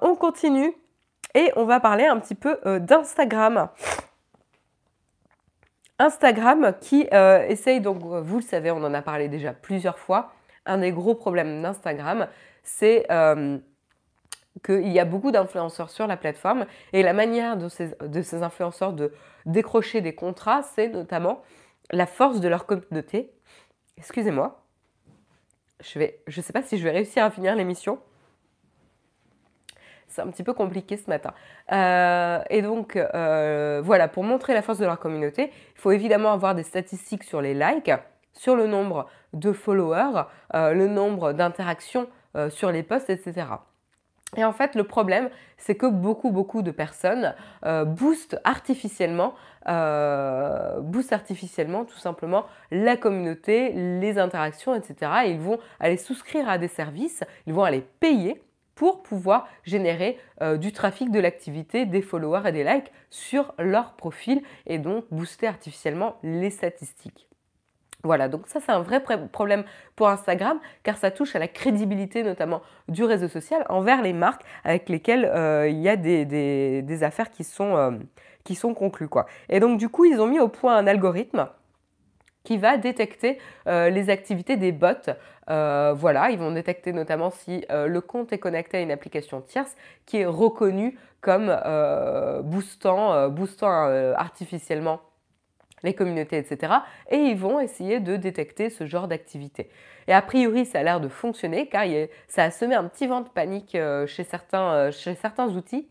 on 0.00 0.14
continue 0.14 0.72
et 1.34 1.50
on 1.56 1.64
va 1.64 1.80
parler 1.80 2.04
un 2.04 2.20
petit 2.20 2.36
peu 2.36 2.60
d'Instagram. 2.78 3.70
Instagram 5.98 6.74
qui 6.80 7.08
euh, 7.12 7.44
essaye, 7.46 7.80
donc 7.80 7.98
vous 8.02 8.36
le 8.36 8.42
savez, 8.42 8.70
on 8.70 8.82
en 8.84 8.94
a 8.94 9.02
parlé 9.02 9.28
déjà 9.28 9.52
plusieurs 9.52 9.98
fois, 9.98 10.32
un 10.64 10.78
des 10.78 10.92
gros 10.92 11.14
problèmes 11.14 11.62
d'Instagram, 11.62 12.28
c'est 12.62 13.06
euh, 13.10 13.58
qu'il 14.64 14.88
y 14.88 15.00
a 15.00 15.04
beaucoup 15.04 15.30
d'influenceurs 15.30 15.90
sur 15.90 16.06
la 16.06 16.16
plateforme 16.16 16.66
et 16.92 17.02
la 17.02 17.12
manière 17.12 17.56
de 17.56 17.68
ces, 17.68 18.42
influenceurs 18.42 18.92
de 18.92 19.12
décrocher 19.46 20.00
des 20.00 20.14
contrats, 20.14 20.62
c'est 20.62 20.88
notamment 20.88 21.42
la 21.90 22.06
force 22.06 22.40
de 22.40 22.48
leur 22.48 22.66
communauté. 22.66 23.32
Excusez-moi, 23.96 24.64
je 25.80 25.98
ne 25.98 26.06
je 26.26 26.40
sais 26.40 26.52
pas 26.52 26.62
si 26.62 26.78
je 26.78 26.84
vais 26.84 26.90
réussir 26.90 27.24
à 27.24 27.30
finir 27.30 27.56
l'émission 27.56 27.98
c'est 30.08 30.22
un 30.22 30.28
petit 30.28 30.42
peu 30.42 30.52
compliqué 30.52 30.96
ce 30.96 31.08
matin. 31.08 31.32
Euh, 31.72 32.40
et 32.50 32.62
donc, 32.62 32.96
euh, 32.96 33.80
voilà, 33.84 34.08
pour 34.08 34.24
montrer 34.24 34.54
la 34.54 34.62
force 34.62 34.78
de 34.78 34.86
leur 34.86 34.98
communauté, 34.98 35.52
il 35.74 35.80
faut 35.80 35.90
évidemment 35.90 36.32
avoir 36.32 36.54
des 36.54 36.62
statistiques 36.62 37.24
sur 37.24 37.40
les 37.40 37.54
likes, 37.54 37.92
sur 38.32 38.56
le 38.56 38.66
nombre 38.66 39.06
de 39.32 39.52
followers, 39.52 40.24
euh, 40.54 40.72
le 40.72 40.88
nombre 40.88 41.32
d'interactions 41.32 42.08
sur 42.50 42.70
les 42.70 42.84
posts, 42.84 43.10
etc. 43.10 43.46
Et 44.36 44.44
en 44.44 44.52
fait, 44.52 44.76
le 44.76 44.84
problème, 44.84 45.28
c'est 45.56 45.74
que 45.74 45.86
beaucoup, 45.86 46.30
beaucoup 46.30 46.62
de 46.62 46.70
personnes 46.70 47.34
boostent 47.64 48.38
artificiellement, 48.44 49.34
boostent 49.66 51.12
artificiellement 51.14 51.84
tout 51.84 51.98
simplement 51.98 52.44
la 52.70 52.96
communauté, 52.96 53.72
les 53.72 54.18
interactions, 54.18 54.76
etc. 54.76 55.10
Et 55.24 55.30
ils 55.30 55.40
vont 55.40 55.58
aller 55.80 55.96
souscrire 55.96 56.48
à 56.48 56.58
des 56.58 56.68
services, 56.68 57.24
ils 57.46 57.54
vont 57.54 57.64
aller 57.64 57.84
payer 57.98 58.40
pour 58.78 59.02
pouvoir 59.02 59.48
générer 59.64 60.20
euh, 60.40 60.56
du 60.56 60.70
trafic, 60.70 61.10
de 61.10 61.18
l'activité, 61.18 61.84
des 61.84 62.00
followers 62.00 62.42
et 62.46 62.52
des 62.52 62.62
likes 62.62 62.92
sur 63.10 63.52
leur 63.58 63.94
profil 63.94 64.40
et 64.66 64.78
donc 64.78 65.04
booster 65.10 65.48
artificiellement 65.48 66.14
les 66.22 66.50
statistiques. 66.50 67.26
Voilà, 68.04 68.28
donc 68.28 68.46
ça 68.46 68.60
c'est 68.64 68.70
un 68.70 68.80
vrai 68.80 69.02
problème 69.32 69.64
pour 69.96 70.08
Instagram 70.08 70.60
car 70.84 70.96
ça 70.96 71.10
touche 71.10 71.34
à 71.34 71.40
la 71.40 71.48
crédibilité 71.48 72.22
notamment 72.22 72.62
du 72.86 73.02
réseau 73.02 73.26
social 73.26 73.66
envers 73.68 74.00
les 74.00 74.12
marques 74.12 74.42
avec 74.62 74.88
lesquelles 74.88 75.24
euh, 75.24 75.68
il 75.68 75.80
y 75.80 75.88
a 75.88 75.96
des, 75.96 77.02
affaires 77.02 77.32
qui 77.32 77.42
sont, 77.42 77.76
euh, 77.76 77.90
conclues. 78.76 79.08
Et 79.48 79.58
donc 79.58 79.80
du 79.80 79.88
coup 79.88 80.04
ils 80.04 80.20
ont 80.20 80.28
mis 80.28 80.38
au 80.38 80.46
point 80.46 80.76
un 80.76 80.86
algorithme 80.86 81.48
qui 82.48 82.56
va 82.56 82.78
détecter 82.78 83.36
euh, 83.66 83.90
les 83.90 84.08
activités 84.08 84.56
des 84.56 84.72
bots. 84.72 85.12
Euh, 85.50 85.92
voilà, 85.94 86.30
ils 86.30 86.38
vont 86.38 86.50
détecter 86.50 86.94
notamment 86.94 87.28
si 87.28 87.62
euh, 87.70 87.86
le 87.86 88.00
compte 88.00 88.32
est 88.32 88.38
connecté 88.38 88.78
à 88.78 88.80
une 88.80 88.90
application 88.90 89.42
tierce 89.42 89.76
qui 90.06 90.16
est 90.16 90.24
reconnue 90.24 90.98
comme 91.20 91.54
boostant, 92.44 93.28
boostant 93.28 93.82
artificiellement 94.14 95.00
les 95.82 95.92
communautés, 95.92 96.38
etc. 96.38 96.72
Et 97.10 97.18
ils 97.18 97.36
vont 97.36 97.60
essayer 97.60 98.00
de 98.00 98.16
détecter 98.16 98.70
ce 98.70 98.86
genre 98.86 99.08
d'activité. 99.08 99.68
Et 100.06 100.14
a 100.14 100.22
priori, 100.22 100.64
ça 100.64 100.78
a 100.78 100.82
l'air 100.84 101.00
de 101.00 101.08
fonctionner 101.08 101.68
car 101.68 101.84
ça 102.28 102.44
a 102.44 102.50
semé 102.50 102.76
un 102.76 102.84
petit 102.84 103.08
vent 103.08 103.20
de 103.20 103.28
panique 103.28 103.76
chez, 104.06 104.24
certains, 104.24 104.90
chez 104.90 105.16
certains 105.16 105.48
outils 105.48 105.86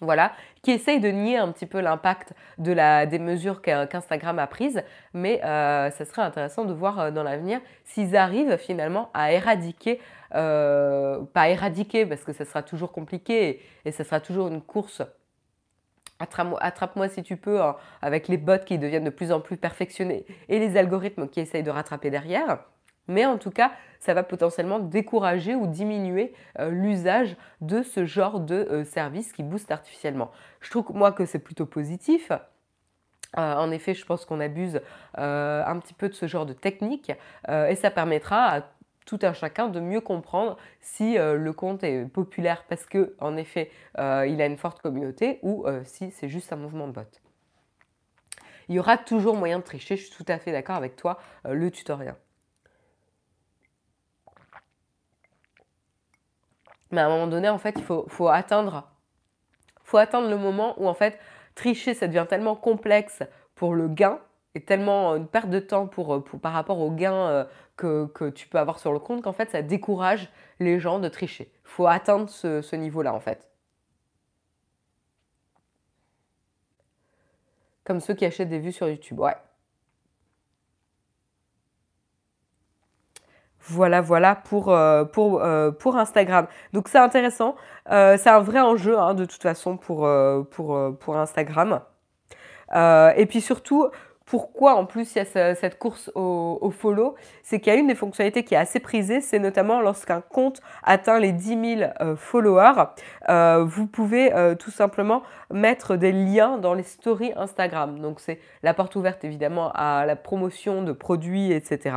voilà, 0.00 0.32
qui 0.62 0.70
essaye 0.70 1.00
de 1.00 1.08
nier 1.08 1.36
un 1.36 1.50
petit 1.52 1.66
peu 1.66 1.80
l'impact 1.80 2.32
des 2.58 3.18
mesures 3.18 3.62
qu'Instagram 3.62 4.38
a 4.38 4.46
prises, 4.46 4.82
mais 5.12 5.42
euh, 5.44 5.90
ça 5.90 6.04
serait 6.04 6.22
intéressant 6.22 6.64
de 6.64 6.72
voir 6.72 6.98
euh, 6.98 7.10
dans 7.10 7.22
l'avenir 7.22 7.60
s'ils 7.84 8.16
arrivent 8.16 8.56
finalement 8.56 9.10
à 9.14 9.32
éradiquer, 9.32 10.00
euh, 10.34 11.20
pas 11.32 11.48
éradiquer 11.48 12.06
parce 12.06 12.24
que 12.24 12.32
ça 12.32 12.44
sera 12.44 12.62
toujours 12.62 12.92
compliqué 12.92 13.48
et, 13.48 13.62
et 13.84 13.92
ça 13.92 14.04
sera 14.04 14.20
toujours 14.20 14.48
une 14.48 14.62
course 14.62 15.02
Attrape-moi 16.20 17.08
si 17.08 17.22
tu 17.22 17.36
peux, 17.36 17.60
hein, 17.60 17.76
avec 18.00 18.28
les 18.28 18.36
bots 18.36 18.64
qui 18.64 18.78
deviennent 18.78 19.04
de 19.04 19.10
plus 19.10 19.32
en 19.32 19.40
plus 19.40 19.56
perfectionnés 19.56 20.24
et 20.48 20.58
les 20.58 20.76
algorithmes 20.76 21.28
qui 21.28 21.40
essayent 21.40 21.64
de 21.64 21.70
rattraper 21.70 22.08
derrière. 22.10 22.60
Mais 23.08 23.26
en 23.26 23.38
tout 23.38 23.50
cas, 23.50 23.72
ça 24.04 24.12
va 24.12 24.22
potentiellement 24.22 24.80
décourager 24.80 25.54
ou 25.54 25.66
diminuer 25.66 26.34
euh, 26.58 26.70
l'usage 26.70 27.36
de 27.62 27.82
ce 27.82 28.04
genre 28.04 28.40
de 28.40 28.54
euh, 28.54 28.84
service 28.84 29.32
qui 29.32 29.42
booste 29.42 29.70
artificiellement. 29.70 30.30
Je 30.60 30.70
trouve 30.70 30.84
moi 30.94 31.12
que 31.12 31.24
c'est 31.24 31.38
plutôt 31.38 31.64
positif. 31.64 32.30
Euh, 32.30 33.54
en 33.54 33.70
effet, 33.70 33.94
je 33.94 34.04
pense 34.04 34.26
qu'on 34.26 34.40
abuse 34.40 34.80
un 35.14 35.78
petit 35.80 35.94
peu 35.94 36.08
de 36.08 36.14
ce 36.14 36.26
genre 36.26 36.46
de 36.46 36.52
technique 36.52 37.12
et 37.48 37.74
ça 37.74 37.90
permettra 37.90 38.44
à 38.44 38.62
tout 39.06 39.18
un 39.22 39.32
chacun 39.32 39.68
de 39.68 39.80
mieux 39.80 40.00
comprendre 40.00 40.56
si 40.80 41.16
le 41.18 41.52
compte 41.52 41.82
est 41.82 42.04
populaire 42.06 42.64
parce 42.68 42.86
que 42.86 43.16
en 43.18 43.36
effet 43.36 43.70
il 43.98 44.40
a 44.40 44.46
une 44.46 44.56
forte 44.56 44.80
communauté 44.80 45.40
ou 45.42 45.66
si 45.82 46.12
c'est 46.12 46.28
juste 46.28 46.52
un 46.52 46.56
mouvement 46.56 46.86
de 46.86 46.92
bot. 46.92 47.02
Il 48.68 48.76
y 48.76 48.78
aura 48.78 48.96
toujours 48.96 49.34
moyen 49.34 49.58
de 49.58 49.64
tricher, 49.64 49.96
je 49.96 50.04
suis 50.04 50.14
tout 50.14 50.30
à 50.30 50.38
fait 50.38 50.52
d'accord 50.52 50.76
avec 50.76 50.94
toi, 50.94 51.18
le 51.44 51.70
tutoriel. 51.72 52.14
Mais 56.94 57.00
à 57.00 57.06
un 57.06 57.08
moment 57.08 57.26
donné, 57.26 57.48
en 57.48 57.58
fait, 57.58 57.74
il 57.76 57.82
faut, 57.82 58.28
atteindre, 58.28 58.88
faut 59.82 59.98
atteindre 59.98 60.30
le 60.30 60.38
moment 60.38 60.80
où, 60.80 60.86
en 60.86 60.94
fait, 60.94 61.18
tricher, 61.56 61.92
ça 61.92 62.06
devient 62.06 62.26
tellement 62.28 62.54
complexe 62.54 63.24
pour 63.56 63.74
le 63.74 63.88
gain 63.88 64.20
et 64.54 64.64
tellement 64.64 65.16
une 65.16 65.26
perte 65.26 65.50
de 65.50 65.58
temps 65.58 65.88
pour, 65.88 66.22
par 66.40 66.52
rapport 66.52 66.78
au 66.78 66.92
gain 66.92 67.12
euh, 67.12 67.44
que, 67.76 68.30
tu 68.30 68.46
peux 68.46 68.58
avoir 68.58 68.78
sur 68.78 68.92
le 68.92 69.00
compte 69.00 69.22
qu'en 69.22 69.32
fait, 69.32 69.50
ça 69.50 69.60
décourage 69.60 70.30
les 70.60 70.78
gens 70.78 71.00
de 71.00 71.08
tricher. 71.08 71.52
Faut 71.64 71.88
atteindre 71.88 72.30
ce, 72.30 72.62
ce 72.62 72.76
niveau-là, 72.76 73.12
en 73.12 73.20
fait. 73.20 73.50
Comme 77.82 77.98
ceux 77.98 78.14
qui 78.14 78.24
achètent 78.24 78.48
des 78.48 78.60
vues 78.60 78.72
sur 78.72 78.88
YouTube, 78.88 79.18
ouais. 79.18 79.34
Voilà, 83.66 84.02
voilà 84.02 84.34
pour, 84.34 84.70
euh, 84.70 85.04
euh, 85.16 85.70
pour 85.70 85.96
Instagram. 85.96 86.46
Donc 86.74 86.88
c'est 86.88 86.98
intéressant. 86.98 87.56
Euh, 87.90 88.16
c'est 88.18 88.28
un 88.30 88.40
vrai 88.40 88.60
enjeu 88.60 88.98
hein, 88.98 89.14
de 89.14 89.24
toute 89.24 89.42
façon 89.42 89.78
pour, 89.78 90.06
Instagram. 90.06 91.80
et 92.74 93.26
puis 93.26 93.40
surtout, 93.40 93.88
pourquoi 94.26 94.74
en 94.74 94.84
plus 94.84 95.14
il 95.14 95.18
y 95.18 95.20
a 95.20 95.54
cette 95.54 95.78
course 95.78 96.10
au, 96.14 96.70
follow, 96.70 97.14
c'est 97.42 97.60
qu'il 97.60 97.72
y 97.72 97.76
a 97.76 97.78
une 97.78 97.86
des 97.86 97.94
fonctionnalités 97.94 98.42
qui 98.44 98.54
est 98.54 98.58
assez 98.58 98.80
prisée, 98.80 99.20
c'est 99.20 99.38
notamment 99.38 99.80
lorsqu'un 99.80 100.20
compte 100.22 100.60
atteint 100.82 101.18
les 101.18 101.32
10 101.32 101.78
000 101.78 101.90
euh, 102.00 102.16
followers, 102.16 102.84
vous 103.64 103.86
pouvez 103.86 104.30
tout 104.58 104.70
simplement 104.70 105.22
mettre 105.50 105.96
des 105.96 106.12
liens 106.12 106.58
dans 106.58 106.74
les 106.74 106.82
stories 106.82 107.32
Instagram. 107.36 107.98
Donc 107.98 108.20
c'est 108.20 108.40
la 108.62 108.74
porte 108.74 108.94
ouverte 108.96 109.24
évidemment 109.24 109.72
à 109.72 110.04
la 110.04 110.16
promotion 110.16 110.82
de 110.82 110.92
produits, 110.92 111.52
etc. 111.52 111.94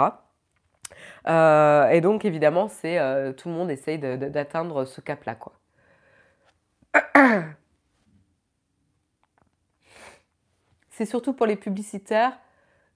et 1.25 2.01
donc 2.01 2.25
évidemment, 2.25 2.67
c'est 2.67 2.99
tout 3.35 3.49
le 3.49 3.55
monde 3.55 3.71
essaye 3.71 3.99
d'atteindre 3.99 4.85
ce 4.85 5.01
cap-là, 5.01 5.35
quoi. 5.35 5.53
c'est 10.97 11.05
surtout 11.05 11.33
pour 11.33 11.45
les 11.45 11.55
publicitaires. 11.55 12.33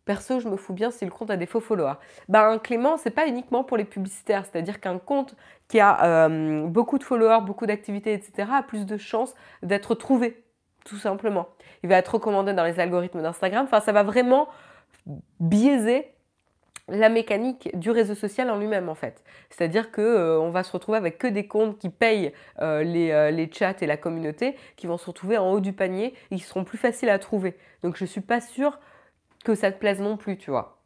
Perso, 0.05 0.39
je 0.39 0.49
me 0.49 0.57
fous 0.57 0.73
bien 0.73 0.89
si 0.89 1.05
le 1.05 1.11
compte 1.11 1.29
a 1.29 1.37
des 1.37 1.45
faux 1.45 1.59
followers. 1.59 1.93
Ben, 2.27 2.57
Clément, 2.57 2.97
c'est 2.97 3.11
pas 3.11 3.27
uniquement 3.27 3.63
pour 3.63 3.77
les 3.77 3.85
publicitaires. 3.85 4.45
C'est-à-dire 4.45 4.81
qu'un 4.81 4.97
compte 4.97 5.35
qui 5.67 5.79
a 5.79 6.03
euh, 6.03 6.65
beaucoup 6.65 6.97
de 6.97 7.03
followers, 7.03 7.41
beaucoup 7.45 7.67
d'activités, 7.67 8.13
etc., 8.13 8.49
a 8.51 8.63
plus 8.63 8.87
de 8.87 8.97
chances 8.97 9.35
d'être 9.61 9.93
trouvé, 9.93 10.43
tout 10.83 10.97
simplement. 10.97 11.49
Il 11.83 11.89
va 11.89 11.97
être 11.97 12.15
recommandé 12.15 12.53
dans 12.53 12.63
les 12.63 12.79
algorithmes 12.79 13.21
d'Instagram. 13.21 13.65
Enfin, 13.65 13.79
ça 13.79 13.91
va 13.91 14.01
vraiment 14.01 14.49
biaiser 15.39 16.11
la 16.91 17.09
mécanique 17.09 17.77
du 17.77 17.89
réseau 17.89 18.15
social 18.15 18.49
en 18.49 18.57
lui-même 18.57 18.89
en 18.89 18.95
fait. 18.95 19.23
C'est-à-dire 19.49 19.91
que 19.91 20.01
euh, 20.01 20.39
on 20.39 20.51
va 20.51 20.63
se 20.63 20.71
retrouver 20.71 20.97
avec 20.97 21.17
que 21.17 21.27
des 21.27 21.47
comptes 21.47 21.79
qui 21.79 21.89
payent 21.89 22.33
euh, 22.59 22.83
les, 22.83 23.11
euh, 23.11 23.31
les, 23.31 23.49
chats 23.51 23.75
et 23.81 23.87
la 23.87 23.97
communauté, 23.97 24.55
qui 24.75 24.87
vont 24.87 24.97
se 24.97 25.05
retrouver 25.05 25.37
en 25.37 25.51
haut 25.51 25.59
du 25.59 25.73
panier 25.73 26.13
et 26.29 26.35
qui 26.35 26.41
seront 26.41 26.63
plus 26.63 26.77
faciles 26.77 27.09
à 27.09 27.17
trouver. 27.19 27.57
Donc 27.81 27.95
je 27.97 28.05
suis 28.05 28.21
pas 28.21 28.41
sûre 28.41 28.79
que 29.43 29.55
ça 29.55 29.71
te 29.71 29.79
plaise 29.79 30.01
non 30.01 30.17
plus, 30.17 30.37
tu 30.37 30.51
vois. 30.51 30.77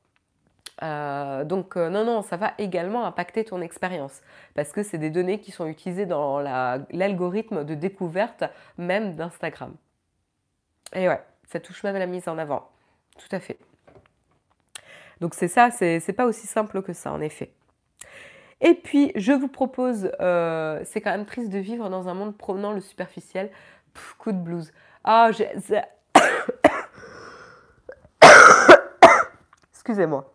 donc 0.82 1.76
non, 1.76 2.06
non, 2.06 2.22
ça 2.22 2.38
va 2.38 2.54
également 2.58 3.06
impacter 3.06 3.44
ton 3.44 3.62
expérience 3.62 4.22
parce 4.54 4.72
que 4.72 4.84
c'est 4.84 4.98
des 4.98 5.10
données 5.10 5.40
qui 5.40 5.52
sont 5.52 5.68
utilisées 5.68 6.06
dans 6.06 6.40
l'algorithme 6.40 7.66
de 7.66 7.76
découverte 7.76 8.46
même 8.78 9.16
d'Instagram. 9.16 9.76
Et 10.94 11.10
ouais, 11.10 11.22
ça 11.48 11.60
touche 11.60 11.84
même 11.84 11.96
à 11.96 12.00
la 12.00 12.06
mise 12.06 12.28
en 12.28 12.38
avant. 12.38 12.70
Tout 13.18 13.34
à 13.36 13.40
fait. 13.40 13.58
Donc 15.22 15.34
c'est 15.34 15.48
ça, 15.48 15.72
c'est 15.72 16.16
pas 16.16 16.26
aussi 16.26 16.48
simple 16.48 16.82
que 16.82 16.94
ça 16.94 17.12
en 17.12 17.22
effet. 17.22 17.54
Et 18.62 18.74
puis, 18.74 19.12
je 19.16 19.34
vous 19.34 19.48
propose, 19.48 20.12
euh, 20.22 20.82
c'est 20.86 21.02
quand 21.02 21.12
même 21.12 21.26
triste 21.26 21.50
de 21.52 21.60
vivre 21.60 21.90
dans 21.90 22.08
un 22.08 22.14
monde 22.14 22.38
promenant 22.38 22.72
le 22.72 22.80
superficiel. 22.80 23.52
coup 24.18 24.32
de 24.32 24.38
blues. 24.38 24.72
Ah, 25.04 25.32
j'ai... 25.32 25.50
Excusez-moi. 29.74 30.34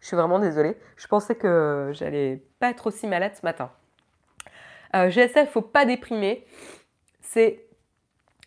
Je 0.00 0.06
suis 0.06 0.16
vraiment 0.16 0.38
désolée. 0.38 0.76
Je 0.96 1.06
pensais 1.06 1.34
que 1.34 1.90
j'allais 1.92 2.42
pas 2.58 2.70
être 2.70 2.86
aussi 2.86 3.06
malade 3.06 3.32
ce 3.36 3.44
matin. 3.44 3.70
Euh, 4.96 5.10
GSF, 5.10 5.50
faut 5.50 5.60
pas 5.62 5.84
déprimer. 5.84 6.46
C'est 7.20 7.66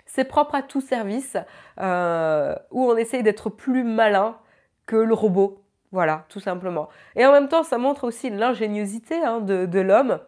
c'est 0.06 0.26
propre 0.26 0.54
à 0.54 0.62
tout 0.62 0.82
service 0.82 1.38
euh, 1.80 2.56
où 2.70 2.84
on 2.86 2.96
essaye 2.98 3.24
d'être 3.24 3.50
plus 3.50 3.84
malin 3.84 4.38
que 4.86 4.96
le 4.96 5.14
robot. 5.14 5.63
Voilà, 5.94 6.26
tout 6.28 6.40
simplement. 6.40 6.90
Et 7.16 7.24
en 7.24 7.32
même 7.32 7.48
temps, 7.48 7.62
ça 7.62 7.78
montre 7.78 8.04
aussi 8.06 8.32
l'ingéniosité 8.32 9.24
hein, 9.24 9.42
de, 9.42 9.80
l'homme 9.80 10.20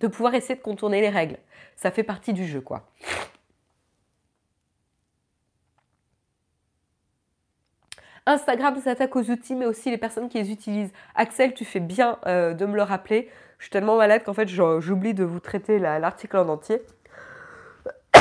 de 0.00 0.06
pouvoir 0.06 0.34
essayer 0.34 0.54
de 0.54 0.60
contourner 0.60 1.00
les 1.00 1.08
règles. 1.08 1.38
Ça 1.76 1.90
fait 1.90 2.02
partie 2.02 2.34
du 2.34 2.46
jeu, 2.46 2.60
quoi. 2.60 2.86
Instagram 8.26 8.78
s'attaque 8.82 9.16
aux 9.16 9.30
outils, 9.30 9.54
mais 9.54 9.64
aussi 9.64 9.90
les 9.90 9.96
personnes 9.96 10.28
qui 10.28 10.36
les 10.38 10.52
utilisent. 10.52 10.92
Axel, 11.14 11.54
tu 11.54 11.64
fais 11.64 11.80
bien 11.80 12.18
euh, 12.26 12.52
de 12.52 12.66
me 12.66 12.76
le 12.76 12.82
rappeler. 12.82 13.30
Je 13.56 13.64
suis 13.64 13.70
tellement 13.70 13.96
malade 13.96 14.22
qu'en 14.24 14.34
fait, 14.34 14.46
j'oublie 14.48 15.14
de 15.14 15.24
vous 15.24 15.40
traiter 15.40 15.78
l'article 15.78 16.36
en 16.36 16.50
entier. 16.50 16.82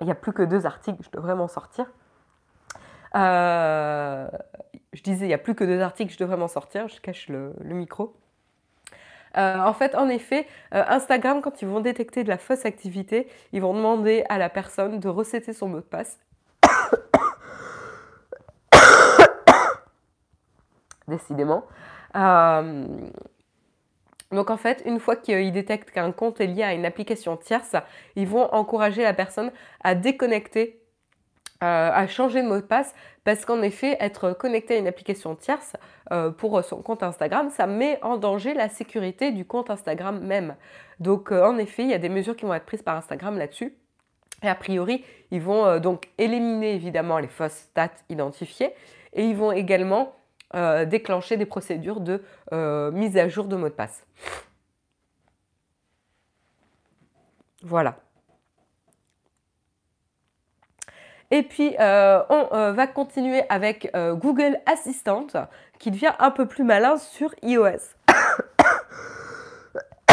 Il 0.00 0.04
n'y 0.04 0.12
a 0.12 0.14
plus 0.14 0.34
que 0.34 0.42
deux 0.42 0.66
articles, 0.66 1.02
je 1.02 1.10
devrais 1.16 1.34
m'en 1.34 1.48
sortir. 1.48 1.86
Euh, 3.16 4.28
je 4.92 5.02
disais, 5.02 5.24
il 5.24 5.28
n'y 5.28 5.34
a 5.34 5.38
plus 5.38 5.54
que 5.54 5.64
deux 5.64 5.80
articles, 5.80 6.12
je 6.12 6.18
devrais 6.18 6.36
m'en 6.36 6.48
sortir, 6.48 6.88
je 6.88 7.00
cache 7.00 7.28
le, 7.28 7.54
micro. 7.62 8.14
Euh, 9.36 9.58
en 9.58 9.72
fait, 9.72 9.94
en 9.94 10.08
effet, 10.08 10.48
euh, 10.74 10.82
Instagram, 10.88 11.40
quand 11.40 11.62
ils 11.62 11.68
vont 11.68 11.78
détecter 11.80 12.24
de 12.24 12.28
la 12.28 12.38
fausse 12.38 12.64
activité, 12.64 13.28
ils 13.52 13.62
vont 13.62 13.74
demander 13.74 14.24
à 14.28 14.38
la 14.38 14.48
personne 14.48 14.98
de 14.98 15.08
recéter 15.08 15.52
son 15.52 15.68
mot 15.68 15.76
de 15.78 15.84
passe. 15.84 16.18
Décidément. 21.08 21.64
donc 24.32 24.50
en 24.50 24.56
fait, 24.56 24.82
une 24.84 25.00
fois 25.00 25.16
qu'ils 25.16 25.52
détectent 25.52 25.90
qu'un 25.90 26.12
compte 26.12 26.40
est 26.40 26.46
lié 26.46 26.62
à 26.62 26.72
une 26.72 26.84
application 26.84 27.36
tierce, 27.36 27.74
ils 28.16 28.28
vont 28.28 28.52
encourager 28.52 29.02
la 29.02 29.14
personne 29.14 29.50
à 29.82 29.96
déconnecter 29.96 30.80
à 31.60 32.06
changer 32.06 32.42
de 32.42 32.48
mot 32.48 32.56
de 32.56 32.60
passe 32.62 32.94
parce 33.24 33.44
qu'en 33.44 33.62
effet, 33.62 33.96
être 34.00 34.32
connecté 34.32 34.74
à 34.74 34.78
une 34.78 34.86
application 34.86 35.34
tierce 35.34 35.76
euh, 36.10 36.30
pour 36.30 36.64
son 36.64 36.82
compte 36.82 37.02
Instagram, 37.02 37.50
ça 37.50 37.66
met 37.66 38.02
en 38.02 38.16
danger 38.16 38.54
la 38.54 38.68
sécurité 38.68 39.30
du 39.30 39.44
compte 39.44 39.70
Instagram 39.70 40.20
même. 40.20 40.56
Donc 41.00 41.32
euh, 41.32 41.44
en 41.44 41.58
effet, 41.58 41.82
il 41.82 41.90
y 41.90 41.94
a 41.94 41.98
des 41.98 42.08
mesures 42.08 42.34
qui 42.34 42.46
vont 42.46 42.54
être 42.54 42.64
prises 42.64 42.82
par 42.82 42.96
Instagram 42.96 43.36
là-dessus. 43.36 43.74
Et 44.42 44.48
a 44.48 44.54
priori, 44.54 45.04
ils 45.30 45.42
vont 45.42 45.78
donc 45.80 46.08
éliminer 46.16 46.74
évidemment 46.74 47.18
les 47.18 47.28
fausses 47.28 47.68
stats 47.70 47.90
identifiées 48.08 48.72
et 49.12 49.26
ils 49.26 49.36
vont 49.36 49.52
également 49.52 50.14
déclencher 50.86 51.36
des 51.36 51.44
procédures 51.44 52.00
de 52.00 52.22
mise 52.90 53.18
à 53.18 53.28
jour 53.28 53.44
de 53.44 53.56
mot 53.56 53.68
de 53.68 53.74
passe. 53.74 54.06
Voilà. 57.62 57.98
Et 61.32 61.44
puis, 61.44 61.76
euh, 61.78 62.24
on 62.28 62.48
euh, 62.52 62.72
va 62.72 62.88
continuer 62.88 63.44
avec 63.48 63.88
euh, 63.94 64.14
Google 64.14 64.58
Assistant, 64.66 65.28
qui 65.78 65.92
devient 65.92 66.12
un 66.18 66.32
peu 66.32 66.48
plus 66.48 66.64
malin 66.64 66.96
sur 66.96 67.32
iOS. 67.42 67.94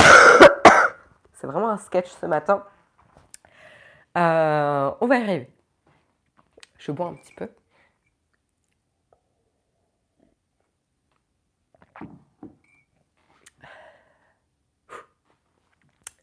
C'est 1.34 1.48
vraiment 1.48 1.70
un 1.70 1.78
sketch 1.78 2.10
ce 2.10 2.28
matin. 2.28 2.64
on 4.16 5.08
va 5.08 5.18
y 5.18 5.22
arriver. 5.22 5.50
Je 6.78 6.92
bois 6.92 7.08
un 7.08 7.16
petit 7.16 7.34
peu. 7.34 7.50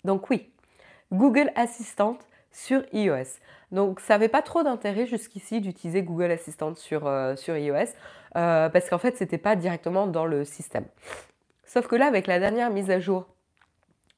Donc 0.04 0.30
oui, 0.30 0.52
Google 1.10 1.50
Assistant 1.56 2.18
sur 2.54 2.82
iOS. 2.92 3.40
Donc 3.72 4.00
ça 4.00 4.14
n'avait 4.14 4.28
pas 4.28 4.40
trop 4.40 4.62
d'intérêt 4.62 5.04
jusqu'ici 5.04 5.60
d'utiliser 5.60 6.02
Google 6.02 6.30
Assistant 6.30 6.74
sur, 6.74 7.06
euh, 7.06 7.34
iOS 7.48 7.92
euh, 8.36 8.68
parce 8.68 8.88
qu'en 8.88 8.98
fait 8.98 9.16
c'était 9.16 9.38
pas 9.38 9.56
directement 9.56 10.06
dans 10.06 10.24
le 10.24 10.44
système. 10.44 10.86
Sauf 11.64 11.88
que 11.88 11.96
là 11.96 12.06
avec 12.06 12.26
la 12.26 12.38
dernière 12.38 12.70
mise 12.70 12.90
à 12.90 13.00
jour 13.00 13.26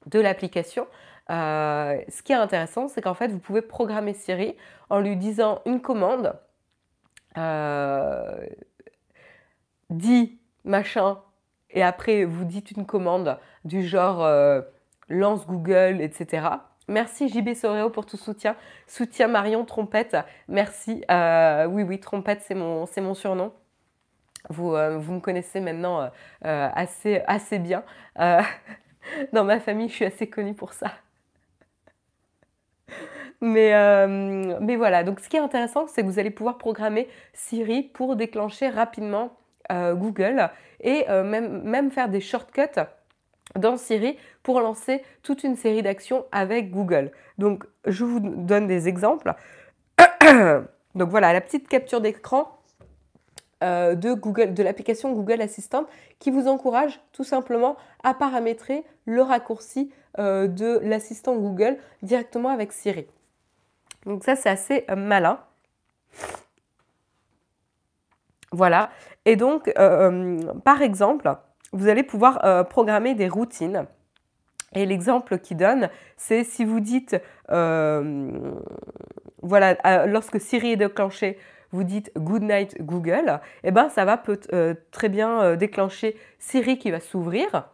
de 0.07 0.21
l'application, 0.21 0.87
euh, 1.31 1.99
ce 2.09 2.23
qui 2.23 2.33
est 2.33 2.37
intéressant 2.37 2.89
c'est 2.89 3.01
qu'en 3.01 3.15
fait 3.15 3.29
vous 3.29 3.39
pouvez 3.39 3.63
programmer 3.63 4.13
Siri 4.13 4.55
en 4.91 5.01
lui 5.01 5.17
disant 5.17 5.63
une 5.65 5.81
commande, 5.81 6.35
dit 9.91 10.39
machin 10.65 11.19
et 11.71 11.83
après 11.83 12.25
vous 12.25 12.45
dites 12.45 12.71
une 12.73 12.87
commande 12.87 13.39
du 13.65 13.87
genre 13.87 14.27
lance 15.09 15.47
Google, 15.47 16.01
etc. 16.01 16.49
Merci 16.89 17.29
JB 17.29 17.55
Soreo 17.55 17.91
pour 17.91 18.07
tout 18.07 18.17
soutien. 18.17 18.55
Soutien 18.87 19.27
Marion 19.27 19.65
Trompette. 19.65 20.17
Merci. 20.49 21.05
Euh, 21.11 21.67
oui, 21.67 21.83
oui, 21.83 21.99
Trompette, 21.99 22.43
c'est 22.43 22.55
mon, 22.55 22.87
surnom. 23.15 23.53
Vous, 24.51 24.73
euh, 24.75 24.97
vous 24.97 25.15
me 25.15 25.21
connaissez 25.21 25.61
maintenant 25.61 26.09
euh, 26.45 26.69
assez, 26.75 27.59
bien. 27.59 27.83
dans 29.33 29.45
ma 29.45 29.59
famille, 29.59 29.89
je 29.89 29.95
suis 29.95 30.05
assez 30.05 30.29
connue 30.29 30.55
pour 30.55 30.73
ça. 30.73 30.93
Mais, 33.41 34.07
mais 34.61 34.77
voilà, 34.77 35.03
donc 35.03 35.21
ce 35.21 35.29
qui 35.29 35.37
est 35.37 35.41
intéressant, 35.41 35.87
c'est 35.89 36.03
que 36.03 36.07
vous 36.07 36.19
allez 36.19 36.31
pouvoir 36.31 36.57
programmer 36.57 37.09
Siri 37.35 37.83
pour 37.83 38.17
déclencher 38.17 38.69
rapidement 38.69 39.37
Google 39.71 40.49
et 40.81 41.05
même, 41.09 41.63
même 41.63 41.91
faire 41.91 42.09
des 42.09 42.21
shortcuts 42.21 42.81
dans 43.59 43.77
Siri 43.77 44.17
pour 44.43 44.61
lancer 44.61 45.03
toute 45.23 45.45
une 45.45 45.57
série 45.57 45.83
d'actions 45.83 46.25
avec 46.33 46.71
Google. 46.71 47.11
Donc, 47.39 47.65
je 47.87 48.05
vous 48.05 48.21
donne 48.21 48.67
des 48.67 48.89
exemples. 48.89 49.35
Donc 50.95 51.11
voilà, 51.11 51.33
la 51.33 51.41
petite 51.41 51.69
capture 51.69 52.01
d'écran 52.01 52.57
euh, 53.63 53.95
de 53.95 54.13
Google, 54.13 54.53
de 54.53 54.63
l'application 54.63 55.13
Google 55.13 55.41
Assistant 55.41 55.87
qui 56.19 56.31
vous 56.31 56.47
encourage 56.47 57.01
tout 57.13 57.25
simplement 57.25 57.77
à 58.05 58.13
paramétrer 58.13 58.85
le 59.07 59.23
raccourci 59.23 59.91
euh, 60.19 60.47
de 60.47 60.79
l'assistant 60.83 61.37
Google 61.37 61.79
directement 62.03 62.51
avec 62.51 62.73
Siri. 62.73 63.07
Donc 64.05 64.25
ça, 64.25 64.37
c'est 64.37 64.51
assez 64.51 64.85
euh, 64.91 64.97
malin. 64.97 65.41
Voilà. 68.53 68.91
Et 69.25 69.37
donc, 69.37 69.73
par 70.65 70.83
exemple, 70.83 71.35
vous 71.73 71.89
allez 71.89 72.03
pouvoir 72.03 72.67
programmer 72.69 73.15
des 73.15 73.29
routines. 73.29 73.87
Et 74.75 74.87
l'exemple 74.87 75.39
qui 75.39 75.55
donne, 75.55 75.89
c'est 76.17 76.45
si 76.45 76.65
vous 76.65 76.81
dites, 76.81 77.17
voilà, 77.49 78.57
lorsque 80.07 80.41
Siri 80.41 80.73
est 80.73 80.77
déclenché, 80.77 81.39
vous 81.73 81.85
dites 81.85 82.13
Good 82.17 82.43
night 82.43 82.83
Google, 82.83 83.41
eh 83.65 83.71
ben 83.71 83.89
ça 83.89 84.05
va 84.05 84.17
peut, 84.17 84.41
très 84.91 85.09
bien 85.09 85.57
déclencher 85.57 86.17
Siri 86.39 86.79
qui 86.79 86.91
va 86.91 87.01
s'ouvrir 87.01 87.69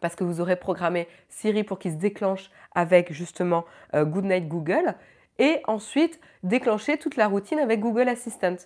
parce 0.00 0.16
que 0.16 0.24
vous 0.24 0.40
aurez 0.40 0.56
programmé 0.56 1.06
Siri 1.28 1.64
pour 1.64 1.78
qu'il 1.78 1.92
se 1.92 1.96
déclenche 1.96 2.50
avec 2.74 3.12
justement 3.12 3.64
euh, 3.94 4.04
Goodnight 4.04 4.48
Google, 4.48 4.94
et 5.38 5.60
ensuite 5.66 6.20
déclencher 6.42 6.98
toute 6.98 7.16
la 7.16 7.26
routine 7.26 7.58
avec 7.58 7.80
Google 7.80 8.08
Assistant. 8.08 8.56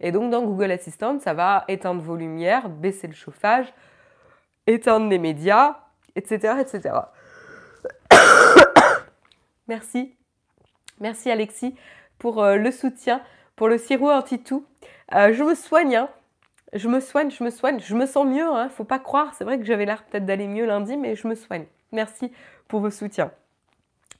Et 0.00 0.12
donc 0.12 0.30
dans 0.30 0.42
Google 0.42 0.70
Assistant, 0.70 1.18
ça 1.20 1.34
va 1.34 1.64
éteindre 1.68 2.02
vos 2.02 2.16
lumières, 2.16 2.68
baisser 2.68 3.06
le 3.06 3.14
chauffage, 3.14 3.72
éteindre 4.66 5.08
les 5.08 5.18
médias, 5.18 5.76
etc. 6.14 6.54
etc. 6.60 6.94
Merci. 9.68 10.14
Merci 11.00 11.30
Alexis 11.30 11.74
pour 12.18 12.42
euh, 12.42 12.56
le 12.56 12.70
soutien, 12.70 13.22
pour 13.54 13.68
le 13.68 13.78
sirop 13.78 14.10
anti-tout. 14.10 14.66
Euh, 15.14 15.32
je 15.32 15.42
me 15.42 15.54
soigne, 15.54 15.96
hein 15.96 16.08
je 16.72 16.88
me 16.88 17.00
soigne, 17.00 17.30
je 17.30 17.44
me 17.44 17.50
soigne, 17.50 17.80
je 17.80 17.94
me 17.94 18.06
sens 18.06 18.26
mieux, 18.26 18.46
hein, 18.46 18.68
faut 18.68 18.84
pas 18.84 18.98
croire, 18.98 19.34
c'est 19.34 19.44
vrai 19.44 19.58
que 19.58 19.64
j'avais 19.64 19.86
l'air 19.86 20.04
peut-être 20.04 20.26
d'aller 20.26 20.46
mieux 20.46 20.66
lundi, 20.66 20.96
mais 20.96 21.14
je 21.14 21.28
me 21.28 21.34
soigne. 21.34 21.66
Merci 21.92 22.32
pour 22.68 22.80
vos 22.80 22.90
soutiens. 22.90 23.30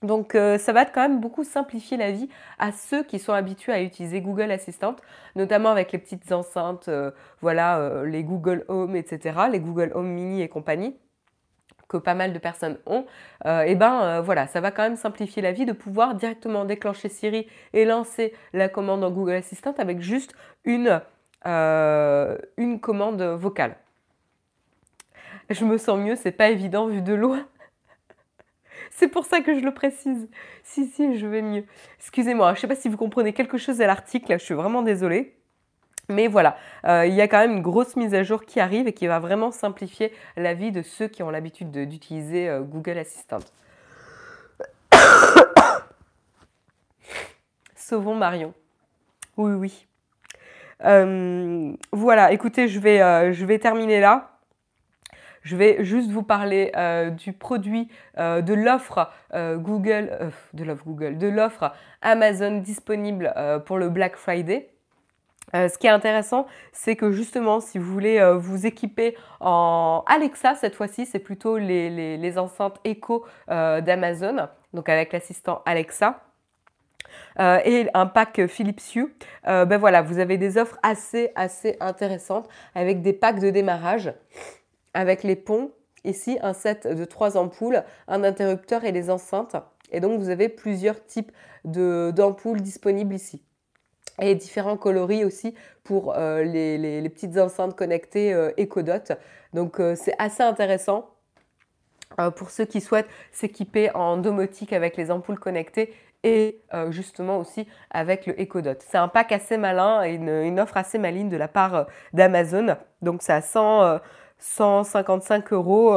Donc 0.03 0.35
euh, 0.35 0.59
ça 0.59 0.73
va 0.73 0.85
quand 0.85 1.01
même 1.01 1.21
beaucoup 1.21 1.45
simplifier 1.45 1.97
la 1.97 2.13
vie 2.13 2.29
à 2.59 2.73
ceux 2.73 3.03
qui 3.03 3.19
sont 3.19 3.33
habitués 3.33 3.73
à 3.73 3.83
utiliser 3.83 4.21
Google 4.21 4.51
Assistant, 4.51 4.97
notamment 5.35 5.71
avec 5.71 5.93
les 5.93 5.99
petites 5.99 6.31
enceintes, 6.33 6.89
euh, 6.89 7.11
voilà, 7.41 7.79
euh, 7.79 8.05
les 8.05 8.23
Google 8.23 8.65
Home, 8.69 8.97
etc., 8.97 9.39
les 9.51 9.61
Google 9.61 9.93
Home 9.95 10.09
Mini 10.09 10.43
et 10.43 10.49
compagnie 10.49 10.97
que 11.89 11.97
pas 11.97 12.15
mal 12.15 12.33
de 12.33 12.39
personnes 12.41 12.79
ont, 12.87 13.07
et 13.45 13.77
ben 13.77 14.21
voilà, 14.21 14.49
ça 14.49 14.61
va 14.61 14.73
quand 14.73 14.83
même 14.83 14.97
simplifier 14.97 15.41
la 15.41 15.53
vie 15.53 15.67
de 15.67 15.73
pouvoir 15.73 16.17
directement 16.17 16.65
déclencher 16.65 17.09
Siri 17.09 17.47
et 17.75 17.85
lancer 17.85 18.35
la 18.53 18.69
commande 18.69 19.05
en 19.05 19.13
Google 19.13 19.35
Assistant 19.35 19.73
avec 19.79 20.01
juste 20.01 20.35
une 20.65 21.01
une 21.45 22.81
commande 22.81 23.23
vocale. 23.23 23.77
Je 25.49 25.65
me 25.65 25.79
sens 25.79 26.01
mieux, 26.01 26.17
c'est 26.17 26.33
pas 26.33 26.49
évident 26.49 26.89
vu 26.89 27.03
de 27.03 27.15
loin. 27.15 27.47
C'est 28.97 29.09
pour 29.09 29.27
ça 29.27 29.41
que 29.41 29.55
je 29.55 29.61
le 29.61 29.75
précise. 29.75 30.29
Si, 30.65 30.87
si, 30.87 31.19
je 31.19 31.27
vais 31.27 31.43
mieux. 31.43 31.65
Excusez-moi, 31.99 32.55
je 32.55 32.61
sais 32.61 32.67
pas 32.67 32.75
si 32.75 32.89
vous 32.89 32.97
comprenez 32.97 33.35
quelque 33.35 33.59
chose 33.59 33.83
à 33.83 33.87
l'article, 33.87 34.33
je 34.33 34.45
suis 34.45 34.55
vraiment 34.55 34.81
désolée. 34.81 35.35
Mais 36.09 36.29
voilà, 36.29 36.57
euh, 36.87 37.05
il 37.05 37.15
y 37.15 37.21
a 37.21 37.29
quand 37.29 37.39
même 37.39 37.53
une 37.53 37.63
grosse 37.63 37.97
mise 37.97 38.15
à 38.15 38.23
jour 38.23 38.45
qui 38.45 38.59
arrive 38.59 38.87
et 38.87 38.95
qui 38.95 39.07
va 39.07 39.19
vraiment 39.19 39.51
simplifier 39.51 40.13
la 40.37 40.55
vie 40.55 40.73
de 40.73 40.81
ceux 40.83 41.09
qui 41.09 41.23
ont 41.23 41.31
l'habitude 41.31 41.71
d'utiliser 41.71 42.49
euh, 42.49 42.63
Google 42.63 42.97
Assistant. 42.99 43.41
Sauvons 47.75 48.15
Marion. 48.15 48.55
Oui, 49.37 49.53
oui. 49.53 49.87
Euh, 50.85 51.73
voilà, 51.93 52.33
écoutez, 52.33 52.69
je 52.69 52.79
vais 52.79 53.59
terminer 53.59 54.01
là. 54.01 54.36
Je 55.47 55.55
vais 55.55 55.85
juste 55.85 56.11
vous 56.11 56.25
parler 56.25 56.73
euh, 56.77 57.11
du 57.11 57.33
produit, 57.33 57.89
de 58.17 58.53
l'offre 58.53 59.13
Google, 59.33 60.33
de 60.55 60.65
l'offre 60.65 60.85
Google, 60.85 61.19
de 61.19 61.29
l'offre 61.29 61.73
Amazon 62.03 62.59
disponible 62.59 63.33
pour 63.65 63.79
le 63.79 63.89
Black 63.89 64.17
Friday. 64.17 64.71
ce 65.55 65.79
qui 65.79 65.87
est 65.87 65.91
intéressant, 65.91 66.47
c'est 66.73 66.97
que 66.97 67.13
justement, 67.13 67.61
si 67.61 67.79
vous 67.79 67.93
voulez 67.93 68.35
vous 68.37 68.67
équiper 68.67 69.17
en 69.39 70.03
Alexa, 70.09 70.57
cette 70.57 70.75
fois-ci, 70.75 71.07
c'est 71.07 71.21
plutôt 71.21 71.59
les, 71.59 72.17
les, 72.17 72.39
enceintes 72.39 72.81
Echo 72.85 73.25
d'Amazon, 73.47 74.49
donc 74.73 74.89
avec 74.89 75.13
l'assistant 75.13 75.63
Alexa. 75.65 76.27
Euh, 77.39 77.61
et 77.65 77.89
un 77.95 78.07
pack 78.07 78.47
Philips 78.47 78.95
Hue, 78.95 79.15
euh, 79.47 79.65
ben 79.65 79.79
voilà, 79.79 80.03
vous 80.03 80.19
avez 80.19 80.39
des 80.39 80.59
offres 80.59 80.79
assez, 80.83 81.33
assez 81.35 81.77
intéressantes 81.81 82.49
avec 82.75 83.03
des 83.03 83.13
packs 83.13 83.41
de 83.41 83.51
démarrage, 83.51 84.13
avec 84.97 85.23
les 85.23 85.37
ponts, 85.37 85.73
ici 86.05 86.39
un 86.43 86.55
set 86.55 86.87
de 86.87 87.05
trois 87.05 87.37
ampoules, 87.37 87.85
un 88.09 88.25
interrupteur 88.25 88.85
et 88.85 88.93
des 88.93 89.11
enceintes. 89.11 89.57
Et 89.93 90.01
donc 90.01 90.19
vous 90.19 90.31
avez 90.31 90.49
plusieurs 90.49 91.05
types 91.05 91.31
d'ampoules 91.65 92.63
disponibles 92.63 93.15
ici. 93.15 93.43
Et 94.21 94.35
différents 94.35 94.79
coloris 94.79 95.25
aussi 95.25 95.55
pour 95.85 96.15
euh, 96.17 96.43
les, 96.43 96.79
les, 96.79 97.09
petites 97.11 97.37
enceintes 97.37 97.77
connectées 97.77 98.33
EcoDot. 98.59 99.15
Donc 99.53 99.77
c'est 99.95 100.15
assez 100.19 100.43
intéressant. 100.43 101.11
pour 102.37 102.51
ceux 102.51 102.65
qui 102.65 102.81
souhaitent 102.81 103.11
s'équiper 103.31 103.95
en 103.95 104.17
domotique 104.17 104.73
avec 104.73 104.97
les 104.97 105.11
ampoules 105.11 105.39
connectées 105.39 105.93
et 106.27 106.61
euh, 106.75 106.91
justement 106.91 107.39
aussi 107.39 107.69
avec 107.91 108.27
le 108.27 108.35
EcoDot. 108.41 108.75
C'est 108.81 108.99
un 108.99 109.07
pack 109.09 109.31
assez 109.31 109.57
malin 109.57 110.03
et 110.03 110.15
une, 110.15 110.61
offre 110.61 110.77
assez 110.77 110.99
maligne 110.99 111.29
de 111.29 111.37
la 111.37 111.47
part 111.47 111.75
euh, 111.75 111.85
d'Amazon. 112.13 112.77
Donc 113.01 113.23
à 113.29 113.41
100, 113.41 114.01
155 114.39 115.53
euh, 115.53 115.57
euros, 115.57 115.97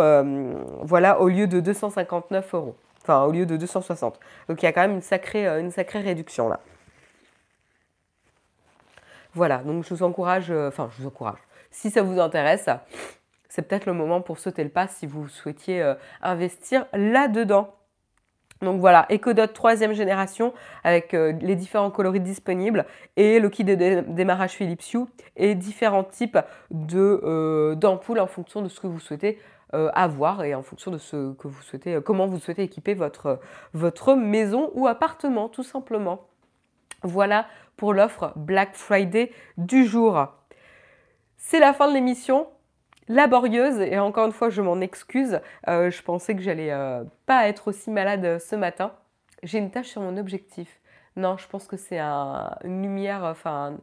voilà, 0.84 1.20
au 1.20 1.28
lieu 1.28 1.48
de 1.48 1.60
259 1.60 2.54
euros. 2.54 2.76
Enfin, 3.02 3.24
au 3.24 3.32
lieu 3.32 3.46
de 3.46 3.58
260. 3.58 4.20
Donc 4.48 4.62
il 4.62 4.66
y 4.66 4.68
a 4.68 4.74
quand 4.74 4.82
même 4.82 4.92
une 4.92 5.02
sacrée, 5.02 5.48
une 5.48 5.72
sacrée 5.72 6.00
réduction 6.00 6.50
là. 6.50 6.60
Voilà, 9.34 9.60
donc 9.60 9.84
je 9.84 9.94
vous 9.94 10.04
encourage, 10.04 10.52
enfin 10.52 10.90
je 10.92 11.02
vous 11.02 11.08
encourage. 11.08 11.40
Si 11.72 11.92
ça 11.92 12.02
vous 12.02 12.20
intéresse, 12.20 12.70
c'est 13.48 13.62
peut-être 13.62 13.86
le 13.86 13.94
moment 13.94 14.22
pour 14.22 14.40
sauter 14.40 14.64
le 14.64 14.70
pas 14.70 14.88
si 14.88 15.06
vous 15.06 15.28
souhaitiez 15.28 15.94
investir 16.22 16.86
là-dedans. 16.94 17.74
Donc 18.62 18.82
voilà, 18.82 19.08
EcoDot 19.10 19.48
troisième 19.48 19.94
génération 19.94 20.54
avec 20.84 21.14
euh, 21.14 21.32
les 21.40 21.56
différents 21.56 21.92
coloris 21.92 22.20
disponibles 22.20 22.86
et 23.16 23.40
le 23.40 23.50
kit 23.50 23.64
de 23.64 24.02
démarrage 24.02 24.52
Philips 24.52 24.94
Hue 24.94 25.06
et 25.38 25.56
différents 25.56 26.04
types 26.04 26.38
euh, 26.94 27.76
d'ampoules 27.76 28.20
en 28.20 28.28
fonction 28.28 28.62
de 28.62 28.68
ce 28.68 28.82
que 28.82 28.88
vous 28.88 29.00
souhaitez 29.00 29.40
euh, 29.74 29.90
avoir 29.94 30.44
et 30.44 30.56
en 30.56 30.62
fonction 30.62 30.92
de 30.92 30.98
ce 30.98 31.34
que 31.36 31.48
vous 31.48 31.62
souhaitez, 31.62 32.00
comment 32.04 32.26
vous 32.26 32.40
souhaitez 32.40 32.64
équiper 32.64 32.96
votre, 32.96 33.40
votre 33.74 34.16
maison 34.16 34.72
ou 34.74 34.88
appartement 34.88 35.48
tout 35.48 35.64
simplement. 35.64 36.28
Voilà 37.04 37.48
pour 37.78 37.94
l'offre 37.94 38.34
Black 38.36 38.76
Friday 38.76 39.32
du 39.58 39.86
jour. 39.86 40.28
C'est 41.38 41.60
la 41.60 41.72
fin 41.72 41.88
de 41.88 41.94
l'émission 41.94 42.48
laborieuse 43.10 43.82
et 43.82 44.00
encore 44.00 44.28
une 44.28 44.32
fois 44.32 44.50
je 44.50 44.62
m'en 44.62 44.80
excuse. 44.80 45.42
Euh, 45.68 45.92
je 45.92 46.02
pensais 46.02 46.36
que 46.36 46.42
j'allais 46.42 46.72
euh, 46.72 47.04
pas 47.26 47.50
être 47.50 47.68
aussi 47.68 47.90
malade 47.92 48.24
euh, 48.24 48.40
ce 48.40 48.56
matin. 48.56 48.94
J'ai 49.44 49.58
une 49.58 49.72
tâche 49.72 49.88
sur 49.88 50.02
mon 50.02 50.16
objectif. 50.18 50.80
Non, 51.16 51.38
je 51.38 51.48
pense 51.48 51.68
que 51.68 51.76
c'est 51.76 52.00
une 52.00 52.82
lumière, 52.82 53.24
enfin 53.24 53.78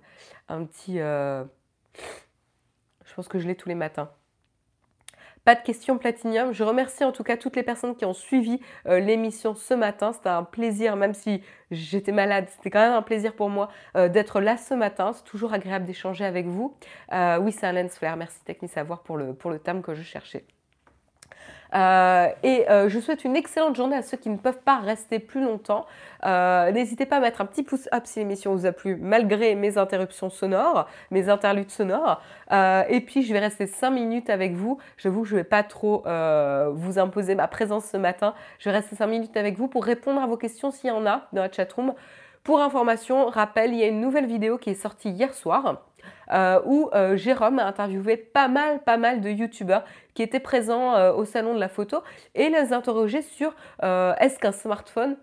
un, 0.49 0.65
petit. 0.65 0.99
je 0.99 1.45
pense 3.15 3.29
que 3.29 3.39
je 3.39 3.47
l'ai 3.47 3.57
tous 3.57 3.69
les 3.69 3.75
matins. 3.75 4.11
Pas 5.47 5.55
de 5.55 5.63
questions 5.63 5.97
platinium. 5.97 6.53
Je 6.53 6.65
remercie 6.65 7.05
en 7.05 7.13
tout 7.13 7.23
cas 7.23 7.37
toutes 7.37 7.55
les 7.55 7.63
personnes 7.63 7.95
qui 7.95 8.05
ont 8.05 8.15
suivi 8.15 8.59
euh, 8.89 8.99
l'émission 8.99 9.55
ce 9.55 9.75
matin. 9.75 10.13
C'était 10.13 10.29
un 10.29 10.43
plaisir, 10.43 10.97
même 10.97 11.15
si 11.15 11.41
j'étais 11.71 12.11
malade, 12.11 12.49
c'était 12.51 12.69
quand 12.69 12.81
même 12.81 12.95
un 12.95 13.03
plaisir 13.03 13.33
pour 13.33 13.49
moi 13.49 13.69
euh, 13.97 14.09
d'être 14.09 14.41
là 14.41 14.57
ce 14.57 14.75
matin. 14.75 15.13
C'est 15.13 15.23
toujours 15.23 15.53
agréable 15.53 15.85
d'échanger 15.85 16.25
avec 16.25 16.47
vous. 16.47 16.77
Euh, 17.13 17.39
oui, 17.39 17.53
c'est 17.53 17.65
un 17.65 17.73
lens 17.73 17.97
flare. 17.97 18.17
Merci 18.17 18.43
Technisavoir 18.45 19.05
pour 19.05 19.17
le, 19.17 19.35
pour 19.35 19.53
le 19.53 19.61
thème 19.61 19.83
que 19.83 19.95
je 19.95 20.03
cherchais. 20.03 20.45
Euh, 21.75 22.29
et 22.43 22.69
euh, 22.71 22.89
je 22.89 22.99
souhaite 23.01 23.25
une 23.25 23.37
excellente 23.37 23.77
journée 23.77 23.97
à 23.97 24.03
ceux 24.03 24.17
qui 24.17 24.31
ne 24.31 24.37
peuvent 24.37 24.61
pas 24.65 24.79
rester 24.79 25.19
plus 25.19 25.43
longtemps. 25.43 25.87
Euh, 26.25 26.71
n'hésitez 26.73 27.07
pas 27.07 27.17
à 27.17 27.21
mettre 27.21 27.41
un 27.41 27.47
petit 27.47 27.63
pouce 27.63 27.89
up 27.93 28.03
si 28.05 28.21
l'émission 28.21 28.55
vous 28.55 28.67
a 28.67 28.73
plu, 28.73 28.97
malgré 28.97 29.55
mes 29.55 29.79
interruptions 29.79 30.31
sonores, 30.31 30.89
mes 31.11 31.29
interludes 31.29 31.71
sonores. 31.71 32.21
et 32.51 33.01
puis, 33.01 33.23
je 33.23 33.33
vais 33.33 33.41
rester 33.41 33.67
5 33.67 33.91
minutes 33.91 34.31
avec 34.31 34.55
vous. 34.55 34.79
J'avoue 34.97 35.23
que 35.23 35.29
je 35.29 35.35
ne 35.35 35.41
vais 35.41 35.45
pas 35.45 35.63
trop 35.63 36.05
vous 36.73 36.99
imposer 36.99 37.35
ma 37.35 37.49
présence 37.49 37.87
ce 37.87 37.97
matin. 37.97 38.35
Je 38.59 38.69
vais 38.71 38.77
rester 38.77 38.97
5 38.97 39.07
minutes 39.07 39.37
avec 39.37 39.57
vous 39.57 39.69
pour 39.69 39.85
répondre 39.85 40.21
à 40.21 40.27
vos 40.27 40.37
questions 40.37 40.71
s'il 40.71 40.89
y 40.89 40.93
en 40.93 41.07
a 41.07 41.27
dans 41.33 41.43
la 41.43 41.51
chatroom. 41.51 41.95
Pour 42.47 42.61
information, 42.61 43.27
rappel, 43.27 43.73
il 43.73 43.81
y 43.81 43.83
a 43.83 43.89
une 43.89 44.01
nouvelle 44.01 44.27
vidéo 44.27 44.57
qui 44.57 44.71
est 44.71 44.75
sortie 44.75 45.11
hier 45.11 45.35
soir 45.35 45.83
euh, 46.33 46.61
où 46.65 46.89
euh, 46.95 47.17
Jérôme 47.17 47.59
a 47.59 47.67
interviewé 47.67 48.17
pas 48.17 48.47
mal, 48.47 48.79
pas 48.85 48.97
mal 48.99 49.21
de 49.21 49.29
youtubeurs 49.29 49.83
qui 50.15 50.23
étaient 50.23 50.39
présents 50.39 50.95
euh, 50.95 51.13
au 51.13 51.25
salon 51.25 51.55
de 51.55 51.59
la 51.59 51.69
photo 51.69 52.05
et 52.37 52.49
les 52.49 52.73
interrogé 52.73 53.21
sur 53.23 53.57
est-ce 53.83 54.39
qu'un 54.39 54.53
smartphone 54.53 55.17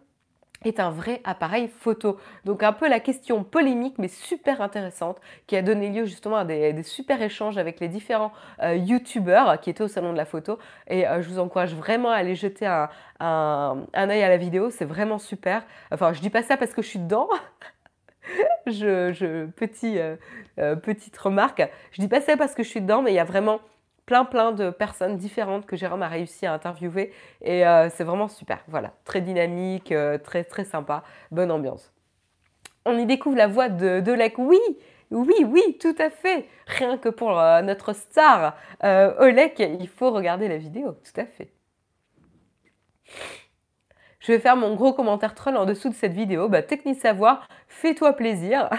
est 0.69 0.79
un 0.79 0.89
vrai 0.89 1.21
appareil 1.23 1.69
photo. 1.79 2.17
Donc 2.45 2.63
un 2.63 2.73
peu 2.73 2.89
la 2.89 2.99
question 2.99 3.43
polémique 3.43 3.95
mais 3.97 4.07
super 4.07 4.61
intéressante 4.61 5.19
qui 5.47 5.55
a 5.55 5.61
donné 5.61 5.89
lieu 5.89 6.05
justement 6.05 6.37
à 6.37 6.45
des, 6.45 6.83
super 6.83 7.21
échanges 7.21 7.57
avec 7.57 7.79
les 7.79 7.87
différents 7.87 8.31
euh, 8.61 8.75
youtubeurs 8.75 9.59
qui 9.59 9.69
étaient 9.69 9.83
au 9.83 9.87
salon 9.87 10.11
de 10.11 10.17
la 10.17 10.25
photo 10.25 10.59
et 10.87 11.07
euh, 11.07 11.21
je 11.21 11.29
vous 11.29 11.39
encourage 11.39 11.73
vraiment 11.75 12.09
à 12.09 12.15
aller 12.15 12.35
jeter 12.35 12.65
un, 12.65 12.89
un, 13.19 14.09
œil 14.09 14.23
à 14.23 14.29
la 14.29 14.37
vidéo, 14.37 14.69
c'est 14.69 14.85
vraiment 14.85 15.19
super. 15.19 15.65
Enfin 15.91 16.13
je 16.13 16.21
dis 16.21 16.29
pas 16.29 16.43
ça 16.43 16.57
parce 16.57 16.73
que 16.73 16.81
je 16.81 16.87
suis 16.87 16.99
dedans. 16.99 17.27
je, 18.67 19.45
petit, 19.45 19.99
euh, 19.99 20.15
euh, 20.59 20.75
petite 20.75 21.17
remarque, 21.17 21.67
je 21.91 22.01
dis 22.01 22.07
pas 22.07 22.21
ça 22.21 22.37
parce 22.37 22.53
que 22.53 22.63
je 22.63 22.69
suis 22.69 22.81
dedans, 22.81 23.01
mais 23.01 23.11
il 23.11 23.15
y 23.15 23.19
a 23.19 23.23
vraiment 23.23 23.59
plein 24.05 24.25
plein 24.25 24.51
de 24.51 24.69
personnes 24.69 25.17
différentes 25.17 25.65
que 25.65 25.75
Jérôme 25.75 26.01
a 26.01 26.07
réussi 26.07 26.45
à 26.45 26.53
interviewer 26.53 27.13
et 27.41 27.63
c'est 27.89 28.03
vraiment 28.03 28.27
super. 28.27 28.59
Voilà, 28.67 28.93
très 29.05 29.21
dynamique, 29.21 29.93
très 30.23 30.43
très 30.43 30.65
sympa, 30.65 31.03
bonne 31.31 31.51
ambiance. 31.51 31.93
On 32.85 32.97
y 32.97 33.05
découvre 33.05 33.37
la 33.37 33.47
voix 33.47 33.69
de. 33.69 34.03
Oui, 34.37 34.59
oui, 35.11 35.45
oui, 35.47 35.77
tout 35.79 35.95
à 35.99 36.09
fait. 36.09 36.47
Rien 36.67 36.97
que 36.97 37.09
pour 37.09 37.31
notre 37.63 37.93
star 37.93 38.57
Olek, 38.81 39.59
il 39.59 39.87
faut 39.87 40.11
regarder 40.11 40.47
la 40.47 40.57
vidéo, 40.57 40.91
tout 40.91 41.21
à 41.21 41.25
fait. 41.25 41.53
Je 44.23 44.31
vais 44.31 44.39
faire 44.39 44.55
mon 44.55 44.73
gros 44.75 44.93
commentaire 44.93 45.35
troll 45.35 45.57
en 45.57 45.65
dessous 45.65 45.89
de 45.89 45.93
cette 45.93 46.13
vidéo. 46.13 46.47
Bah, 46.47 46.63
Technique 46.63 46.99
Savoir, 46.99 47.49
fais-toi 47.67 48.13
plaisir. 48.13 48.69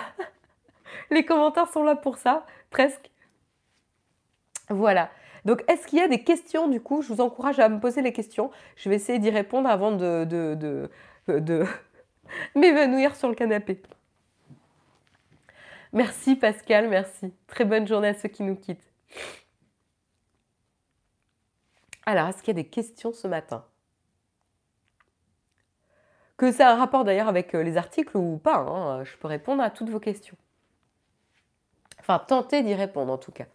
Les 1.11 1.27
commentaires 1.27 1.68
sont 1.68 1.83
là 1.83 1.97
pour 1.97 2.16
ça, 2.16 2.47
presque. 2.70 3.11
Voilà. 4.71 5.11
Donc, 5.45 5.62
est-ce 5.69 5.87
qu'il 5.87 5.99
y 5.99 6.03
a 6.03 6.09
des 6.09 6.25
questions 6.25 6.69
du 6.69 6.81
coup? 6.81 7.03
Je 7.03 7.12
vous 7.12 7.21
encourage 7.21 7.59
à 7.59 7.69
me 7.69 7.79
poser 7.79 8.03
les 8.03 8.12
questions. 8.12 8.51
Je 8.77 8.89
vais 8.89 8.97
essayer 8.97 9.19
d'y 9.19 9.31
répondre 9.31 9.69
avant 9.69 9.93
de, 9.93 10.89
m'évanouir 12.55 13.15
sur 13.17 13.29
le 13.29 13.35
canapé. 13.35 13.83
Merci 15.93 16.35
Pascal, 16.35 16.89
merci. 16.89 17.33
Très 17.47 17.65
bonne 17.65 17.87
journée 17.87 18.09
à 18.09 18.15
ceux 18.15 18.29
qui 18.29 18.43
nous 18.43 18.57
quittent. 18.57 18.91
Alors, 22.07 22.29
est-ce 22.29 22.39
qu'il 22.39 22.49
y 22.57 22.59
a 22.59 22.62
des 22.62 22.69
questions 22.69 23.12
ce 23.12 23.29
matin? 23.29 23.65
Que 26.37 26.51
ça 26.51 26.69
a 26.69 26.73
un 26.73 26.77
rapport 26.77 27.05
d'ailleurs 27.05 27.29
avec 27.29 27.55
euh, 27.55 27.62
les 27.62 27.77
articles 27.77 28.17
ou 28.17 28.39
pas, 28.39 28.57
hein, 28.57 29.05
je 29.05 29.17
peux 29.17 29.29
répondre 29.29 29.62
à 29.62 29.71
toutes 29.71 29.89
vos 29.89 30.01
questions. 30.01 30.37
Enfin, 32.01 32.19
tenter 32.19 32.62
d'y 32.62 32.75
répondre 32.75 33.12
en 33.12 33.19
tout 33.19 33.33
cas. 33.33 33.47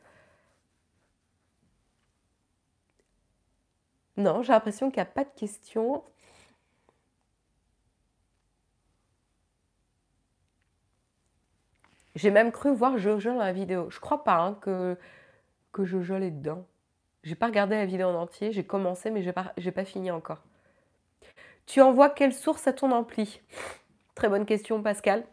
Non, 4.20 4.43
j'ai 4.43 4.51
l'impression 4.51 4.91
qu'il 4.91 4.97
n'y 4.97 5.07
a 5.07 5.11
pas 5.11 5.24
de 5.24 5.30
questions. 5.36 6.03
J'ai 12.15 12.30
même 12.30 12.51
cru 12.51 12.76
voir 12.76 12.97
Jojo 12.97 13.32
dans 13.32 13.38
la 13.39 13.53
vidéo. 13.53 13.89
Je 13.89 13.99
crois 14.01 14.26
pas 14.26 14.36
hein, 14.39 14.57
que, 14.61 14.97
que 15.72 15.86
Jojo 15.86 16.15
est 16.17 16.32
dedans. 16.32 16.65
J'ai 17.24 17.36
pas 17.36 17.45
regardé 17.47 17.76
la 17.76 17.86
vidéo 17.86 18.07
en 18.07 18.15
entier, 18.15 18.51
j'ai 18.51 18.65
commencé 18.65 19.09
mais 19.09 19.22
j'ai 19.22 19.32
pas, 19.32 19.53
pas 19.74 19.86
fini 19.86 20.11
encore. 20.11 20.43
Tu 21.65 21.80
envoies 21.80 22.09
quelle 22.09 22.34
source 22.34 22.67
à 22.67 22.74
ton 22.74 22.91
ampli? 22.91 23.41
Très 24.15 24.28
bonne 24.28 24.45
question, 24.45 24.84
Pascal. 24.84 25.24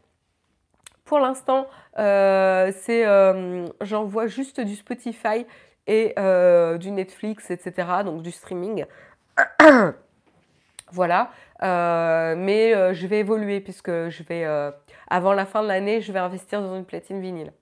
Pour 1.05 1.19
l'instant, 1.19 1.67
euh, 1.99 2.71
c'est 2.83 3.05
euh, 3.05 3.67
j'envoie 3.81 4.29
juste 4.29 4.61
du 4.61 4.77
Spotify 4.77 5.45
et 5.87 6.15
euh, 6.19 6.79
du 6.79 6.91
Netflix, 6.91 7.51
etc. 7.51 7.89
Donc 8.05 8.23
du 8.23 8.31
streaming. 8.31 8.85
voilà. 10.93 11.31
mais 11.61 12.95
je 12.95 13.07
vais 13.07 13.21
évoluer 13.21 13.61
puisque 13.61 13.91
je 13.91 14.23
vais, 14.23 14.45
avant 15.09 15.33
la 15.33 15.47
fin 15.47 15.63
de 15.63 15.69
l'année, 15.69 16.01
je 16.01 16.13
vais 16.13 16.19
investir 16.19 16.63
dans 16.63 16.77
une 16.77 16.85
platine 16.85 17.21
vinyle. 17.21 17.53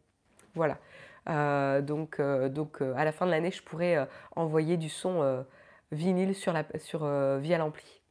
Voilà. 0.55 0.79
donc, 1.81 2.20
donc 2.20 2.81
à 2.81 3.05
la 3.05 3.12
fin 3.12 3.27
de 3.27 3.31
l'année, 3.31 3.51
je 3.51 3.62
pourrai 3.62 3.99
envoyer 4.37 4.77
du 4.77 4.89
son 4.89 5.45
vinyle 5.91 6.35
sur 6.35 6.53
la, 6.53 6.64
via 7.39 7.59
l'ampli. 7.59 8.04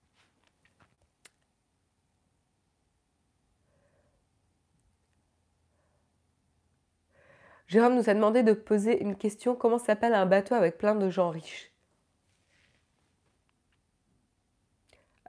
Jérôme 7.67 7.95
nous 7.95 8.09
a 8.09 8.13
demandé 8.13 8.43
de 8.43 8.53
poser 8.53 9.01
une 9.01 9.15
question. 9.15 9.55
Comment 9.55 9.79
s'appelle 9.79 10.13
un 10.13 10.25
bateau 10.25 10.55
avec 10.55 10.77
plein 10.77 10.95
de 10.95 11.09
gens 11.09 11.29
riches? 11.29 11.71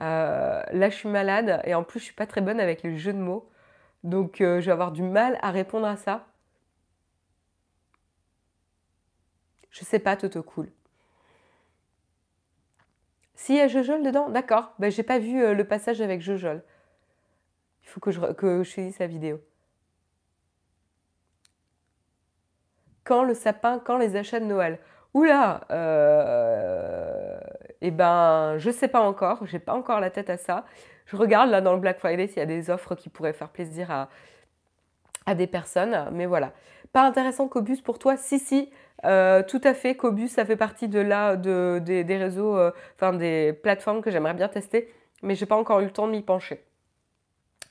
Euh, 0.00 0.62
Là, 0.72 0.90
je 0.90 0.96
suis 0.96 1.08
malade 1.08 1.60
et 1.64 1.74
en 1.74 1.84
plus, 1.84 2.00
je 2.00 2.04
suis 2.06 2.14
pas 2.14 2.26
très 2.26 2.40
bonne 2.40 2.60
avec 2.60 2.82
les 2.82 2.96
jeux 2.98 3.12
de 3.12 3.18
mots. 3.18 3.48
Donc, 4.02 4.40
euh, 4.40 4.60
je 4.60 4.66
vais 4.66 4.72
avoir 4.72 4.92
du 4.92 5.02
mal 5.02 5.38
à 5.42 5.50
répondre 5.50 5.86
à 5.86 5.96
ça. 5.96 6.26
Je 9.70 9.84
sais 9.84 9.98
pas, 9.98 10.16
Toto 10.16 10.42
Cool. 10.42 10.70
S'il 13.34 13.56
y 13.56 13.60
a 13.60 13.68
Jojol 13.68 14.02
dedans, 14.02 14.28
d'accord. 14.30 14.72
Ben, 14.78 14.90
j'ai 14.90 15.02
pas 15.02 15.18
vu 15.18 15.42
euh, 15.42 15.54
le 15.54 15.64
passage 15.66 16.00
avec 16.00 16.20
Jojol. 16.20 16.62
Il 17.82 17.88
faut 17.88 18.00
que 18.00 18.10
je, 18.10 18.20
que 18.32 18.62
je 18.62 18.70
finisse 18.70 18.98
la 18.98 19.06
vidéo. 19.06 19.40
Quand 23.04 23.22
le 23.22 23.34
sapin, 23.34 23.80
quand 23.84 23.98
les 23.98 24.16
achats 24.16 24.40
de 24.40 24.46
Noël 24.46 24.78
Oula 25.12 25.60
euh, 25.70 27.38
Eh 27.80 27.90
ben, 27.90 28.56
je 28.58 28.70
sais 28.70 28.88
pas 28.88 29.00
encore, 29.00 29.46
j'ai 29.46 29.58
pas 29.58 29.74
encore 29.74 30.00
la 30.00 30.10
tête 30.10 30.30
à 30.30 30.36
ça. 30.36 30.64
Je 31.06 31.16
regarde 31.16 31.50
là 31.50 31.60
dans 31.60 31.74
le 31.74 31.80
Black 31.80 31.98
Friday 31.98 32.26
s'il 32.26 32.38
y 32.38 32.42
a 32.42 32.46
des 32.46 32.70
offres 32.70 32.94
qui 32.94 33.08
pourraient 33.10 33.32
faire 33.32 33.50
plaisir 33.50 33.90
à, 33.90 34.08
à 35.26 35.34
des 35.34 35.46
personnes, 35.46 36.08
mais 36.12 36.26
voilà. 36.26 36.52
Pas 36.92 37.02
intéressant 37.02 37.48
Cobus 37.48 37.80
pour 37.82 37.98
toi? 37.98 38.16
Si, 38.16 38.38
si, 38.38 38.70
euh, 39.04 39.42
tout 39.42 39.60
à 39.64 39.74
fait. 39.74 39.96
Cobus, 39.96 40.28
ça 40.28 40.44
fait 40.44 40.56
partie 40.56 40.88
de 40.88 41.00
là, 41.00 41.36
de, 41.36 41.80
des, 41.84 42.16
réseaux, 42.16 42.56
euh, 42.56 42.70
enfin 42.96 43.12
des 43.12 43.52
plateformes 43.52 44.00
que 44.00 44.10
j'aimerais 44.10 44.34
bien 44.34 44.48
tester, 44.48 44.92
mais 45.22 45.34
j'ai 45.34 45.46
pas 45.46 45.56
encore 45.56 45.80
eu 45.80 45.84
le 45.84 45.90
temps 45.90 46.06
de 46.06 46.12
m'y 46.12 46.22
pencher. 46.22 46.64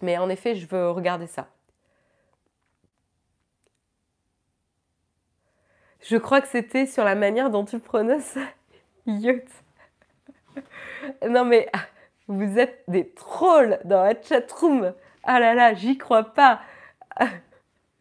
Mais 0.02 0.18
en 0.18 0.30
effet, 0.30 0.56
je 0.56 0.68
veux 0.68 0.90
regarder 0.90 1.28
ça. 1.28 1.48
Je 6.04 6.18
crois 6.18 6.42
que 6.42 6.48
c'était 6.48 6.86
sur 6.86 7.04
la 7.04 7.16
manière 7.16 7.50
dont 7.50 7.64
tu 7.64 7.80
prononces 7.80 8.38
yacht. 9.06 9.48
non 11.28 11.46
mais 11.46 11.70
vous 12.28 12.60
êtes 12.60 12.84
des 12.88 13.10
trolls 13.12 13.80
dans 13.86 14.04
la 14.04 14.22
chatroom. 14.22 14.94
Ah 15.24 15.40
là 15.40 15.54
là, 15.54 15.74
j'y 15.74 15.98
crois 15.98 16.24
pas. 16.24 16.62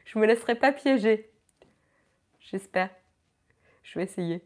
Je 0.04 0.18
me 0.18 0.26
laisserai 0.26 0.54
pas 0.56 0.72
piéger. 0.72 1.30
J'espère. 2.40 2.90
Je 3.82 3.98
vais 3.98 4.04
essayer. 4.04 4.44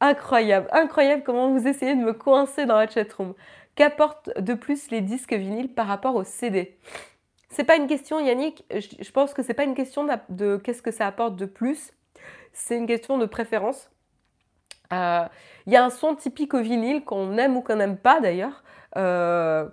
Incroyable, 0.00 0.68
incroyable 0.72 1.22
comment 1.22 1.50
vous 1.52 1.68
essayez 1.68 1.94
de 1.94 2.02
me 2.02 2.12
coincer 2.12 2.66
dans 2.66 2.76
la 2.76 2.88
chatroom. 2.88 3.34
Qu'apportent 3.76 4.30
de 4.38 4.54
plus 4.54 4.90
les 4.90 5.00
disques 5.00 5.32
vinyles 5.32 5.72
par 5.72 5.86
rapport 5.86 6.16
aux 6.16 6.24
CD 6.24 6.76
c'est 7.52 7.64
pas 7.64 7.76
une 7.76 7.86
question, 7.86 8.18
Yannick, 8.18 8.64
je, 8.70 9.10
pense 9.10 9.34
que 9.34 9.42
c'est 9.42 9.52
pas 9.52 9.64
une 9.64 9.74
question 9.74 10.08
de, 10.30 10.56
qu'est-ce 10.56 10.80
que 10.80 10.90
ça 10.90 11.06
apporte 11.06 11.36
de 11.36 11.44
plus, 11.44 11.92
c'est 12.54 12.76
une 12.78 12.86
question 12.86 13.18
de 13.18 13.26
préférence. 13.26 13.90
Euh, 14.92 15.26
il 15.66 15.72
y 15.72 15.76
a 15.76 15.84
un 15.84 15.90
son 15.90 16.14
typique 16.14 16.54
au 16.54 16.60
vinyle 16.60 17.04
qu'on 17.04 17.36
aime 17.36 17.56
ou 17.56 17.60
qu'on 17.60 17.76
n'aime 17.76 17.98
pas 17.98 18.20
d'ailleurs. 18.20 18.64
Euh, 18.96 19.68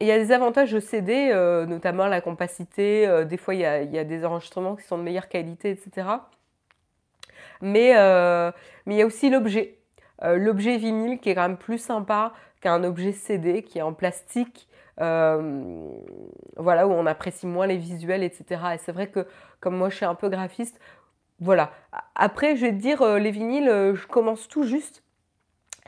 il 0.00 0.08
y 0.08 0.10
a 0.10 0.18
des 0.18 0.32
avantages 0.32 0.74
au 0.74 0.80
CD, 0.80 1.30
euh, 1.32 1.66
notamment 1.66 2.06
la 2.06 2.20
compacité. 2.20 3.24
des 3.26 3.36
fois, 3.36 3.54
il 3.54 3.60
y, 3.60 3.64
a, 3.64 4.04
des 4.04 4.24
enregistrements 4.24 4.74
qui 4.74 4.84
sont 4.84 4.98
de 4.98 5.04
meilleure 5.04 5.28
qualité, 5.28 5.70
etc. 5.70 6.08
Mais, 7.60 7.92
mais 8.86 8.94
il 8.94 8.98
y 8.98 9.02
a 9.02 9.06
aussi 9.06 9.30
l'objet. 9.30 9.78
l'objet 10.20 10.78
vinyle 10.78 11.20
qui 11.20 11.30
est 11.30 11.36
quand 11.36 11.42
même 11.42 11.58
plus 11.58 11.78
sympa 11.78 12.32
qu'un 12.60 12.82
objet 12.82 13.12
CD 13.12 13.62
qui 13.62 13.78
est 13.78 13.82
en 13.82 13.92
plastique 13.92 14.68
euh, 14.68 14.73
voilà, 14.98 16.86
où 16.86 16.92
on 16.92 17.06
apprécie 17.06 17.46
moins 17.46 17.66
les 17.66 17.76
visuels, 17.76 18.22
etc. 18.22 18.62
Et 18.74 18.78
c'est 18.78 18.92
vrai 18.92 19.08
que 19.08 19.26
comme 19.60 19.76
moi 19.76 19.88
je 19.88 19.96
suis 19.96 20.04
un 20.04 20.14
peu 20.14 20.28
graphiste, 20.28 20.78
voilà. 21.40 21.72
Après, 22.14 22.56
je 22.56 22.66
vais 22.66 22.72
te 22.72 22.76
dire, 22.78 23.02
euh, 23.02 23.18
les 23.18 23.30
vinyles, 23.30 23.68
euh, 23.68 23.94
je 23.94 24.06
commence 24.06 24.48
tout 24.48 24.62
juste. 24.62 25.02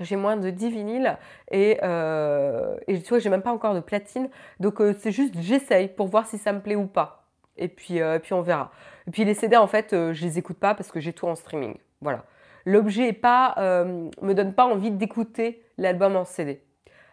J'ai 0.00 0.16
moins 0.16 0.36
de 0.36 0.50
10 0.50 0.70
vinyles 0.70 1.16
et, 1.50 1.78
et 1.80 3.02
tu 3.02 3.08
vois, 3.08 3.18
j'ai 3.18 3.30
même 3.30 3.40
pas 3.40 3.52
encore 3.52 3.74
de 3.74 3.80
platine. 3.80 4.28
Donc 4.60 4.82
c'est 4.98 5.10
juste, 5.10 5.32
j'essaye 5.40 5.88
pour 5.88 6.08
voir 6.08 6.26
si 6.26 6.36
ça 6.36 6.52
me 6.52 6.60
plaît 6.60 6.74
ou 6.74 6.86
pas. 6.86 7.24
Et 7.56 7.68
puis, 7.68 8.00
puis 8.22 8.34
on 8.34 8.42
verra. 8.42 8.72
Et 9.06 9.10
puis 9.10 9.24
les 9.24 9.32
CD, 9.32 9.56
en 9.56 9.66
fait, 9.66 9.92
je 9.92 10.22
les 10.22 10.38
écoute 10.38 10.58
pas 10.58 10.74
parce 10.74 10.92
que 10.92 11.00
j'ai 11.00 11.14
tout 11.14 11.26
en 11.26 11.34
streaming. 11.34 11.78
Voilà. 12.02 12.24
L'objet 12.66 13.14
pas, 13.14 13.54
me 13.56 14.34
donne 14.34 14.52
pas 14.52 14.66
envie 14.66 14.90
d'écouter 14.90 15.62
l'album 15.78 16.14
en 16.14 16.26
CD. 16.26 16.60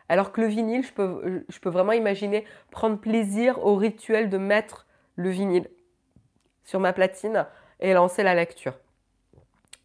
Alors 0.09 0.31
que 0.31 0.41
le 0.41 0.47
vinyle, 0.47 0.83
je 0.83 0.91
peux, 0.91 1.69
vraiment 1.69 1.93
imaginer 1.93 2.45
prendre 2.71 2.97
plaisir 2.97 3.65
au 3.65 3.75
rituel 3.75 4.29
de 4.29 4.37
mettre 4.37 4.85
le 5.15 5.29
vinyle 5.29 5.69
sur 6.63 6.79
ma 6.79 6.93
platine 6.93 7.45
et 7.79 7.93
lancer 7.93 8.23
la 8.23 8.35
lecture. 8.35 8.73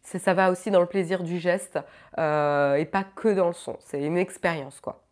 Ça 0.01 0.33
va 0.33 0.49
aussi 0.49 0.71
dans 0.71 0.79
le 0.81 0.87
plaisir 0.87 1.23
du 1.23 1.37
geste 1.37 1.79
euh, 2.17 2.75
et 2.75 2.85
pas 2.85 3.03
que 3.03 3.27
dans 3.29 3.47
le 3.47 3.53
son. 3.53 3.77
C'est 3.79 4.01
une 4.01 4.17
expérience, 4.17 4.79
quoi. 4.79 5.03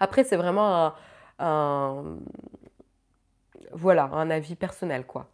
Après, 0.00 0.24
c'est 0.24 0.36
vraiment 0.36 0.94
un, 1.38 2.18
voilà, 3.72 4.04
un 4.04 4.30
avis 4.30 4.54
personnel, 4.54 5.04
quoi. 5.04 5.28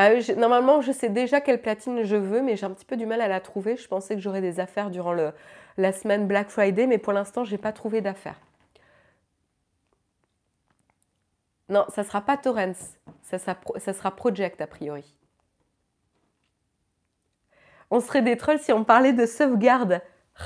Ah 0.00 0.10
normalement, 0.36 0.80
je 0.80 0.92
sais 0.92 1.08
déjà 1.08 1.40
quelle 1.40 1.60
platine 1.60 2.04
je 2.04 2.14
veux, 2.14 2.40
mais 2.40 2.54
j'ai 2.54 2.66
un 2.66 2.70
petit 2.70 2.84
peu 2.84 2.96
du 2.96 3.04
mal 3.04 3.20
à 3.20 3.26
la 3.26 3.40
trouver. 3.40 3.76
Je 3.76 3.88
pensais 3.88 4.14
que 4.14 4.20
j'aurais 4.20 4.40
des 4.40 4.60
affaires 4.60 4.90
durant 4.90 5.12
la 5.12 5.92
semaine 5.92 6.28
Black 6.28 6.50
Friday, 6.50 6.86
mais 6.86 6.98
pour 6.98 7.12
l'instant, 7.12 7.42
je 7.42 7.50
n'ai 7.50 7.58
pas 7.58 7.72
trouvé 7.72 8.00
d'affaires. 8.00 8.40
Non, 11.68 11.84
ça 11.88 12.04
sera 12.04 12.20
pas 12.20 12.36
Torrens, 12.36 12.96
ça 13.22 13.38
ça 13.38 13.92
sera 13.92 14.14
Project 14.14 14.60
a 14.60 14.68
priori. 14.68 15.16
On 17.90 17.98
serait 17.98 18.22
des 18.22 18.36
trolls 18.36 18.60
si 18.60 18.72
on 18.72 18.84
parlait 18.84 19.12
de 19.12 19.26
sauvegarde. 19.26 20.00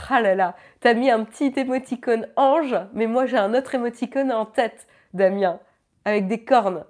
Ah 0.08 0.22
là 0.22 0.34
là, 0.34 0.56
t'as 0.80 0.94
mis 0.94 1.10
un 1.10 1.24
petit 1.24 1.52
émoticône 1.60 2.26
ange, 2.36 2.74
mais 2.94 3.06
moi 3.06 3.26
j'ai 3.26 3.36
un 3.36 3.52
autre 3.52 3.74
émoticône 3.74 4.32
en 4.32 4.46
tête, 4.46 4.86
Damien, 5.12 5.60
avec 6.06 6.26
des 6.26 6.42
cornes. 6.42 6.86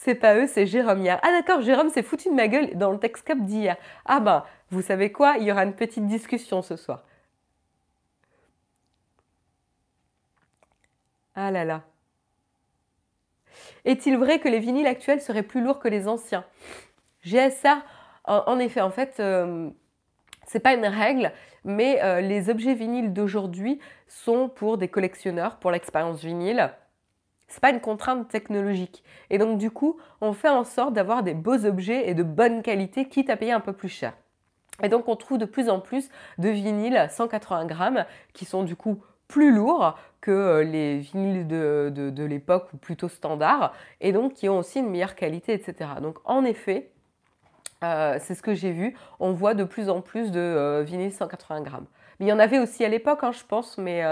C'est 0.00 0.14
pas 0.14 0.36
eux, 0.36 0.46
c'est 0.46 0.64
Jérôme 0.64 1.00
hier. 1.00 1.18
Ah 1.24 1.32
d'accord, 1.32 1.60
Jérôme 1.60 1.90
s'est 1.90 2.04
foutu 2.04 2.28
de 2.28 2.34
ma 2.34 2.46
gueule 2.46 2.78
dans 2.78 2.92
le 2.92 3.00
Texcop 3.00 3.40
d'hier. 3.40 3.76
Ah 4.04 4.20
ben, 4.20 4.44
vous 4.70 4.80
savez 4.80 5.10
quoi 5.10 5.38
Il 5.38 5.42
y 5.42 5.50
aura 5.50 5.64
une 5.64 5.74
petite 5.74 6.06
discussion 6.06 6.62
ce 6.62 6.76
soir. 6.76 7.02
Ah 11.34 11.50
là 11.50 11.64
là. 11.64 11.82
Est-il 13.84 14.16
vrai 14.16 14.38
que 14.38 14.48
les 14.48 14.60
vinyles 14.60 14.86
actuels 14.86 15.20
seraient 15.20 15.42
plus 15.42 15.60
lourds 15.60 15.80
que 15.80 15.88
les 15.88 16.06
anciens? 16.06 16.44
GSR, 17.24 17.84
en, 18.24 18.58
effet, 18.60 18.80
en 18.80 18.90
fait, 18.90 19.16
euh, 19.18 19.68
c'est 20.46 20.60
pas 20.60 20.74
une 20.74 20.86
règle, 20.86 21.32
mais 21.64 22.00
euh, 22.04 22.20
les 22.20 22.50
objets 22.50 22.74
vinyles 22.74 23.12
d'aujourd'hui 23.12 23.80
sont 24.06 24.48
pour 24.48 24.78
des 24.78 24.86
collectionneurs, 24.86 25.56
pour 25.56 25.72
l'expérience 25.72 26.20
vinyle. 26.22 26.70
C'est 27.48 27.60
pas 27.60 27.70
une 27.70 27.80
contrainte 27.80 28.28
technologique. 28.28 29.02
Et 29.30 29.38
donc 29.38 29.58
du 29.58 29.70
coup, 29.70 29.98
on 30.20 30.32
fait 30.32 30.50
en 30.50 30.64
sorte 30.64 30.92
d'avoir 30.92 31.22
des 31.22 31.34
beaux 31.34 31.64
objets 31.64 32.08
et 32.08 32.14
de 32.14 32.22
bonne 32.22 32.62
qualité, 32.62 33.08
quitte 33.08 33.30
à 33.30 33.36
payer 33.36 33.52
un 33.52 33.60
peu 33.60 33.72
plus 33.72 33.88
cher. 33.88 34.12
Et 34.82 34.88
donc 34.88 35.08
on 35.08 35.16
trouve 35.16 35.38
de 35.38 35.44
plus 35.44 35.68
en 35.68 35.80
plus 35.80 36.08
de 36.36 36.48
vinyles 36.50 37.08
180 37.10 37.66
grammes 37.66 38.04
qui 38.32 38.44
sont 38.44 38.62
du 38.62 38.76
coup 38.76 39.02
plus 39.26 39.52
lourds 39.52 39.98
que 40.20 40.30
euh, 40.30 40.64
les 40.64 40.98
vinyles 40.98 41.46
de, 41.46 41.90
de 41.94 42.24
l'époque 42.24 42.72
ou 42.72 42.76
plutôt 42.76 43.08
standards 43.08 43.72
et 44.00 44.12
donc 44.12 44.34
qui 44.34 44.48
ont 44.48 44.58
aussi 44.58 44.80
une 44.80 44.90
meilleure 44.90 45.14
qualité, 45.14 45.52
etc. 45.52 45.90
Donc 46.02 46.18
en 46.24 46.44
effet, 46.44 46.90
euh, 47.82 48.18
c'est 48.20 48.34
ce 48.34 48.42
que 48.42 48.54
j'ai 48.54 48.72
vu. 48.72 48.96
On 49.20 49.32
voit 49.32 49.54
de 49.54 49.64
plus 49.64 49.88
en 49.88 50.00
plus 50.00 50.30
de 50.30 50.40
euh, 50.40 50.82
vinyles 50.82 51.12
180 51.12 51.62
grammes. 51.62 51.86
Mais 52.20 52.26
il 52.26 52.28
y 52.28 52.32
en 52.32 52.38
avait 52.38 52.58
aussi 52.58 52.84
à 52.84 52.88
l'époque, 52.88 53.20
hein, 53.22 53.32
je 53.32 53.44
pense, 53.44 53.78
mais, 53.78 54.02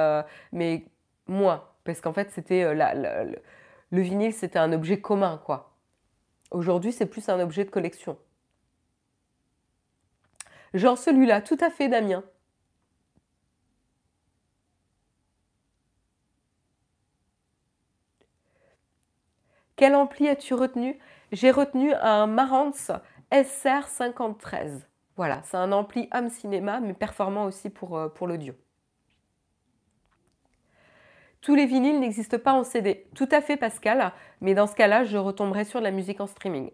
mais 0.52 0.84
moins. 1.26 1.64
Parce 1.86 2.00
qu'en 2.00 2.12
fait, 2.12 2.30
c'était 2.32 2.74
le 2.74 4.00
vinyle, 4.02 4.32
c'était 4.34 4.58
un 4.58 4.72
objet 4.72 5.00
commun, 5.00 5.40
quoi. 5.44 5.72
Aujourd'hui, 6.50 6.92
c'est 6.92 7.06
plus 7.06 7.28
un 7.28 7.40
objet 7.40 7.64
de 7.64 7.70
collection. 7.70 8.18
Genre 10.74 10.98
celui-là, 10.98 11.40
tout 11.40 11.58
à 11.60 11.70
fait, 11.70 11.88
Damien. 11.88 12.24
Quel 19.76 19.94
ampli 19.94 20.28
as-tu 20.28 20.54
retenu? 20.54 20.98
J'ai 21.32 21.50
retenu 21.50 21.92
un 21.94 22.26
Marantz 22.26 22.90
SR53. 23.30 24.82
Voilà, 25.16 25.42
c'est 25.44 25.56
un 25.56 25.72
ampli 25.72 26.08
home 26.12 26.30
cinéma, 26.30 26.80
mais 26.80 26.94
performant 26.94 27.44
aussi 27.44 27.70
pour, 27.70 27.96
euh, 27.96 28.08
pour 28.08 28.26
l'audio. 28.26 28.54
Tous 31.46 31.54
les 31.54 31.66
vinyles 31.66 32.00
n'existent 32.00 32.40
pas 32.40 32.54
en 32.54 32.64
CD. 32.64 33.06
Tout 33.14 33.28
à 33.30 33.40
fait, 33.40 33.56
Pascal, 33.56 34.12
mais 34.40 34.52
dans 34.54 34.66
ce 34.66 34.74
cas-là, 34.74 35.04
je 35.04 35.16
retomberai 35.16 35.64
sur 35.64 35.80
la 35.80 35.92
musique 35.92 36.20
en 36.20 36.26
streaming. 36.26 36.72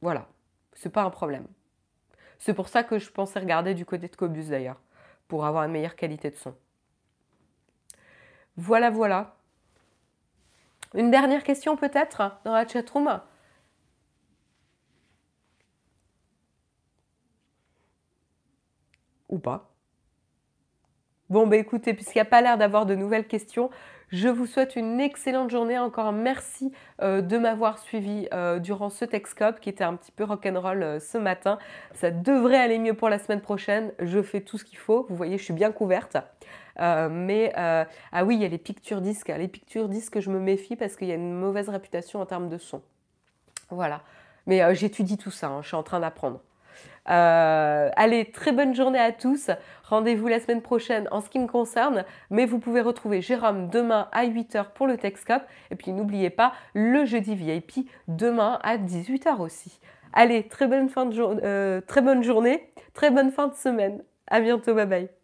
Voilà, 0.00 0.26
c'est 0.72 0.88
pas 0.88 1.02
un 1.02 1.10
problème. 1.10 1.46
C'est 2.38 2.54
pour 2.54 2.68
ça 2.68 2.84
que 2.84 2.98
je 2.98 3.10
pensais 3.10 3.38
regarder 3.38 3.74
du 3.74 3.84
côté 3.84 4.08
de 4.08 4.16
Cobus 4.16 4.48
d'ailleurs, 4.48 4.80
pour 5.28 5.44
avoir 5.44 5.64
une 5.64 5.72
meilleure 5.72 5.94
qualité 5.94 6.30
de 6.30 6.36
son. 6.36 6.54
Voilà, 8.56 8.88
voilà. 8.88 9.36
Une 10.94 11.10
dernière 11.10 11.44
question 11.44 11.76
peut-être 11.76 12.40
dans 12.46 12.54
la 12.54 12.66
chatroom? 12.66 13.20
Ou 19.28 19.38
pas. 19.38 19.70
Bon, 21.30 21.46
bah 21.46 21.56
écoutez, 21.56 21.94
puisqu'il 21.94 22.18
n'y 22.18 22.22
a 22.22 22.26
pas 22.26 22.42
l'air 22.42 22.58
d'avoir 22.58 22.86
de 22.86 22.94
nouvelles 22.94 23.26
questions, 23.26 23.70
je 24.14 24.28
vous 24.28 24.46
souhaite 24.46 24.76
une 24.76 25.00
excellente 25.00 25.50
journée. 25.50 25.76
Encore 25.76 26.12
merci 26.12 26.70
euh, 27.02 27.20
de 27.20 27.36
m'avoir 27.36 27.80
suivi 27.80 28.28
euh, 28.32 28.60
durant 28.60 28.88
ce 28.88 29.04
Texcope 29.04 29.58
qui 29.58 29.68
était 29.68 29.82
un 29.82 29.96
petit 29.96 30.12
peu 30.12 30.22
rock'n'roll 30.22 30.82
euh, 30.84 31.00
ce 31.00 31.18
matin. 31.18 31.58
Ça 31.94 32.12
devrait 32.12 32.58
aller 32.58 32.78
mieux 32.78 32.94
pour 32.94 33.08
la 33.08 33.18
semaine 33.18 33.40
prochaine. 33.40 33.92
Je 33.98 34.22
fais 34.22 34.40
tout 34.40 34.56
ce 34.56 34.64
qu'il 34.64 34.78
faut. 34.78 35.04
Vous 35.08 35.16
voyez, 35.16 35.36
je 35.36 35.42
suis 35.42 35.52
bien 35.52 35.72
couverte. 35.72 36.16
mais 36.78 37.52
ah 37.56 38.24
oui, 38.24 38.36
il 38.36 38.42
y 38.42 38.44
a 38.44 38.48
les 38.48 38.58
pictures 38.58 39.00
disques. 39.00 39.32
Les 39.36 39.48
pictures 39.48 39.88
disques, 39.88 40.20
je 40.20 40.30
me 40.30 40.38
méfie 40.38 40.76
parce 40.76 40.94
qu'il 40.94 41.08
y 41.08 41.12
a 41.12 41.16
une 41.16 41.34
mauvaise 41.34 41.68
réputation 41.68 42.20
en 42.20 42.26
termes 42.26 42.48
de 42.48 42.58
son. 42.58 42.82
Voilà. 43.70 44.02
Mais 44.46 44.76
j'étudie 44.76 45.18
tout 45.18 45.32
ça. 45.32 45.48
Hein. 45.48 45.62
Je 45.62 45.66
suis 45.66 45.76
en 45.76 45.82
train 45.82 45.98
d'apprendre. 45.98 46.40
Euh, 47.10 47.90
allez, 47.96 48.30
très 48.30 48.52
bonne 48.52 48.74
journée 48.74 48.98
à 48.98 49.12
tous. 49.12 49.50
Rendez-vous 49.84 50.28
la 50.28 50.40
semaine 50.40 50.62
prochaine 50.62 51.08
en 51.10 51.20
ce 51.20 51.28
qui 51.28 51.38
me 51.38 51.46
concerne. 51.46 52.04
Mais 52.30 52.46
vous 52.46 52.58
pouvez 52.58 52.80
retrouver 52.80 53.20
Jérôme 53.20 53.68
demain 53.68 54.08
à 54.12 54.26
8h 54.26 54.72
pour 54.74 54.86
le 54.86 54.96
Texcop. 54.96 55.42
Et 55.70 55.76
puis 55.76 55.92
n'oubliez 55.92 56.30
pas 56.30 56.52
le 56.74 57.04
jeudi 57.04 57.34
VIP 57.34 57.88
demain 58.08 58.58
à 58.62 58.76
18h 58.76 59.40
aussi. 59.40 59.80
Allez, 60.12 60.46
très 60.46 60.68
bonne, 60.68 60.88
fin 60.88 61.06
de 61.06 61.20
euh, 61.20 61.80
très 61.80 62.00
bonne 62.00 62.22
journée, 62.22 62.70
très 62.94 63.10
bonne 63.10 63.32
fin 63.32 63.48
de 63.48 63.54
semaine. 63.54 64.02
À 64.28 64.40
bientôt, 64.40 64.74
bye 64.74 64.86
bye. 64.86 65.23